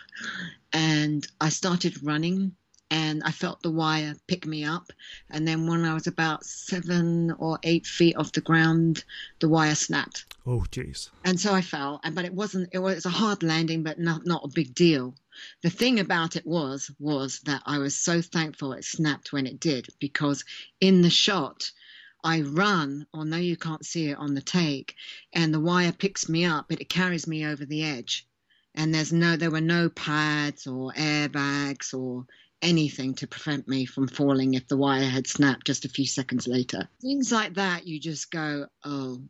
And 0.73 1.27
I 1.41 1.49
started 1.49 2.05
running 2.05 2.53
and 2.91 3.23
I 3.25 3.31
felt 3.33 3.63
the 3.63 3.71
wire 3.71 4.15
pick 4.27 4.47
me 4.47 4.65
up. 4.65 4.93
And 5.31 5.47
then 5.47 5.67
when 5.67 5.85
I 5.85 5.95
was 5.95 6.07
about 6.07 6.45
seven 6.45 7.33
or 7.33 7.59
eight 7.63 7.87
feet 7.87 8.17
off 8.17 8.33
the 8.33 8.41
ground, 8.41 9.05
the 9.41 9.49
wire 9.49 9.75
snapped. 9.75 10.25
Oh, 10.47 10.65
jeez. 10.71 11.11
And 11.25 11.39
so 11.39 11.53
I 11.53 11.61
fell. 11.61 12.01
But 12.13 12.25
it 12.25 12.33
wasn't, 12.33 12.71
it 12.73 12.79
was 12.79 13.05
a 13.05 13.11
hard 13.11 13.43
landing, 13.43 13.83
but 13.83 13.99
not, 13.99 14.27
not 14.27 14.45
a 14.45 14.55
big 14.55 14.75
deal. 14.75 15.15
The 15.63 15.71
thing 15.71 16.01
about 16.01 16.35
it 16.35 16.47
was, 16.47 16.91
was 16.99 17.41
that 17.41 17.63
I 17.67 17.79
was 17.79 17.95
so 17.95 18.23
thankful 18.23 18.73
it 18.73 18.85
snapped 18.85 19.33
when 19.33 19.47
it 19.47 19.61
did 19.61 19.89
because 20.01 20.45
in 20.81 21.03
the 21.03 21.11
shot, 21.11 21.71
I 22.25 22.41
run, 22.41 23.07
although 23.15 23.37
you 23.37 23.57
can't 23.57 23.87
see 23.87 24.09
it 24.09 24.19
on 24.19 24.35
the 24.35 24.43
take, 24.43 24.97
and 25.33 25.55
the 25.55 25.61
wire 25.61 25.93
picks 25.93 26.29
me 26.29 26.45
up, 26.45 26.67
but 26.69 26.81
it 26.81 26.89
carries 26.89 27.29
me 27.29 27.47
over 27.47 27.65
the 27.65 27.85
edge. 27.85 28.27
And 28.75 28.93
there's 28.93 29.13
no, 29.13 29.37
there 29.37 29.51
were 29.51 29.61
no 29.61 29.89
pads 29.89 30.67
or 30.67 30.93
airbags 30.93 31.95
or 31.95 32.27
anything 32.63 33.15
to 33.15 33.27
prevent 33.27 33.69
me 33.69 33.85
from 33.85 34.09
falling 34.09 34.55
if 34.55 34.67
the 34.69 34.77
wire 34.77 35.05
had 35.09 35.27
snapped 35.27 35.67
just 35.67 35.85
a 35.85 35.89
few 35.89 36.07
seconds 36.07 36.47
later. 36.47 36.89
Things 37.01 37.31
like 37.33 37.55
that, 37.55 37.87
you 37.87 38.01
just 38.01 38.31
go, 38.31 38.67
oh, 38.85 39.21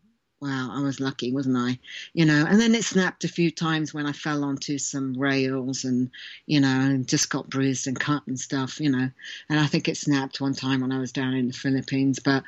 wow, 0.41 0.71
I 0.73 0.83
was 0.83 1.01
lucky, 1.01 1.33
wasn't 1.33 1.57
I? 1.57 1.79
You 2.13 2.25
know, 2.25 2.47
and 2.49 2.61
then 2.61 2.75
it 2.75 2.85
snapped 2.85 3.25
a 3.25 3.29
few 3.29 3.51
times 3.51 3.93
when 3.93 4.07
I 4.07 4.13
fell 4.13 4.45
onto 4.45 4.79
some 4.79 5.15
rails 5.15 5.85
and, 5.85 6.11
you 6.47 6.61
know, 6.61 6.69
and 6.69 7.09
just 7.09 7.29
got 7.29 7.51
bruised 7.51 7.87
and 7.87 7.99
cut 7.99 8.23
and 8.27 8.39
stuff, 8.39 8.81
you 8.81 8.91
know. 8.91 9.11
And 9.51 9.61
I 9.61 9.67
think 9.67 9.89
it 9.89 9.97
snapped 9.97 10.41
one 10.41 10.55
time 10.55 10.81
when 10.81 10.93
I 10.93 11.01
was 11.01 11.13
down 11.13 11.35
in 11.35 11.49
the 11.49 11.55
Philippines, 11.55 12.21
but, 12.21 12.45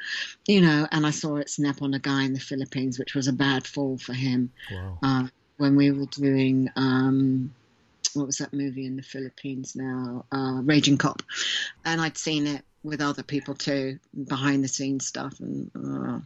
you 0.47 0.61
know, 0.61 0.87
and 0.93 1.05
I 1.05 1.11
saw 1.11 1.37
it 1.37 1.51
snap 1.51 1.83
on 1.83 1.95
a 1.95 1.99
guy 1.99 2.25
in 2.25 2.33
the 2.33 2.41
Philippines, 2.41 2.99
which 2.99 3.15
was 3.15 3.29
a 3.29 3.33
bad 3.33 3.67
fall 3.67 3.99
for 3.99 4.15
him. 4.15 4.53
Wow. 4.71 4.99
Uh, 5.03 5.27
when 5.57 5.77
we 5.77 5.91
were 5.91 6.07
doing, 6.07 6.71
um, 6.77 7.53
what 8.15 8.27
was 8.27 8.39
that 8.39 8.53
movie 8.53 8.87
in 8.87 8.97
the 8.97 9.03
Philippines 9.03 9.75
now? 9.77 10.25
Uh, 10.33 10.61
Raging 10.63 10.99
Cop. 10.99 11.23
And 11.85 12.01
I'd 12.01 12.19
seen 12.19 12.47
it 12.47 12.63
with 12.83 13.01
other 13.01 13.23
people 13.23 13.55
too, 13.55 13.99
behind 14.27 14.65
the 14.65 14.69
scenes 14.69 15.07
stuff. 15.07 15.39
And, 15.41 15.71
uh, 15.75 16.21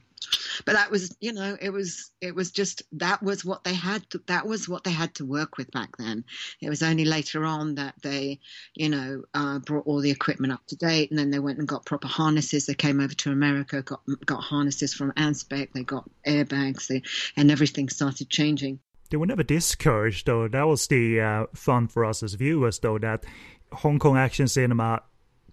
but 0.64 0.74
that 0.74 0.90
was 0.90 1.16
you 1.20 1.32
know 1.32 1.56
it 1.60 1.70
was 1.70 2.10
it 2.20 2.34
was 2.34 2.50
just 2.50 2.82
that 2.92 3.22
was 3.22 3.44
what 3.44 3.64
they 3.64 3.74
had 3.74 4.08
to, 4.10 4.20
that 4.26 4.46
was 4.46 4.68
what 4.68 4.84
they 4.84 4.90
had 4.90 5.14
to 5.14 5.24
work 5.24 5.56
with 5.56 5.70
back 5.70 5.96
then 5.96 6.24
it 6.60 6.68
was 6.68 6.82
only 6.82 7.04
later 7.04 7.44
on 7.44 7.74
that 7.74 7.94
they 8.02 8.40
you 8.74 8.88
know 8.88 9.22
uh, 9.34 9.58
brought 9.60 9.86
all 9.86 10.00
the 10.00 10.10
equipment 10.10 10.52
up 10.52 10.64
to 10.66 10.76
date 10.76 11.10
and 11.10 11.18
then 11.18 11.30
they 11.30 11.38
went 11.38 11.58
and 11.58 11.68
got 11.68 11.84
proper 11.84 12.08
harnesses 12.08 12.66
they 12.66 12.74
came 12.74 13.00
over 13.00 13.14
to 13.14 13.30
america 13.30 13.82
got 13.82 14.00
got 14.24 14.42
harnesses 14.42 14.94
from 14.94 15.12
anspec 15.12 15.72
they 15.72 15.82
got 15.82 16.08
airbags 16.26 16.86
they, 16.86 17.02
and 17.36 17.50
everything 17.50 17.88
started 17.88 18.30
changing 18.30 18.78
they 19.14 19.16
were 19.16 19.26
never 19.26 19.44
discouraged 19.44 20.26
though 20.26 20.48
that 20.48 20.66
was 20.66 20.88
the 20.88 21.20
uh, 21.20 21.46
fun 21.54 21.86
for 21.86 22.04
us 22.04 22.20
as 22.24 22.34
viewers 22.34 22.80
though 22.80 22.98
that 22.98 23.22
hong 23.70 23.96
kong 23.96 24.16
action 24.16 24.48
cinema 24.48 25.00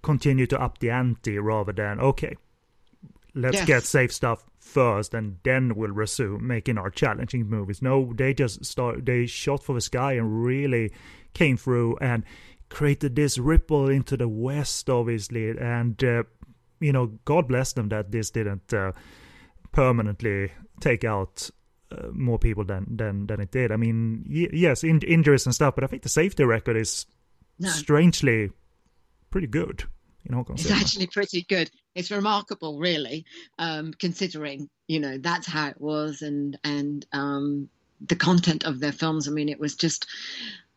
continued 0.01 0.49
to 0.49 0.59
up 0.59 0.79
the 0.79 0.89
ante 0.89 1.37
rather 1.37 1.71
than 1.71 1.99
okay 1.99 2.35
let's 3.35 3.57
Yes. 3.57 3.67
get 3.67 3.83
safe 3.83 4.11
stuff 4.11 4.43
first 4.57 5.13
and 5.13 5.37
then 5.43 5.75
we'll 5.75 5.91
resume 5.91 6.47
making 6.47 6.79
our 6.79 6.89
challenging 6.89 7.47
movies 7.47 7.83
no 7.83 8.11
they 8.15 8.33
just 8.33 8.65
start 8.65 9.05
they 9.05 9.27
shot 9.27 9.61
for 9.63 9.75
the 9.75 9.81
sky 9.81 10.13
and 10.13 10.43
really 10.43 10.91
came 11.35 11.55
through 11.55 11.97
and 12.01 12.23
created 12.69 13.15
this 13.15 13.37
ripple 13.37 13.89
into 13.89 14.17
the 14.17 14.27
west 14.27 14.89
obviously 14.89 15.49
and 15.51 16.03
uh, 16.03 16.23
you 16.79 16.91
know 16.91 17.11
god 17.25 17.47
bless 17.47 17.73
them 17.73 17.89
that 17.89 18.11
this 18.11 18.31
didn't 18.31 18.73
uh, 18.73 18.91
permanently 19.71 20.51
take 20.79 21.03
out 21.03 21.51
more 22.13 22.39
people 22.39 22.63
than 22.65 22.85
than 22.95 23.27
than 23.27 23.39
it 23.41 23.51
did 23.51 23.71
i 23.71 23.75
mean 23.75 24.25
y- 24.29 24.49
yes 24.53 24.83
in- 24.83 25.01
injuries 25.07 25.45
and 25.45 25.53
stuff 25.55 25.75
but 25.75 25.83
i 25.83 25.87
think 25.87 26.01
the 26.03 26.09
safety 26.09 26.43
record 26.43 26.75
is 26.77 27.05
No. 27.59 27.69
strangely 27.69 28.51
pretty 29.29 29.47
good 29.47 29.83
in 30.25 30.33
hong 30.33 30.45
kong 30.45 30.55
It's 30.55 30.63
cinema. 30.63 30.81
actually 30.81 31.07
pretty 31.07 31.41
good. 31.49 31.69
It's 31.95 32.11
remarkable, 32.11 32.79
really, 32.79 33.25
um, 33.59 33.93
considering 33.99 34.69
you 34.87 34.99
know 34.99 35.17
that's 35.17 35.47
how 35.47 35.67
it 35.69 35.79
was, 35.81 36.21
and 36.21 36.57
and 36.63 37.05
um, 37.11 37.69
the 38.07 38.15
content 38.15 38.63
of 38.65 38.79
their 38.79 38.91
films. 38.93 39.27
I 39.27 39.31
mean, 39.31 39.49
it 39.49 39.59
was 39.59 39.75
just 39.75 40.05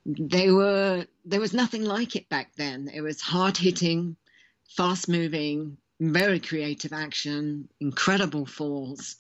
they 0.07 0.51
were 0.51 1.07
there 1.25 1.41
was 1.41 1.53
nothing 1.53 1.85
like 1.85 2.17
it 2.17 2.29
back 2.29 2.55
then. 2.57 2.89
It 2.93 3.01
was 3.03 3.21
hard 3.21 3.57
hitting, 3.57 4.17
fast 4.77 5.09
moving, 5.09 5.77
very 6.01 6.41
creative 6.41 6.93
action, 6.93 7.69
incredible 7.81 8.47
falls, 8.47 9.17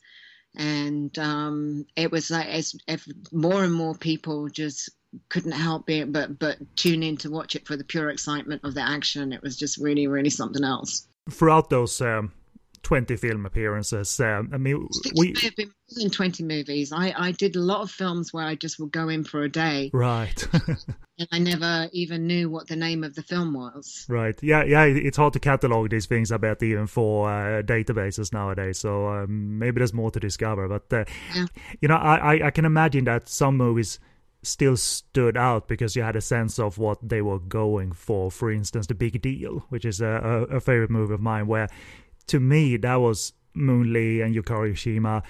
and 0.56 1.18
um, 1.18 1.86
it 1.96 2.10
was 2.10 2.30
like 2.30 2.46
as 2.46 2.74
if 2.86 3.06
more 3.32 3.64
and 3.64 3.72
more 3.72 3.94
people 3.94 4.48
just 4.48 4.90
couldn't 5.28 5.52
help 5.52 5.88
it 5.90 6.12
but 6.12 6.38
but 6.40 6.56
tune 6.76 7.04
in 7.04 7.16
to 7.16 7.30
watch 7.30 7.54
it 7.54 7.66
for 7.66 7.76
the 7.76 7.84
pure 7.84 8.10
excitement 8.10 8.62
of 8.64 8.74
the 8.74 8.82
action. 8.82 9.32
It 9.32 9.42
was 9.42 9.56
just 9.56 9.78
really 9.78 10.06
really 10.06 10.30
something 10.30 10.64
else. 10.64 11.06
throughout 11.30 11.70
those 11.70 12.00
um, 12.00 12.32
20 12.84 13.16
film 13.16 13.44
appearances 13.46 14.20
um, 14.20 14.48
i 14.52 14.56
mean 14.56 14.86
we 15.16 15.32
may 15.32 15.40
have 15.42 15.56
been 15.56 15.66
more 15.68 16.02
than 16.02 16.10
20 16.10 16.42
movies. 16.44 16.92
I, 16.92 17.12
I 17.16 17.32
did 17.32 17.56
a 17.56 17.60
lot 17.60 17.82
of 17.82 17.90
films 17.90 18.32
where 18.32 18.46
I 18.46 18.54
just 18.54 18.78
would 18.80 18.90
go 18.90 19.08
in 19.10 19.22
for 19.24 19.42
a 19.42 19.48
day 19.50 19.90
right 19.92 20.48
and 21.18 21.28
I 21.30 21.38
never 21.38 21.88
even 21.92 22.26
knew 22.26 22.48
what 22.48 22.68
the 22.68 22.76
name 22.76 23.04
of 23.04 23.14
the 23.14 23.22
film 23.22 23.52
was. 23.54 24.06
right 24.08 24.34
yeah 24.42 24.64
yeah 24.64 24.84
it's 24.84 25.16
hard 25.16 25.32
to 25.34 25.40
catalog 25.40 25.90
these 25.90 26.06
things 26.06 26.32
i 26.32 26.36
bet 26.36 26.62
even 26.62 26.86
for 26.86 27.28
uh, 27.30 27.62
databases 27.62 28.32
nowadays 28.32 28.78
so 28.78 29.08
um, 29.08 29.58
maybe 29.58 29.78
there's 29.80 29.92
more 29.92 30.10
to 30.10 30.20
discover 30.20 30.68
but 30.68 30.92
uh, 30.92 31.04
Yeah. 31.34 31.46
you 31.80 31.88
know 31.88 31.96
I, 31.96 32.34
I 32.34 32.46
i 32.46 32.50
can 32.50 32.64
imagine 32.64 33.04
that 33.04 33.28
some 33.28 33.56
movies 33.56 33.98
still 34.42 34.76
stood 34.76 35.36
out 35.36 35.68
because 35.68 35.96
you 35.96 36.02
had 36.02 36.16
a 36.16 36.20
sense 36.20 36.58
of 36.58 36.76
what 36.78 36.98
they 37.06 37.22
were 37.22 37.38
going 37.38 37.92
for 37.92 38.30
for 38.30 38.50
instance 38.50 38.86
the 38.86 38.94
big 38.94 39.20
deal 39.22 39.64
which 39.70 39.84
is 39.84 40.00
a, 40.00 40.06
a, 40.50 40.56
a 40.56 40.60
favorite 40.60 40.90
movie 40.90 41.14
of 41.14 41.20
mine 41.20 41.46
where 41.46 41.68
to 42.26 42.40
me 42.40 42.76
that 42.76 42.96
was 42.96 43.32
moon 43.54 43.92
lee 43.92 44.20
and 44.20 44.34
yukari 44.34 44.72
Oshima 44.72 45.22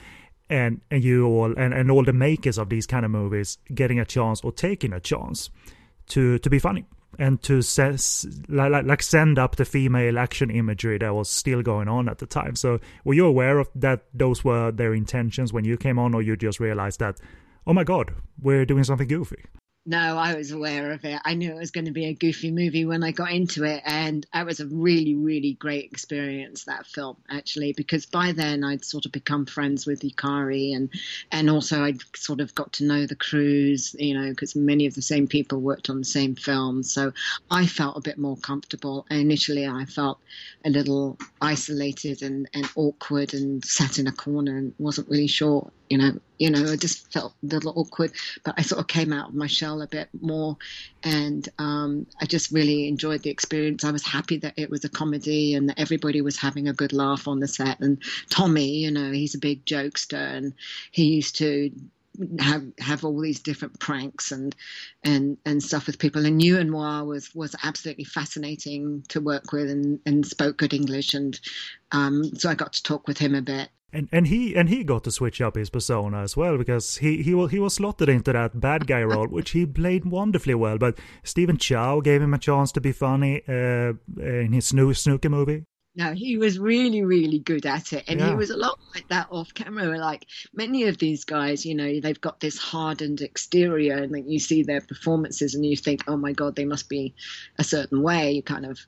and 0.49 0.81
and 0.91 1.03
you 1.03 1.27
all 1.27 1.57
and, 1.59 1.75
and 1.75 1.91
all 1.91 2.05
the 2.05 2.13
makers 2.13 2.59
of 2.59 2.69
these 2.69 2.87
kind 2.87 3.05
of 3.05 3.11
movies 3.11 3.59
getting 3.75 3.99
a 3.99 4.05
chance 4.05 4.41
or 4.43 4.53
taking 4.53 4.93
a 4.93 5.01
chance 5.01 5.51
to 6.07 6.39
to 6.39 6.51
be 6.51 6.59
funny 6.59 6.85
and 7.19 7.43
to 7.43 7.63
ses, 7.63 8.27
like 8.49 8.85
like 8.85 9.03
send 9.03 9.39
up 9.39 9.57
the 9.57 9.65
female 9.65 10.19
action 10.19 10.51
imagery 10.51 10.99
that 10.99 11.15
was 11.15 11.29
still 11.29 11.63
going 11.63 11.89
on 11.89 12.09
at 12.09 12.19
the 12.19 12.27
time. 12.27 12.57
So 12.57 12.81
were 13.05 13.15
you 13.15 13.27
aware 13.27 13.59
of 13.59 13.69
that? 13.77 14.05
Those 14.13 14.45
were 14.45 14.73
their 14.73 14.95
intentions 14.95 15.53
when 15.53 15.65
you 15.65 15.77
came 15.77 15.99
on, 15.99 16.15
or 16.15 16.23
you 16.23 16.37
just 16.37 16.61
realized 16.61 17.01
that, 17.01 17.19
oh 17.67 17.73
my 17.73 17.85
god, 17.85 18.13
we're 18.41 18.65
doing 18.65 18.85
something 18.85 19.09
goofy. 19.09 19.45
No, 19.87 20.17
I 20.17 20.35
was 20.35 20.51
aware 20.51 20.93
of 20.93 21.05
it. 21.05 21.21
I 21.27 21.35
knew 21.35 21.51
it 21.51 21.59
was 21.59 21.71
going 21.71 21.85
to 21.85 21.91
be 21.91 22.07
a 22.07 22.15
goofy 22.15 22.51
movie 22.51 22.87
when 22.87 23.03
I 23.05 23.11
got 23.11 23.33
into 23.33 23.65
it, 23.65 23.83
and 23.85 24.27
it 24.35 24.47
was 24.47 24.59
a 24.59 24.67
really, 24.67 25.15
really 25.15 25.53
great 25.53 25.85
experience 25.85 26.65
that 26.65 26.87
film 26.87 27.19
actually 27.29 27.75
because 27.75 28.07
by 28.07 28.33
then 28.33 28.65
I'd 28.65 28.83
sort 28.83 29.05
of 29.05 29.13
become 29.13 29.45
friends 29.45 29.87
with 29.87 30.01
Yukari, 30.01 30.75
and 30.75 30.89
and 31.31 31.51
also 31.51 31.85
I'd 31.85 32.01
sort 32.17 32.41
of 32.41 32.55
got 32.55 32.73
to 32.75 32.85
know 32.85 33.05
the 33.05 33.15
crews, 33.15 33.95
you 33.99 34.19
know, 34.19 34.31
because 34.31 34.57
many 34.57 34.87
of 34.87 34.95
the 34.95 35.03
same 35.03 35.27
people 35.27 35.61
worked 35.61 35.91
on 35.91 35.99
the 35.99 36.07
same 36.07 36.35
film, 36.35 36.83
so 36.83 37.13
I 37.51 37.67
felt 37.67 37.99
a 37.99 38.01
bit 38.01 38.17
more 38.17 38.39
comfortable. 38.39 39.05
Initially, 39.11 39.67
I 39.67 39.85
felt 39.85 40.19
a 40.65 40.71
little 40.71 41.19
isolated 41.43 42.23
and, 42.23 42.49
and 42.55 42.67
awkward 42.75 43.35
and 43.35 43.63
sat 43.63 43.99
in 43.99 44.07
a 44.07 44.13
corner 44.13 44.57
and 44.57 44.73
wasn't 44.79 45.11
really 45.11 45.27
sure, 45.27 45.71
you 45.89 45.99
know, 45.99 46.19
you 46.39 46.51
know, 46.51 46.73
I 46.73 46.77
just 46.77 47.13
felt 47.13 47.35
a 47.43 47.47
little 47.47 47.73
awkward, 47.77 48.13
but 48.45 48.55
I 48.57 48.63
sort 48.63 48.81
of 48.81 48.89
came 48.89 49.13
out 49.13 49.29
of 49.29 49.35
my 49.35 49.47
shell 49.47 49.83
a 49.83 49.87
bit 49.87 50.09
more 50.21 50.57
and 51.03 51.49
um, 51.59 52.07
I 52.21 52.27
just 52.27 52.51
really 52.51 52.89
enjoyed 52.89 53.23
the 53.23 53.31
experience. 53.31 53.85
I 53.85 53.91
was 53.91 54.05
happy 54.05 54.39
that 54.39 54.55
it 54.57 54.71
was 54.71 54.85
a 54.85 54.89
comedy 54.89 55.55
and 55.55 55.69
that 55.69 55.79
everybody 55.79 56.21
was 56.21 56.39
having 56.39 56.69
a 56.69 56.73
good 56.73 56.93
laugh 56.93 57.29
on 57.29 57.41
the 57.41 57.49
set. 57.49 57.81
And 57.81 58.03
Tommy, 58.31 58.79
you 58.79 58.91
know, 58.91 59.13
he's 59.13 59.35
a 59.35 59.39
big 59.39 59.65
jokester 59.65 60.37
and 60.37 60.55
he 60.91 61.05
used 61.05 61.37
to 61.37 61.71
have 62.39 62.65
have 62.79 63.05
all 63.05 63.21
these 63.21 63.41
different 63.41 63.81
pranks 63.81 64.31
and 64.31 64.55
and 65.03 65.37
and 65.45 65.61
stuff 65.61 65.89
with 65.89 65.99
people 65.99 66.25
and 66.25 66.41
Ewan 66.41 66.71
Noir 66.71 67.05
was 67.05 67.35
was 67.35 67.57
absolutely 67.65 68.05
fascinating 68.05 69.05
to 69.09 69.21
work 69.21 69.51
with 69.53 69.69
and, 69.69 69.99
and 70.07 70.25
spoke 70.25 70.57
good 70.57 70.73
English 70.73 71.15
and 71.15 71.39
um, 71.91 72.25
so 72.37 72.49
I 72.49 72.55
got 72.55 72.75
to 72.75 72.83
talk 72.85 73.09
with 73.09 73.19
him 73.19 73.35
a 73.35 73.43
bit 73.43 73.69
And 73.95 74.09
and 74.11 74.27
he 74.27 74.57
and 74.57 74.69
he 74.69 74.83
got 74.83 75.05
to 75.05 75.13
switch 75.13 75.41
up 75.41 75.55
his 75.55 75.71
persona 75.71 76.23
as 76.23 76.37
well 76.37 76.59
because 76.59 76.97
he 76.97 77.23
he 77.23 77.33
was 77.33 77.53
he 77.53 77.61
was 77.61 77.75
slotted 77.75 78.09
into 78.09 78.33
that 78.33 78.61
bad 78.61 78.89
guy 78.89 79.03
role, 79.13 79.29
which 79.29 79.51
he 79.51 79.65
played 79.65 80.05
wonderfully 80.05 80.57
well. 80.57 80.79
But 80.79 80.99
Stephen 81.23 81.57
Chow 81.57 82.01
gave 82.01 82.21
him 82.21 82.35
a 82.35 82.39
chance 82.39 82.73
to 82.73 82.81
be 82.81 82.91
funny 82.91 83.43
uh, 83.49 83.93
in 84.19 84.53
his 84.53 84.75
new 84.75 84.93
snooker 84.95 85.31
movie. 85.31 85.65
No, 85.97 86.13
he 86.13 86.37
was 86.39 86.59
really, 86.59 87.05
really 87.05 87.39
good 87.39 87.67
at 87.67 87.93
it. 87.93 88.05
And 88.09 88.19
yeah. 88.19 88.31
he 88.31 88.35
was 88.35 88.51
a 88.51 88.57
lot 88.57 88.81
like 88.95 89.07
that 89.09 89.29
off 89.31 89.55
camera. 89.55 89.97
Like 89.97 90.27
many 90.53 90.85
of 90.85 90.99
these 90.99 91.25
guys, 91.25 91.65
you 91.65 91.77
know, 91.77 92.01
they've 92.01 92.21
got 92.21 92.41
this 92.41 92.59
hardened 92.59 93.21
exterior 93.21 93.95
and 93.95 94.11
like 94.11 94.25
you 94.27 94.41
see 94.41 94.65
their 94.65 94.81
performances 94.81 95.55
and 95.55 95.65
you 95.65 95.77
think, 95.77 96.03
oh 96.09 96.17
my 96.17 96.33
God, 96.33 96.57
they 96.57 96.65
must 96.65 96.89
be 96.89 97.15
a 97.59 97.65
certain 97.65 98.03
way. 98.03 98.33
You 98.33 98.43
kind 98.43 98.67
of, 98.67 98.81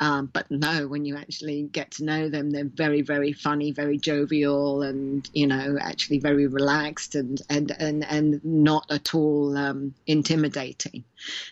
um, 0.00 0.30
but 0.32 0.50
no, 0.50 0.88
when 0.88 1.04
you 1.04 1.16
actually 1.16 1.62
get 1.62 1.92
to 1.92 2.04
know 2.04 2.28
them, 2.28 2.50
they're 2.50 2.64
very, 2.64 3.02
very 3.02 3.32
funny, 3.32 3.70
very 3.70 3.96
jovial 3.96 4.82
and, 4.82 5.30
you 5.32 5.46
know, 5.46 5.78
actually 5.80 6.18
very 6.18 6.48
relaxed 6.48 7.14
and, 7.14 7.40
and, 7.48 7.70
and, 7.78 8.04
and 8.04 8.44
not 8.44 8.84
at 8.90 9.14
all 9.14 9.56
um, 9.56 9.94
intimidating, 10.08 11.04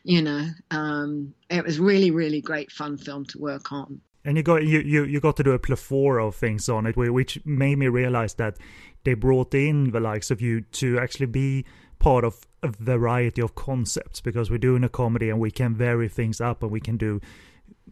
you 0.03 0.23
know. 0.23 0.49
Um, 0.73 1.33
it 1.49 1.65
was 1.65 1.79
really, 1.79 2.11
really 2.11 2.41
great 2.41 2.73
fun 2.73 2.99
film 2.99 3.25
to 3.27 3.39
work 3.39 3.71
on 3.71 4.01
and 4.27 4.37
you 4.37 4.43
got 4.43 4.64
you, 4.64 4.81
you 4.81 5.05
you 5.05 5.20
got 5.20 5.37
to 5.37 5.43
do 5.43 5.53
a 5.53 5.59
plethora 5.59 6.27
of 6.27 6.35
things 6.35 6.68
on 6.68 6.87
it, 6.87 6.97
which 6.97 7.39
made 7.45 7.79
me 7.79 7.89
realize 7.89 8.35
that 8.35 8.57
they 9.05 9.14
brought 9.14 9.55
in 9.55 9.93
the 9.93 10.01
likes 10.01 10.31
of 10.31 10.41
you 10.41 10.61
to 10.61 10.99
actually 10.99 11.27
be 11.27 11.64
part 11.99 12.24
of 12.24 12.47
a 12.62 12.68
variety 12.68 13.41
of 13.41 13.55
concepts 13.55 14.20
because 14.20 14.51
we're 14.51 14.59
doing 14.59 14.83
a 14.85 14.89
comedy 14.89 15.31
and 15.31 15.39
we 15.39 15.51
can 15.51 15.74
vary 15.74 16.09
things 16.09 16.41
up 16.41 16.62
and 16.62 16.72
we 16.72 16.81
can 16.81 16.97
do 16.97 17.20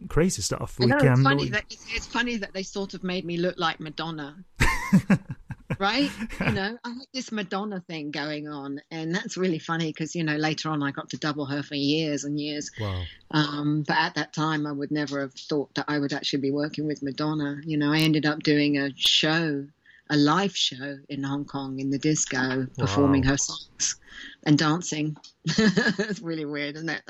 crazy 0.09 0.41
stuff. 0.41 0.77
We 0.77 0.87
know, 0.87 0.97
can. 0.97 1.13
It's 1.13 1.21
funny, 1.21 1.49
that, 1.49 1.65
it's 1.69 2.05
funny 2.05 2.35
that 2.37 2.53
they 2.53 2.63
sort 2.63 2.93
of 2.93 3.03
made 3.03 3.25
me 3.25 3.37
look 3.37 3.57
like 3.57 3.79
Madonna. 3.79 4.43
right? 5.79 6.09
You 6.39 6.51
know, 6.51 6.77
I 6.83 6.89
had 6.89 7.07
this 7.13 7.31
Madonna 7.31 7.81
thing 7.87 8.11
going 8.11 8.47
on, 8.47 8.81
and 8.91 9.13
that's 9.13 9.37
really 9.37 9.59
funny 9.59 9.87
because 9.87 10.15
you 10.15 10.23
know 10.23 10.35
later 10.35 10.69
on 10.69 10.83
I 10.83 10.91
got 10.91 11.09
to 11.09 11.17
double 11.17 11.45
her 11.45 11.63
for 11.63 11.75
years 11.75 12.23
and 12.23 12.39
years. 12.39 12.71
Wow. 12.79 13.01
Um, 13.31 13.83
but 13.87 13.97
at 13.97 14.15
that 14.15 14.33
time, 14.33 14.65
I 14.65 14.71
would 14.71 14.91
never 14.91 15.21
have 15.21 15.33
thought 15.33 15.73
that 15.75 15.85
I 15.87 15.99
would 15.99 16.13
actually 16.13 16.39
be 16.39 16.51
working 16.51 16.87
with 16.87 17.03
Madonna. 17.03 17.57
You 17.65 17.77
know, 17.77 17.91
I 17.91 17.99
ended 17.99 18.25
up 18.25 18.43
doing 18.43 18.77
a 18.77 18.91
show, 18.95 19.65
a 20.09 20.17
live 20.17 20.55
show 20.55 20.97
in 21.09 21.23
Hong 21.23 21.45
Kong 21.45 21.79
in 21.79 21.89
the 21.89 21.99
disco, 21.99 22.67
performing 22.77 23.23
wow. 23.23 23.31
her 23.31 23.37
songs 23.37 23.95
and 24.43 24.57
dancing. 24.57 25.17
it's 25.45 26.21
really 26.21 26.45
weird, 26.45 26.75
isn't 26.75 26.89
it? 26.89 27.01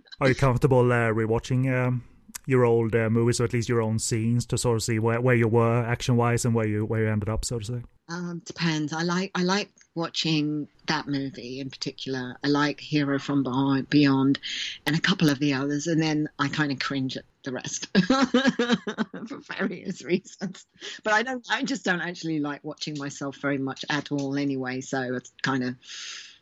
Are 0.20 0.28
you 0.28 0.34
comfortable 0.34 0.90
uh, 0.92 1.10
rewatching? 1.10 1.72
Um 1.72 2.04
your 2.50 2.64
old 2.64 2.94
uh, 2.94 3.08
movies, 3.08 3.40
or 3.40 3.44
at 3.44 3.52
least 3.52 3.68
your 3.68 3.80
own 3.80 3.98
scenes, 3.98 4.44
to 4.46 4.58
sort 4.58 4.76
of 4.76 4.82
see 4.82 4.98
where, 4.98 5.20
where 5.20 5.34
you 5.34 5.48
were 5.48 5.84
action 5.84 6.16
wise 6.16 6.44
and 6.44 6.54
where 6.54 6.66
you 6.66 6.84
where 6.84 7.04
you 7.04 7.08
ended 7.10 7.28
up, 7.28 7.44
so 7.44 7.58
to 7.58 7.64
say? 7.64 7.82
Um, 8.10 8.42
depends. 8.44 8.92
I 8.92 9.02
like 9.02 9.30
I 9.36 9.42
like 9.44 9.70
watching 9.94 10.66
that 10.86 11.06
movie 11.06 11.60
in 11.60 11.70
particular. 11.70 12.36
I 12.42 12.48
like 12.48 12.80
Hero 12.80 13.20
from 13.20 13.44
Beyond, 13.88 14.40
and 14.84 14.96
a 14.96 15.00
couple 15.00 15.30
of 15.30 15.38
the 15.38 15.54
others, 15.54 15.86
and 15.86 16.02
then 16.02 16.28
I 16.38 16.48
kind 16.48 16.72
of 16.72 16.80
cringe 16.80 17.16
at 17.16 17.24
the 17.44 17.52
rest 17.52 17.86
for 19.28 19.38
various 19.56 20.02
reasons. 20.02 20.66
But 21.04 21.12
I 21.12 21.22
don't. 21.22 21.46
I 21.48 21.62
just 21.62 21.84
don't 21.84 22.00
actually 22.00 22.40
like 22.40 22.64
watching 22.64 22.98
myself 22.98 23.36
very 23.36 23.58
much 23.58 23.84
at 23.88 24.10
all, 24.10 24.36
anyway. 24.36 24.80
So 24.80 25.14
it's 25.14 25.32
kind 25.42 25.62
of 25.62 25.76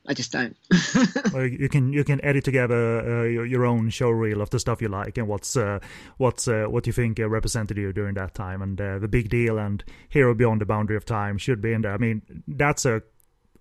I 0.08 0.14
just 0.14 0.32
don't. 0.32 0.56
well, 1.34 1.44
you 1.44 1.68
can 1.68 1.92
you 1.92 2.02
can 2.02 2.24
edit 2.24 2.42
together 2.42 3.00
uh, 3.00 3.24
your, 3.24 3.44
your, 3.44 3.66
own 3.66 3.90
show 3.90 4.08
reel 4.08 4.40
of 4.40 4.48
the 4.48 4.58
stuff 4.58 4.80
you 4.80 4.88
like 4.88 5.18
and 5.18 5.28
what's 5.28 5.54
uh, 5.54 5.80
what's 6.16 6.48
uh, 6.48 6.64
what 6.64 6.86
you 6.86 6.94
think 6.94 7.20
uh, 7.20 7.28
represented 7.28 7.76
you 7.76 7.92
during 7.92 8.14
that 8.14 8.34
time. 8.34 8.62
And 8.62 8.80
uh, 8.80 8.98
the 8.98 9.08
big 9.08 9.28
deal 9.28 9.58
and 9.58 9.84
Hero 10.08 10.34
Beyond 10.34 10.62
the 10.62 10.66
Boundary 10.66 10.96
of 10.96 11.04
Time 11.04 11.36
should 11.36 11.60
be 11.60 11.74
in 11.74 11.82
there. 11.82 11.92
I 11.92 11.98
mean 11.98 12.22
that's 12.48 12.86
a 12.86 13.02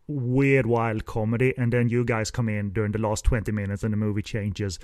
weird 0.08 0.66
wild 0.66 1.06
comedy. 1.06 1.54
And 1.58 1.74
then 1.74 1.89
you 1.89 2.06
guys 2.06 2.32
come 2.32 2.48
in 2.48 2.72
during 2.72 2.93
the 2.93 3.00
last 3.00 3.26
20 3.26 3.52
minutes 3.52 3.84
and 3.84 3.91
the 3.91 3.98
movie 3.98 4.22
changes 4.22 4.80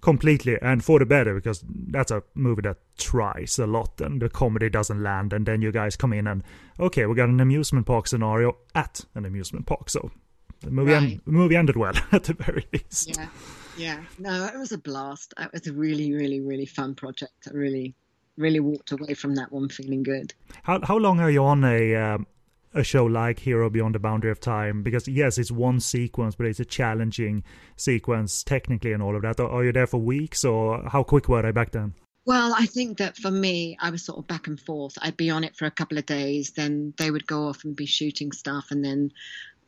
completely. 0.00 0.56
And 0.62 0.84
for 0.84 1.00
the 1.00 1.06
better 1.06 1.34
because 1.34 1.64
that's 1.66 2.12
a 2.12 2.22
movie 2.36 2.62
that 2.62 2.76
tries 2.96 3.58
a 3.58 3.66
lot 3.66 4.00
and 4.00 4.22
the 4.22 4.28
comedy 4.28 4.70
doesn't 4.70 5.02
land. 5.02 5.32
And 5.32 5.46
then 5.46 5.62
you 5.62 5.72
guys 5.72 5.96
come 5.96 6.12
in 6.12 6.28
and 6.28 6.44
okay 6.78 7.06
we 7.06 7.16
got 7.16 7.28
an 7.28 7.40
amusement 7.40 7.86
park 7.86 8.06
scenario 8.06 8.56
at 8.76 9.04
an 9.16 9.24
amusement 9.24 9.66
park. 9.66 9.90
So 9.90 10.12
the 10.60 10.70
movie, 10.70 10.92
right. 10.92 11.20
the 11.24 11.30
movie 11.30 11.56
ended 11.56 11.76
well 11.76 11.94
at 12.12 12.24
the 12.24 12.34
very 12.34 12.66
least. 12.72 13.16
Yeah, 13.16 13.28
yeah. 13.76 14.04
No, 14.18 14.46
it 14.46 14.58
was 14.58 14.72
a 14.72 14.78
blast. 14.78 15.34
It 15.38 15.52
was 15.52 15.66
a 15.66 15.72
really, 15.72 16.12
really, 16.12 16.40
really 16.40 16.66
fun 16.66 16.94
project. 16.94 17.48
I 17.48 17.52
really, 17.52 17.94
really 18.36 18.60
walked 18.60 18.92
away 18.92 19.14
from 19.14 19.36
that 19.36 19.52
one 19.52 19.68
feeling 19.68 20.02
good. 20.02 20.34
How 20.62 20.80
how 20.82 20.96
long 20.96 21.20
are 21.20 21.30
you 21.30 21.44
on 21.44 21.64
a 21.64 21.94
um, 21.94 22.26
a 22.74 22.82
show 22.82 23.04
like 23.04 23.40
Hero 23.40 23.70
Beyond 23.70 23.94
the 23.94 23.98
Boundary 23.98 24.30
of 24.30 24.40
Time? 24.40 24.82
Because 24.82 25.06
yes, 25.06 25.38
it's 25.38 25.50
one 25.50 25.80
sequence, 25.80 26.34
but 26.34 26.46
it's 26.46 26.60
a 26.60 26.64
challenging 26.64 27.44
sequence 27.76 28.42
technically 28.42 28.92
and 28.92 29.02
all 29.02 29.16
of 29.16 29.22
that. 29.22 29.40
Are 29.40 29.64
you 29.64 29.72
there 29.72 29.86
for 29.86 29.98
weeks, 29.98 30.44
or 30.44 30.88
how 30.88 31.02
quick 31.02 31.28
were 31.28 31.42
they 31.42 31.52
back 31.52 31.72
then? 31.72 31.94
Well, 32.28 32.52
I 32.54 32.66
think 32.66 32.98
that 32.98 33.16
for 33.16 33.30
me, 33.30 33.78
I 33.80 33.88
was 33.88 34.04
sort 34.04 34.18
of 34.18 34.26
back 34.26 34.48
and 34.48 34.60
forth. 34.60 34.98
I'd 35.00 35.16
be 35.16 35.30
on 35.30 35.44
it 35.44 35.56
for 35.56 35.64
a 35.64 35.70
couple 35.70 35.96
of 35.96 36.04
days, 36.04 36.50
then 36.50 36.92
they 36.98 37.10
would 37.10 37.26
go 37.26 37.48
off 37.48 37.64
and 37.64 37.74
be 37.74 37.86
shooting 37.86 38.32
stuff, 38.32 38.66
and 38.70 38.84
then 38.84 39.12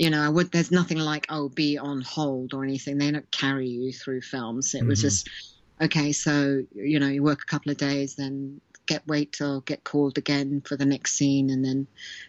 you 0.00 0.08
know, 0.08 0.22
I 0.22 0.30
would. 0.30 0.50
There's 0.50 0.70
nothing 0.70 0.96
like 0.96 1.26
oh, 1.28 1.50
be 1.50 1.76
on 1.76 2.00
hold 2.00 2.54
or 2.54 2.64
anything. 2.64 2.96
They 2.96 3.10
don't 3.10 3.30
carry 3.30 3.68
you 3.68 3.92
through 3.92 4.22
films. 4.22 4.74
It 4.74 4.78
mm-hmm. 4.78 4.88
was 4.88 5.02
just 5.02 5.28
okay. 5.78 6.12
So 6.12 6.64
you 6.74 6.98
know, 6.98 7.08
you 7.08 7.22
work 7.22 7.42
a 7.42 7.44
couple 7.44 7.70
of 7.70 7.76
days, 7.76 8.14
then 8.14 8.62
get 8.86 9.06
wait 9.06 9.32
till 9.32 9.60
get 9.60 9.84
called 9.84 10.16
again 10.16 10.62
for 10.62 10.74
the 10.74 10.86
next 10.86 11.12
scene, 11.12 11.50
and 11.50 11.62
then 11.62 11.86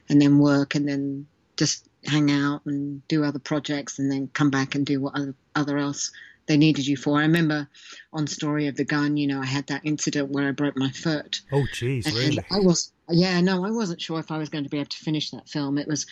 and 0.10 0.22
then 0.22 0.38
work, 0.38 0.76
and 0.76 0.86
then 0.86 1.28
just 1.56 1.88
hang 2.04 2.30
out 2.30 2.66
and 2.66 3.08
do 3.08 3.24
other 3.24 3.40
projects, 3.40 4.00
and 4.00 4.12
then 4.12 4.28
come 4.28 4.50
back 4.50 4.76
and 4.76 4.86
do 4.86 5.00
what 5.00 5.16
other 5.16 5.34
other 5.56 5.78
else 5.78 6.12
they 6.48 6.58
needed 6.58 6.86
you 6.86 6.98
for. 6.98 7.20
I 7.20 7.22
remember 7.22 7.70
on 8.12 8.28
Story 8.28 8.68
of 8.68 8.76
the 8.76 8.84
Gun, 8.84 9.16
you 9.16 9.28
know, 9.28 9.40
I 9.40 9.46
had 9.46 9.68
that 9.68 9.86
incident 9.86 10.30
where 10.30 10.50
I 10.50 10.52
broke 10.52 10.76
my 10.76 10.92
foot. 10.92 11.40
Oh, 11.54 11.66
jeez, 11.74 12.06
really? 12.06 12.44
I 12.52 12.60
was, 12.60 12.92
yeah, 13.08 13.40
no, 13.40 13.64
I 13.66 13.72
wasn't 13.72 14.02
sure 14.02 14.20
if 14.20 14.32
I 14.32 14.40
was 14.40 14.50
going 14.50 14.66
to 14.66 14.70
be 14.70 14.80
able 14.80 14.90
to 14.90 14.98
finish 14.98 15.32
that 15.32 15.48
film. 15.48 15.78
It 15.78 15.88
was, 15.88 16.08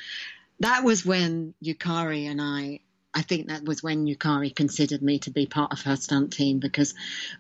that 0.59 0.83
was 0.83 1.05
when 1.05 1.53
Yukari 1.63 2.29
and 2.29 2.41
I 2.41 2.81
I 3.13 3.23
think 3.23 3.47
that 3.47 3.63
was 3.63 3.81
when 3.81 4.05
Yukari 4.05 4.55
considered 4.55 5.01
me 5.01 5.19
to 5.19 5.31
be 5.31 5.45
part 5.47 5.71
of 5.71 5.81
her 5.81 5.95
stunt 5.95 6.31
team 6.31 6.59
because 6.59 6.93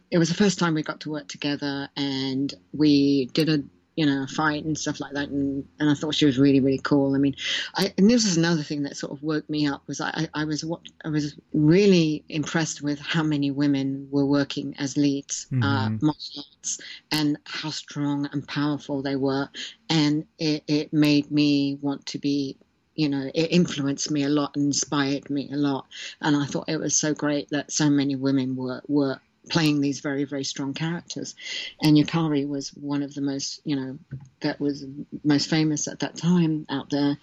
it 0.09 0.17
was 0.17 0.29
the 0.29 0.35
first 0.35 0.57
time 0.57 0.73
we 0.73 0.83
got 0.83 1.01
to 1.01 1.11
work 1.11 1.27
together 1.27 1.89
and 1.95 2.53
we 2.73 3.27
did 3.27 3.49
a 3.49 3.63
you 3.95 4.05
know 4.05 4.25
fight 4.27 4.63
and 4.63 4.77
stuff 4.77 5.01
like 5.01 5.13
that 5.13 5.27
and, 5.27 5.67
and 5.77 5.89
I 5.89 5.93
thought 5.93 6.15
she 6.15 6.25
was 6.25 6.39
really 6.39 6.61
really 6.61 6.79
cool. 6.79 7.15
I 7.15 7.17
mean, 7.17 7.35
I, 7.75 7.93
and 7.97 8.09
this 8.09 8.25
is 8.25 8.37
another 8.37 8.63
thing 8.63 8.83
that 8.83 8.97
sort 8.97 9.11
of 9.11 9.21
woke 9.21 9.49
me 9.49 9.67
up 9.67 9.83
was 9.87 9.99
I, 10.01 10.29
I 10.33 10.45
was 10.45 10.63
what 10.63 10.81
I 11.03 11.09
was 11.09 11.35
really 11.53 12.23
impressed 12.29 12.81
with 12.81 12.99
how 12.99 13.23
many 13.23 13.51
women 13.51 14.07
were 14.09 14.25
working 14.25 14.75
as 14.79 14.95
leads 14.95 15.47
uh, 15.51 15.55
mm-hmm. 15.55 15.63
uh, 15.63 15.89
martial 16.01 16.43
arts 16.55 16.79
and 17.11 17.37
how 17.45 17.69
strong 17.71 18.29
and 18.31 18.47
powerful 18.47 19.01
they 19.01 19.17
were, 19.17 19.49
and 19.89 20.25
it, 20.37 20.63
it 20.67 20.93
made 20.93 21.29
me 21.29 21.77
want 21.81 22.05
to 22.07 22.19
be 22.19 22.57
you 22.99 23.07
know, 23.07 23.31
it 23.33 23.51
influenced 23.51 24.11
me 24.11 24.23
a 24.23 24.29
lot 24.29 24.57
and 24.57 24.65
inspired 24.65 25.29
me 25.29 25.49
a 25.53 25.55
lot. 25.55 25.85
And 26.19 26.35
I 26.35 26.45
thought 26.45 26.67
it 26.67 26.81
was 26.81 26.97
so 26.97 27.13
great 27.13 27.49
that 27.51 27.71
so 27.71 27.89
many 27.89 28.17
women 28.17 28.57
were, 28.57 28.81
were 28.89 29.21
playing 29.49 29.79
these 29.79 30.01
very, 30.01 30.25
very 30.25 30.43
strong 30.43 30.73
characters. 30.73 31.33
And 31.81 31.95
Yukari 31.95 32.45
was 32.45 32.71
one 32.71 33.01
of 33.01 33.13
the 33.15 33.21
most, 33.21 33.61
you 33.63 33.77
know, 33.77 33.97
that 34.41 34.59
was 34.59 34.85
most 35.23 35.49
famous 35.49 35.87
at 35.87 35.99
that 35.99 36.17
time 36.17 36.65
out 36.69 36.89
there. 36.89 37.17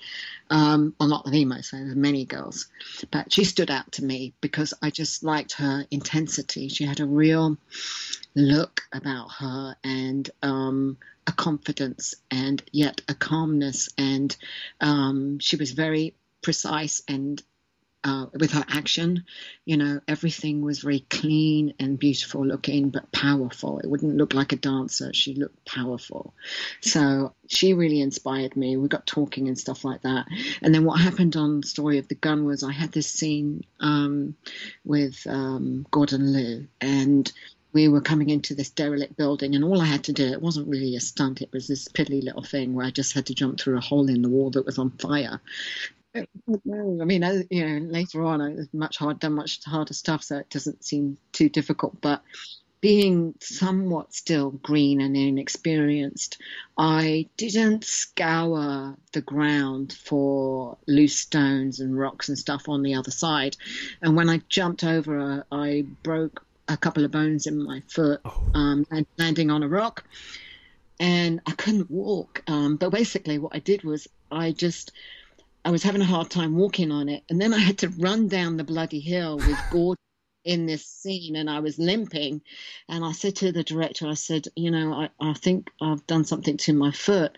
Um, 0.49 0.95
well, 0.99 1.11
not 1.11 1.31
the 1.31 1.45
most 1.45 1.73
famous, 1.73 1.95
many 1.95 2.25
girls. 2.25 2.69
But 3.11 3.31
she 3.31 3.45
stood 3.45 3.71
out 3.71 3.93
to 3.93 4.05
me 4.05 4.33
because 4.41 4.73
I 4.81 4.89
just 4.89 5.25
liked 5.25 5.53
her 5.59 5.85
intensity. 5.91 6.69
She 6.69 6.87
had 6.87 7.01
a 7.01 7.07
real 7.07 7.59
look 8.35 8.81
about 8.95 9.31
her 9.41 9.77
and 9.85 10.31
um, 10.43 10.97
a 11.27 11.33
confidence 11.33 12.15
and 12.31 12.63
yet 12.73 13.03
a 13.09 13.15
calmness. 13.15 13.89
And 13.99 14.37
um, 14.81 15.39
she 15.41 15.57
was 15.57 15.73
very 15.73 16.15
precise 16.43 17.03
and 17.09 17.43
uh, 18.07 18.27
with 18.39 18.53
her 18.53 18.65
action. 18.69 19.25
You 19.65 19.77
know, 19.77 20.01
everything 20.07 20.63
was 20.63 20.81
very 20.81 21.01
clean 21.01 21.75
and 21.81 21.99
beautiful 21.99 22.47
looking, 22.47 22.91
but 22.91 23.11
powerful. 23.11 23.81
It 23.81 23.91
wouldn't 23.91 24.17
look 24.17 24.33
like 24.33 24.53
a 24.53 24.57
dancer. 24.57 25.13
She 25.13 25.35
looked 25.35 25.65
powerful. 25.67 26.33
So 26.81 27.35
she 27.49 27.75
really 27.75 28.01
inspired 28.01 28.57
me. 28.57 28.77
We 28.77 28.87
got 28.89 29.07
talking 29.07 29.49
and 29.49 29.59
stuff 29.59 29.85
like 29.85 30.03
that. 30.03 30.27
And 30.63 30.73
then 30.73 30.85
what 30.85 31.01
happened 31.01 31.35
on 31.35 31.65
Story 31.65 31.99
of 31.99 32.07
the 32.07 32.15
Gun 32.15 32.45
was 32.45 32.63
I 32.63 32.73
had 32.73 32.93
this 32.93 33.09
scene 33.09 33.65
um, 33.81 34.37
with 34.85 35.27
um, 35.29 35.85
Gordon 35.91 36.33
Liu, 36.33 36.69
and 36.81 37.33
we 37.77 37.89
were 37.89 38.01
coming 38.01 38.31
into 38.31 38.55
this 38.55 38.71
derelict 38.71 39.19
building, 39.19 39.55
and 39.55 39.63
all 39.63 39.83
I 39.83 39.85
had 39.85 40.05
to 40.05 40.13
do, 40.15 40.33
it 40.33 40.41
wasn't 40.41 40.67
really 40.67 40.97
a 40.97 41.01
stunt, 41.01 41.43
it 41.43 41.53
was 41.53 41.69
this 41.69 41.89
piddly 41.89 42.23
little 42.23 42.43
thing 42.43 42.73
where 42.73 42.87
I 42.87 42.91
just 42.91 43.13
had 43.13 43.27
to 43.27 43.35
jump 43.35 43.61
through 43.61 43.77
a 43.77 43.83
hole 43.83 44.09
in 44.09 44.23
the 44.23 44.31
wall 44.31 44.51
that 44.53 44.65
was 44.65 44.79
on 44.79 44.93
fire. 44.93 45.43
I 46.15 46.25
mean, 46.65 47.23
you 47.51 47.69
know, 47.69 47.87
later 47.87 48.23
on, 48.23 48.41
I 48.41 48.55
was 48.55 48.73
much 48.73 48.97
hard, 48.97 49.21
done 49.21 49.35
much 49.35 49.63
harder 49.63 49.93
stuff, 49.93 50.25
so 50.25 50.39
it 50.39 50.49
doesn't 50.49 50.85
seem 50.87 51.19
too 51.33 51.51
difficult. 51.51 52.01
But 52.01 52.23
being 52.81 53.35
somewhat 53.41 54.15
still 54.15 54.53
green 54.53 55.03
and 55.03 55.15
inexperienced, 55.15 56.41
I 56.79 57.29
didn't 57.37 57.85
scour 57.85 58.97
the 59.13 59.21
ground 59.21 59.93
for 59.93 60.79
loose 60.87 61.17
stones 61.17 61.81
and 61.81 61.99
rocks 61.99 62.31
and 62.31 62.39
stuff 62.39 62.71
on 62.71 62.83
the 62.83 62.95
other 62.95 63.11
side. 63.11 63.59
And 64.01 64.17
when 64.17 64.31
I 64.31 64.41
jumped 64.49 64.83
over, 64.83 65.45
I 65.53 65.85
broke 66.03 66.46
a 66.69 66.77
couple 66.77 67.05
of 67.05 67.11
bones 67.11 67.47
in 67.47 67.63
my 67.63 67.81
foot 67.89 68.21
Oh. 68.25 68.51
um, 68.55 68.85
and 68.91 69.07
landing 69.19 69.51
on 69.51 69.63
a 69.63 69.69
rock. 69.69 70.05
And 70.99 71.41
I 71.47 71.53
couldn't 71.53 71.91
walk. 71.91 72.43
Um, 72.47 72.77
but 72.77 72.91
basically, 72.91 73.39
what 73.39 73.55
I 73.55 73.59
did 73.61 73.85
was 73.85 74.09
I 74.31 74.53
just. 74.53 74.93
I 75.65 75.71
was 75.71 75.83
having 75.83 76.01
a 76.01 76.05
hard 76.07 76.31
time 76.31 76.57
walking 76.57 76.93
on 76.93 77.09
it, 77.09 77.25
and 77.29 77.41
then 77.41 77.53
I 77.53 77.59
had 77.59 77.79
to 77.79 77.89
run 77.89 78.29
down 78.29 78.57
the 78.57 78.65
bloody 78.65 79.01
hill 79.01 79.43
with 79.43 79.69
Gordon 79.71 79.97
in 80.45 80.67
this 80.67 80.87
scene 80.87 81.37
and 81.37 81.51
I 81.51 81.61
was 81.61 81.79
limping. 81.79 82.41
And 82.89 83.05
I 83.05 83.13
said 83.13 83.37
to 83.37 83.53
the 83.53 83.65
director, 83.65 84.07
I 84.07 84.15
said, 84.15 84.47
you 84.57 84.71
know, 84.71 84.93
I, 84.95 85.11
I 85.21 85.35
think 85.35 85.71
I've 85.83 86.07
done 86.07 86.25
something 86.25 86.57
to 86.59 86.73
my 86.73 86.93
foot, 86.93 87.37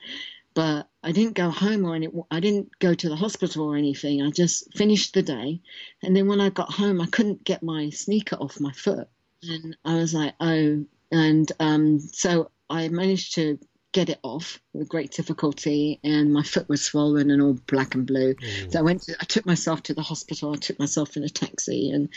but 0.55 0.89
I 1.03 1.13
didn't 1.13 1.35
go 1.35 1.51
home 1.51 1.85
or 1.87 1.95
any, 1.95 2.09
I 2.31 2.41
didn't 2.41 2.79
go 2.79 2.95
to 2.95 3.09
the 3.09 3.17
hospital 3.17 3.65
or 3.67 3.77
anything. 3.77 4.23
I 4.23 4.31
just 4.31 4.75
finished 4.77 5.15
the 5.15 5.23
day. 5.23 5.61
And 6.03 6.15
then 6.15 6.29
when 6.29 6.41
I 6.41 6.51
got 6.51 6.73
home, 6.73 7.01
I 7.01 7.07
couldn't 7.07 7.45
get 7.45 7.63
my 7.63 7.91
sneaker 7.91 8.37
off 8.37 8.61
my 8.61 8.73
foot. 8.73 9.09
And 9.43 9.77
I 9.85 9.95
was 9.95 10.15
like, 10.15 10.35
oh, 10.41 10.85
and 11.11 11.53
um, 11.61 12.01
so 12.01 12.51
I 12.69 12.89
managed 12.89 13.35
to 13.37 13.59
get 13.93 14.11
it 14.11 14.19
off 14.23 14.61
with 14.75 14.89
great 14.89 15.13
difficulty 15.13 15.99
and 16.05 16.33
my 16.33 16.43
foot 16.43 16.69
was 16.69 16.85
swollen 16.85 17.31
and 17.31 17.41
all 17.41 17.55
black 17.67 17.95
and 17.95 18.07
blue. 18.07 18.35
So 18.71 18.79
i 18.79 18.83
went 18.83 19.03
to, 19.03 19.17
i 19.19 19.25
took 19.25 19.47
myself 19.47 19.83
to 19.85 19.95
the 19.95 20.03
hospital. 20.03 20.53
I 20.53 20.57
took 20.57 20.79
myself 20.79 21.17
in 21.17 21.25
a 21.25 21.29
taxi 21.29 21.91
and 21.91 22.11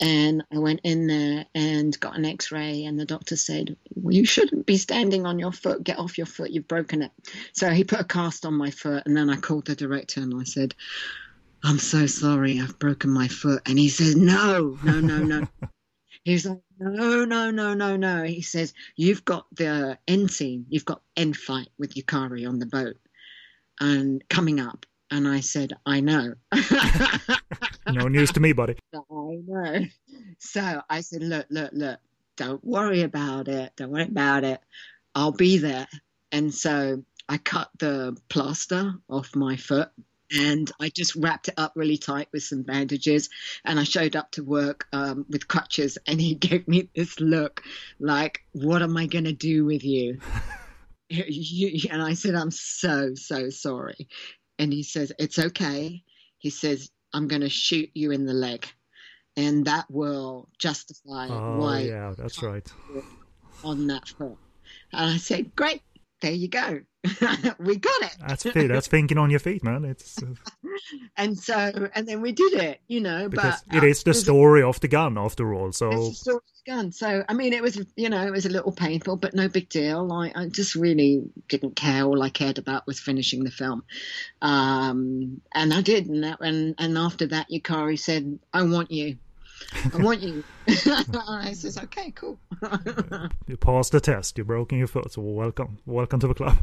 and 0.00 0.44
i 0.52 0.58
went 0.58 0.80
in 0.84 1.08
there 1.08 1.46
and 1.54 1.98
got 1.98 2.16
an 2.16 2.24
x-ray 2.24 2.84
and 2.84 2.98
the 2.98 3.04
doctor 3.04 3.36
said 3.36 3.76
well, 3.94 4.14
you 4.14 4.24
shouldn't 4.24 4.66
be 4.66 4.76
standing 4.76 5.26
on 5.26 5.40
your 5.40 5.52
foot. 5.52 5.82
Get 5.82 5.98
off 5.98 6.16
your 6.16 6.28
foot. 6.28 6.50
You've 6.50 6.68
broken 6.68 7.02
it. 7.02 7.10
So 7.52 7.70
he 7.70 7.82
put 7.82 8.00
a 8.00 8.04
cast 8.04 8.46
on 8.46 8.54
my 8.54 8.70
foot 8.70 9.02
and 9.04 9.16
then 9.16 9.28
i 9.28 9.36
called 9.36 9.66
the 9.66 9.74
director 9.74 10.20
and 10.20 10.32
i 10.40 10.44
said 10.44 10.74
i'm 11.64 11.78
so 11.78 12.06
sorry. 12.06 12.60
I've 12.60 12.78
broken 12.78 13.10
my 13.10 13.26
foot. 13.26 13.62
And 13.66 13.78
he 13.78 13.88
said 13.88 14.16
no 14.16 14.78
no 14.84 15.00
no 15.00 15.18
no. 15.24 15.48
He's 16.24 16.46
like, 16.46 16.60
no, 16.78 17.24
no, 17.24 17.50
no, 17.50 17.74
no, 17.74 17.96
no. 17.96 18.22
He 18.24 18.42
says, 18.42 18.74
you've 18.96 19.24
got 19.24 19.46
the 19.52 19.98
end 20.06 20.30
scene, 20.30 20.66
you've 20.68 20.84
got 20.84 21.02
end 21.16 21.36
fight 21.36 21.68
with 21.78 21.94
Yukari 21.94 22.48
on 22.48 22.58
the 22.58 22.66
boat 22.66 22.96
and 23.80 24.26
coming 24.28 24.60
up. 24.60 24.86
And 25.10 25.28
I 25.28 25.40
said, 25.40 25.72
I 25.86 26.00
know. 26.00 26.34
No 27.92 28.08
news 28.08 28.32
to 28.32 28.40
me, 28.40 28.52
buddy. 28.52 28.76
I 28.94 28.98
know. 29.46 29.86
So 30.38 30.82
I 30.90 31.00
said, 31.00 31.22
look, 31.22 31.46
look, 31.50 31.70
look, 31.72 32.00
don't 32.36 32.64
worry 32.64 33.02
about 33.02 33.48
it. 33.48 33.72
Don't 33.76 33.90
worry 33.90 34.04
about 34.04 34.44
it. 34.44 34.60
I'll 35.14 35.32
be 35.32 35.58
there. 35.58 35.86
And 36.32 36.52
so 36.52 37.02
I 37.28 37.38
cut 37.38 37.70
the 37.78 38.16
plaster 38.28 38.94
off 39.08 39.36
my 39.36 39.56
foot 39.56 39.90
and 40.30 40.70
I 40.80 40.88
just 40.88 41.14
wrapped 41.16 41.48
it 41.48 41.54
up 41.56 41.72
really 41.76 41.98
tight 41.98 42.28
with 42.32 42.42
some 42.42 42.62
bandages. 42.62 43.28
And 43.64 43.78
I 43.78 43.84
showed 43.84 44.16
up 44.16 44.30
to 44.32 44.44
work 44.44 44.86
um, 44.92 45.26
with 45.28 45.48
crutches, 45.48 45.98
and 46.06 46.20
he 46.20 46.34
gave 46.48 46.66
me 46.68 46.88
this 46.94 47.20
look 47.20 47.62
like, 47.98 48.40
"What 48.52 48.82
am 48.82 48.96
I 48.96 49.06
going 49.06 49.24
to 49.24 49.32
do 49.32 49.64
with 49.64 49.84
you?" 49.84 50.18
And 51.10 52.02
I 52.02 52.14
said, 52.14 52.34
"I'm 52.34 52.50
so 52.50 53.14
so 53.14 53.50
sorry." 53.50 54.08
And 54.58 54.72
he 54.72 54.82
says, 54.82 55.12
"It's 55.18 55.38
okay." 55.38 56.02
He 56.38 56.50
says, 56.50 56.90
"I'm 57.12 57.28
going 57.28 57.42
to 57.42 57.48
shoot 57.48 57.90
you 57.94 58.10
in 58.10 58.26
the 58.26 58.32
leg." 58.32 58.66
And 59.36 59.66
that 59.66 59.84
will 59.90 60.48
justify 60.58 61.28
Oh, 61.28 61.58
why 61.58 61.80
yeah, 61.80 62.14
that's 62.16 62.42
right. 62.42 62.66
on 63.62 63.86
that 63.86 64.08
foot. 64.08 64.38
And 64.92 65.10
I 65.12 65.16
said, 65.18 65.54
"Great, 65.54 65.82
there 66.22 66.32
you 66.32 66.48
go, 66.48 66.80
we 67.58 67.76
got 67.76 68.02
it." 68.02 68.16
That's 68.26 68.42
fit. 68.42 68.68
That's 68.68 68.88
thinking 68.88 69.18
on 69.18 69.30
your 69.30 69.40
feet, 69.40 69.62
man. 69.64 69.84
It's 69.84 70.22
uh, 70.22 70.34
and 71.16 71.38
so 71.38 71.88
and 71.94 72.06
then 72.06 72.20
we 72.20 72.32
did 72.32 72.52
it 72.54 72.80
you 72.88 73.00
know 73.00 73.28
because 73.28 73.62
but 73.68 73.76
it 73.76 73.84
is 73.84 74.02
the 74.02 74.14
story 74.14 74.62
of 74.62 74.80
the 74.80 74.88
gun, 74.88 75.18
after 75.18 75.54
all. 75.54 75.68
it's 75.68 75.78
So 75.78 75.90
the 75.90 76.12
story 76.14 76.36
of 76.36 76.42
the 76.64 76.70
gun 76.70 76.92
so 76.92 77.24
i 77.28 77.34
mean 77.34 77.52
it 77.52 77.62
was 77.62 77.80
you 77.96 78.08
know 78.08 78.26
it 78.26 78.32
was 78.32 78.46
a 78.46 78.50
little 78.50 78.72
painful 78.72 79.16
but 79.16 79.34
no 79.34 79.48
big 79.48 79.68
deal 79.68 80.12
i, 80.12 80.32
I 80.34 80.48
just 80.48 80.74
really 80.74 81.22
didn't 81.48 81.76
care 81.76 82.04
all 82.04 82.22
i 82.22 82.28
cared 82.28 82.58
about 82.58 82.86
was 82.86 82.98
finishing 82.98 83.44
the 83.44 83.50
film 83.50 83.84
um 84.42 85.40
and 85.54 85.72
i 85.72 85.80
did 85.80 86.08
and 86.08 86.24
that 86.24 86.40
and, 86.40 86.74
and 86.78 86.98
after 86.98 87.26
that 87.28 87.48
yukari 87.50 87.98
said 87.98 88.38
i 88.52 88.62
want 88.62 88.90
you 88.90 89.16
i 89.92 89.96
want 89.98 90.20
you 90.20 90.44
i 91.28 91.52
says 91.52 91.78
okay 91.78 92.10
cool 92.12 92.38
you 93.46 93.56
passed 93.56 93.92
the 93.92 94.00
test. 94.00 94.38
You 94.38 94.44
broken 94.44 94.78
your 94.78 94.86
foot. 94.86 95.12
So 95.12 95.22
welcome, 95.22 95.78
welcome 95.86 96.20
to 96.20 96.28
the 96.28 96.34
club. 96.34 96.56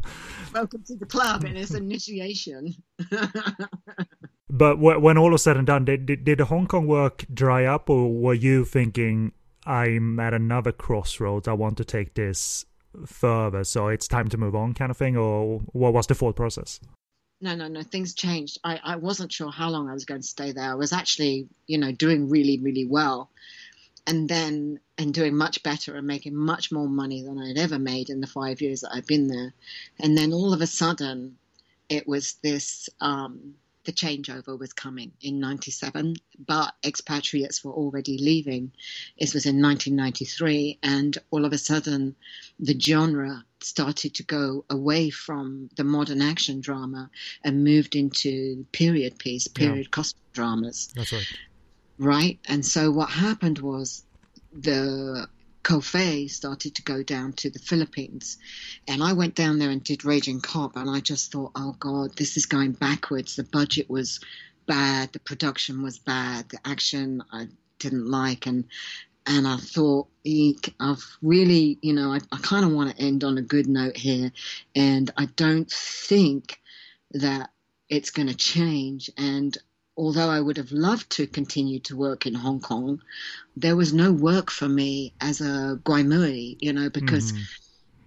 welcome 0.52 0.82
to 0.84 0.96
the 0.96 1.06
club 1.06 1.44
and 1.44 1.56
it's 1.56 1.74
initiation 1.74 2.74
But 4.50 4.78
when 4.78 5.18
all 5.18 5.30
was 5.30 5.42
said 5.42 5.56
and 5.56 5.66
done, 5.66 5.84
did, 5.84 6.06
did 6.06 6.24
did 6.24 6.38
the 6.38 6.44
Hong 6.44 6.68
Kong 6.68 6.86
work 6.86 7.24
dry 7.32 7.64
up, 7.64 7.90
or 7.90 8.12
were 8.12 8.34
you 8.34 8.64
thinking 8.64 9.32
I'm 9.66 10.20
at 10.20 10.32
another 10.32 10.70
crossroads? 10.70 11.48
I 11.48 11.54
want 11.54 11.76
to 11.78 11.84
take 11.84 12.14
this 12.14 12.64
further, 13.04 13.64
so 13.64 13.88
it's 13.88 14.06
time 14.06 14.28
to 14.28 14.36
move 14.36 14.54
on, 14.54 14.72
kind 14.74 14.92
of 14.92 14.96
thing, 14.96 15.16
or 15.16 15.58
what 15.72 15.92
was 15.92 16.06
the 16.06 16.14
thought 16.14 16.36
process? 16.36 16.78
No, 17.40 17.54
no, 17.54 17.68
no. 17.68 17.82
Things 17.82 18.14
changed. 18.14 18.58
I, 18.64 18.80
I 18.82 18.96
wasn't 18.96 19.32
sure 19.32 19.50
how 19.50 19.70
long 19.70 19.88
I 19.88 19.94
was 19.94 20.04
going 20.04 20.20
to 20.20 20.26
stay 20.26 20.52
there. 20.52 20.70
I 20.70 20.74
was 20.74 20.92
actually, 20.92 21.48
you 21.66 21.78
know, 21.78 21.92
doing 21.92 22.28
really, 22.28 22.58
really 22.58 22.86
well. 22.86 23.30
And 24.06 24.28
then, 24.28 24.80
and 24.98 25.14
doing 25.14 25.34
much 25.34 25.62
better 25.62 25.96
and 25.96 26.06
making 26.06 26.36
much 26.36 26.70
more 26.70 26.88
money 26.88 27.22
than 27.22 27.38
I'd 27.38 27.58
ever 27.58 27.78
made 27.78 28.10
in 28.10 28.20
the 28.20 28.26
five 28.26 28.60
years 28.60 28.82
that 28.82 28.92
I'd 28.92 29.06
been 29.06 29.28
there. 29.28 29.54
And 29.98 30.16
then 30.16 30.32
all 30.32 30.52
of 30.52 30.60
a 30.60 30.66
sudden, 30.66 31.38
it 31.88 32.06
was 32.06 32.34
this, 32.42 32.90
um, 33.00 33.54
the 33.84 33.92
changeover 33.92 34.58
was 34.58 34.72
coming 34.72 35.12
in 35.20 35.40
97, 35.40 36.16
but 36.46 36.74
expatriates 36.84 37.62
were 37.64 37.72
already 37.72 38.18
leaving. 38.18 38.72
This 39.18 39.34
was 39.34 39.46
in 39.46 39.60
1993. 39.60 40.78
And 40.82 41.16
all 41.30 41.44
of 41.44 41.52
a 41.52 41.58
sudden, 41.58 42.16
the 42.58 42.78
genre 42.78 43.44
started 43.60 44.14
to 44.14 44.22
go 44.22 44.64
away 44.70 45.10
from 45.10 45.70
the 45.76 45.84
modern 45.84 46.20
action 46.22 46.60
drama 46.60 47.10
and 47.42 47.64
moved 47.64 47.96
into 47.96 48.66
period 48.72 49.18
piece, 49.18 49.46
Yeah. 49.48 49.68
period 49.68 49.90
costume 49.90 50.20
dramas, 50.32 50.90
That's 50.94 51.12
right. 51.12 51.26
right? 51.98 52.38
And 52.46 52.64
so 52.64 52.90
what 52.90 53.10
happened 53.10 53.58
was 53.58 54.04
the 54.52 55.28
Ko 55.64 55.80
Fei 55.80 56.28
started 56.28 56.76
to 56.76 56.82
go 56.82 57.02
down 57.02 57.32
to 57.32 57.50
the 57.50 57.58
Philippines. 57.58 58.36
And 58.86 59.02
I 59.02 59.14
went 59.14 59.34
down 59.34 59.58
there 59.58 59.70
and 59.70 59.82
did 59.82 60.04
Raging 60.04 60.40
Cop, 60.40 60.76
and 60.76 60.88
I 60.88 61.00
just 61.00 61.32
thought, 61.32 61.52
oh 61.56 61.74
God, 61.80 62.16
this 62.16 62.36
is 62.36 62.46
going 62.46 62.72
backwards. 62.72 63.34
The 63.34 63.44
budget 63.44 63.90
was 63.90 64.20
bad, 64.66 65.12
the 65.12 65.20
production 65.20 65.82
was 65.82 65.98
bad, 65.98 66.50
the 66.50 66.58
action 66.64 67.24
I 67.32 67.48
didn't 67.78 68.08
like, 68.08 68.46
and 68.46 68.64
and 69.26 69.48
I 69.48 69.56
thought, 69.56 70.08
eek, 70.22 70.74
I've 70.78 71.02
really, 71.22 71.78
you 71.80 71.94
know, 71.94 72.12
I, 72.12 72.18
I 72.30 72.36
kind 72.42 72.62
of 72.66 72.72
want 72.72 72.94
to 72.94 73.02
end 73.02 73.24
on 73.24 73.38
a 73.38 73.42
good 73.42 73.66
note 73.66 73.96
here, 73.96 74.32
and 74.74 75.10
I 75.16 75.26
don't 75.34 75.70
think 75.70 76.60
that 77.12 77.50
it's 77.88 78.10
going 78.10 78.28
to 78.28 78.36
change. 78.36 79.10
And 79.16 79.56
although 79.96 80.28
I 80.28 80.40
would 80.40 80.56
have 80.56 80.72
loved 80.72 81.10
to 81.10 81.26
continue 81.26 81.78
to 81.80 81.96
work 81.96 82.26
in 82.26 82.34
Hong 82.34 82.60
Kong, 82.60 83.00
there 83.56 83.76
was 83.76 83.92
no 83.92 84.12
work 84.12 84.50
for 84.50 84.68
me 84.68 85.14
as 85.20 85.40
a 85.40 85.80
Guaimui, 85.84 86.56
you 86.60 86.72
know, 86.72 86.90
because 86.90 87.32
Mhm. 87.32 87.44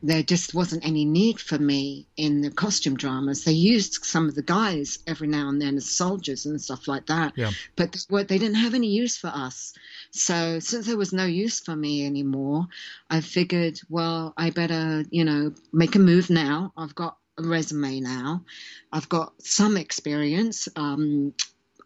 there 0.04 0.22
just 0.22 0.54
wasn't 0.54 0.86
any 0.86 1.06
need 1.06 1.40
for 1.40 1.58
me 1.58 2.06
in 2.18 2.42
the 2.42 2.52
costume 2.52 2.96
dramas. 2.96 3.44
They 3.44 3.54
used 3.54 4.06
some 4.06 4.30
of 4.30 4.36
the 4.36 4.44
guys 4.44 5.00
every 5.08 5.28
now 5.28 5.50
and 5.50 5.62
then 5.62 5.76
as 5.78 5.90
soldiers 5.90 6.46
and 6.46 6.62
stuff 6.62 6.88
like 6.88 7.08
that, 7.08 7.34
Yeah. 7.36 7.52
but 7.76 8.28
they 8.28 8.38
didn't 8.38 8.56
have 8.56 8.76
any 8.76 8.88
use 8.88 9.18
for 9.18 9.28
us. 9.28 9.74
So 10.12 10.60
since 10.60 10.86
there 10.86 10.98
was 10.98 11.14
no 11.14 11.26
use 11.26 11.60
for 11.60 11.76
me 11.76 12.06
anymore, 12.06 12.68
I 13.10 13.22
figured, 13.22 13.80
well, 13.90 14.34
I 14.38 14.52
better, 14.52 15.04
you 15.10 15.26
know, 15.26 15.54
make 15.74 15.96
a 15.96 16.00
move 16.00 16.30
now. 16.30 16.74
I've 16.78 16.96
got 16.96 17.18
a 17.40 17.44
resume 17.44 18.00
now. 18.00 18.44
I've 18.92 19.10
got 19.10 19.34
some 19.42 19.78
experience. 19.78 20.68
Um, 20.76 21.34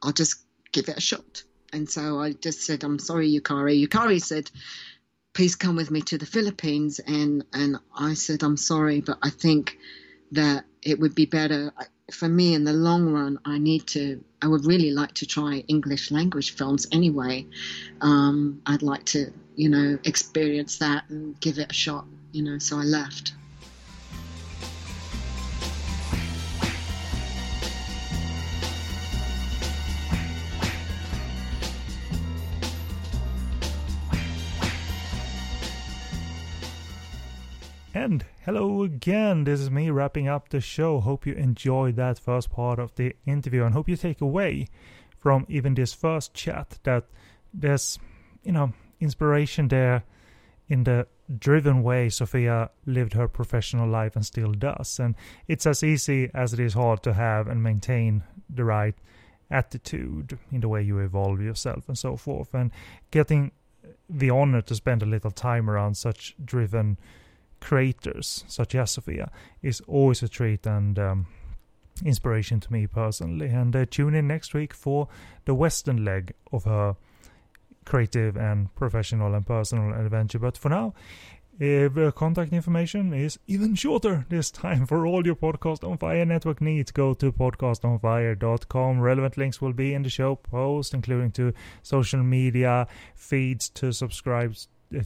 I'll 0.01 0.11
just 0.13 0.41
give 0.71 0.89
it 0.89 0.97
a 0.97 1.01
shot. 1.01 1.43
And 1.73 1.89
so 1.89 2.19
I 2.19 2.33
just 2.33 2.61
said, 2.61 2.83
I'm 2.83 2.99
sorry, 2.99 3.31
Yukari. 3.31 3.85
Yukari 3.85 4.21
said, 4.21 4.51
please 5.33 5.55
come 5.55 5.75
with 5.75 5.91
me 5.91 6.01
to 6.01 6.17
the 6.17 6.25
Philippines. 6.25 6.99
And, 6.99 7.45
and 7.53 7.77
I 7.95 8.13
said, 8.15 8.43
I'm 8.43 8.57
sorry, 8.57 9.01
but 9.01 9.17
I 9.21 9.29
think 9.29 9.77
that 10.33 10.65
it 10.81 10.99
would 10.99 11.15
be 11.15 11.25
better 11.25 11.71
for 12.11 12.27
me 12.27 12.53
in 12.53 12.63
the 12.63 12.73
long 12.73 13.11
run. 13.11 13.39
I 13.45 13.57
need 13.57 13.87
to, 13.87 14.23
I 14.41 14.47
would 14.47 14.65
really 14.65 14.91
like 14.91 15.13
to 15.15 15.25
try 15.25 15.63
English 15.67 16.11
language 16.11 16.55
films 16.55 16.87
anyway. 16.91 17.45
Um, 18.01 18.61
I'd 18.65 18.81
like 18.81 19.05
to, 19.05 19.31
you 19.55 19.69
know, 19.69 19.97
experience 20.03 20.79
that 20.79 21.09
and 21.09 21.39
give 21.39 21.57
it 21.57 21.71
a 21.71 21.73
shot, 21.73 22.05
you 22.31 22.43
know, 22.43 22.57
so 22.57 22.77
I 22.79 22.83
left. 22.83 23.33
And 38.01 38.25
hello 38.45 38.81
again, 38.81 39.43
this 39.43 39.59
is 39.59 39.69
me 39.69 39.91
wrapping 39.91 40.27
up 40.27 40.49
the 40.49 40.59
show. 40.59 41.01
Hope 41.01 41.27
you 41.27 41.33
enjoyed 41.33 41.97
that 41.97 42.17
first 42.17 42.49
part 42.49 42.79
of 42.79 42.95
the 42.95 43.15
interview 43.27 43.63
and 43.63 43.75
hope 43.75 43.87
you 43.87 43.95
take 43.95 44.21
away 44.21 44.69
from 45.15 45.45
even 45.47 45.75
this 45.75 45.93
first 45.93 46.33
chat 46.33 46.79
that 46.81 47.05
there's, 47.53 47.99
you 48.41 48.53
know, 48.53 48.73
inspiration 48.99 49.67
there 49.67 50.03
in 50.67 50.83
the 50.83 51.05
driven 51.37 51.83
way 51.83 52.09
Sophia 52.09 52.71
lived 52.87 53.13
her 53.13 53.27
professional 53.27 53.87
life 53.87 54.15
and 54.15 54.25
still 54.25 54.53
does. 54.53 54.97
And 54.97 55.13
it's 55.47 55.67
as 55.67 55.83
easy 55.83 56.31
as 56.33 56.53
it 56.53 56.59
is 56.59 56.73
hard 56.73 57.03
to 57.03 57.13
have 57.13 57.47
and 57.47 57.61
maintain 57.61 58.23
the 58.49 58.63
right 58.63 58.95
attitude 59.51 60.39
in 60.51 60.61
the 60.61 60.69
way 60.69 60.81
you 60.81 60.97
evolve 60.97 61.39
yourself 61.39 61.87
and 61.87 61.95
so 61.99 62.17
forth. 62.17 62.55
And 62.55 62.71
getting 63.11 63.51
the 64.09 64.31
honor 64.31 64.63
to 64.63 64.73
spend 64.73 65.03
a 65.03 65.05
little 65.05 65.29
time 65.29 65.69
around 65.69 65.97
such 65.97 66.35
driven 66.43 66.97
creators 67.61 68.43
such 68.47 68.75
as 68.75 68.91
Sophia 68.91 69.31
is 69.61 69.81
always 69.87 70.21
a 70.21 70.27
treat 70.27 70.65
and 70.65 70.99
um, 70.99 71.27
inspiration 72.03 72.59
to 72.59 72.73
me 72.73 72.87
personally. 72.87 73.47
And 73.47 73.75
uh, 73.75 73.85
tune 73.89 74.15
in 74.15 74.27
next 74.27 74.53
week 74.53 74.73
for 74.73 75.07
the 75.45 75.53
western 75.53 76.03
leg 76.03 76.33
of 76.51 76.65
her 76.65 76.95
creative 77.85 78.35
and 78.35 78.73
professional 78.75 79.33
and 79.33 79.45
personal 79.45 79.93
adventure. 79.93 80.39
But 80.39 80.57
for 80.57 80.69
now, 80.69 80.93
if 81.59 81.95
uh, 81.95 82.11
contact 82.11 82.53
information 82.53 83.13
is 83.13 83.37
even 83.45 83.75
shorter 83.75 84.25
this 84.29 84.49
time 84.49 84.87
for 84.87 85.05
all 85.05 85.25
your 85.25 85.35
Podcast 85.35 85.87
on 85.87 85.97
Fire 85.97 86.25
network 86.25 86.59
needs, 86.59 86.91
go 86.91 87.13
to 87.13 87.31
podcastonfire.com. 87.31 88.99
Relevant 88.99 89.37
links 89.37 89.61
will 89.61 89.73
be 89.73 89.93
in 89.93 90.01
the 90.01 90.09
show 90.09 90.35
post, 90.35 90.93
including 90.93 91.31
to 91.33 91.53
social 91.83 92.23
media 92.23 92.87
feeds 93.13 93.69
to 93.69 93.91
subscribe 93.91 94.55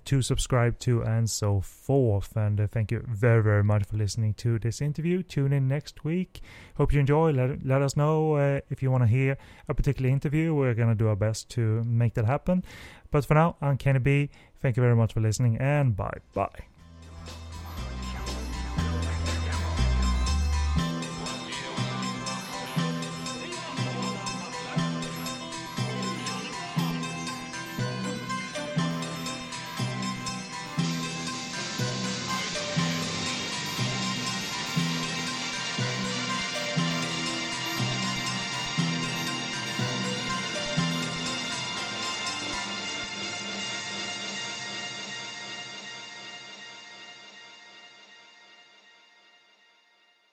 to 0.05 0.21
subscribe 0.21 0.79
to 0.79 1.01
and 1.01 1.29
so 1.29 1.61
forth. 1.61 2.35
And 2.35 2.59
uh, 2.59 2.67
thank 2.67 2.91
you 2.91 3.03
very, 3.07 3.43
very 3.43 3.63
much 3.63 3.85
for 3.85 3.97
listening 3.97 4.33
to 4.35 4.59
this 4.59 4.81
interview. 4.81 5.23
Tune 5.23 5.53
in 5.53 5.67
next 5.67 6.03
week. 6.03 6.41
Hope 6.77 6.93
you 6.93 6.99
enjoy. 6.99 7.31
Let, 7.31 7.65
let 7.65 7.81
us 7.81 7.95
know 7.95 8.35
uh, 8.35 8.61
if 8.69 8.81
you 8.81 8.91
want 8.91 9.03
to 9.03 9.07
hear 9.07 9.37
a 9.67 9.73
particular 9.73 10.09
interview. 10.09 10.53
We're 10.53 10.73
going 10.73 10.89
to 10.89 10.95
do 10.95 11.07
our 11.07 11.15
best 11.15 11.49
to 11.51 11.83
make 11.83 12.13
that 12.15 12.25
happen. 12.25 12.63
But 13.11 13.25
for 13.25 13.33
now, 13.33 13.55
I'm 13.61 13.77
Kenny 13.77 13.99
B. 13.99 14.29
Thank 14.61 14.77
you 14.77 14.81
very 14.81 14.95
much 14.95 15.13
for 15.13 15.21
listening 15.21 15.57
and 15.57 15.95
bye 15.95 16.17
bye. 16.33 16.74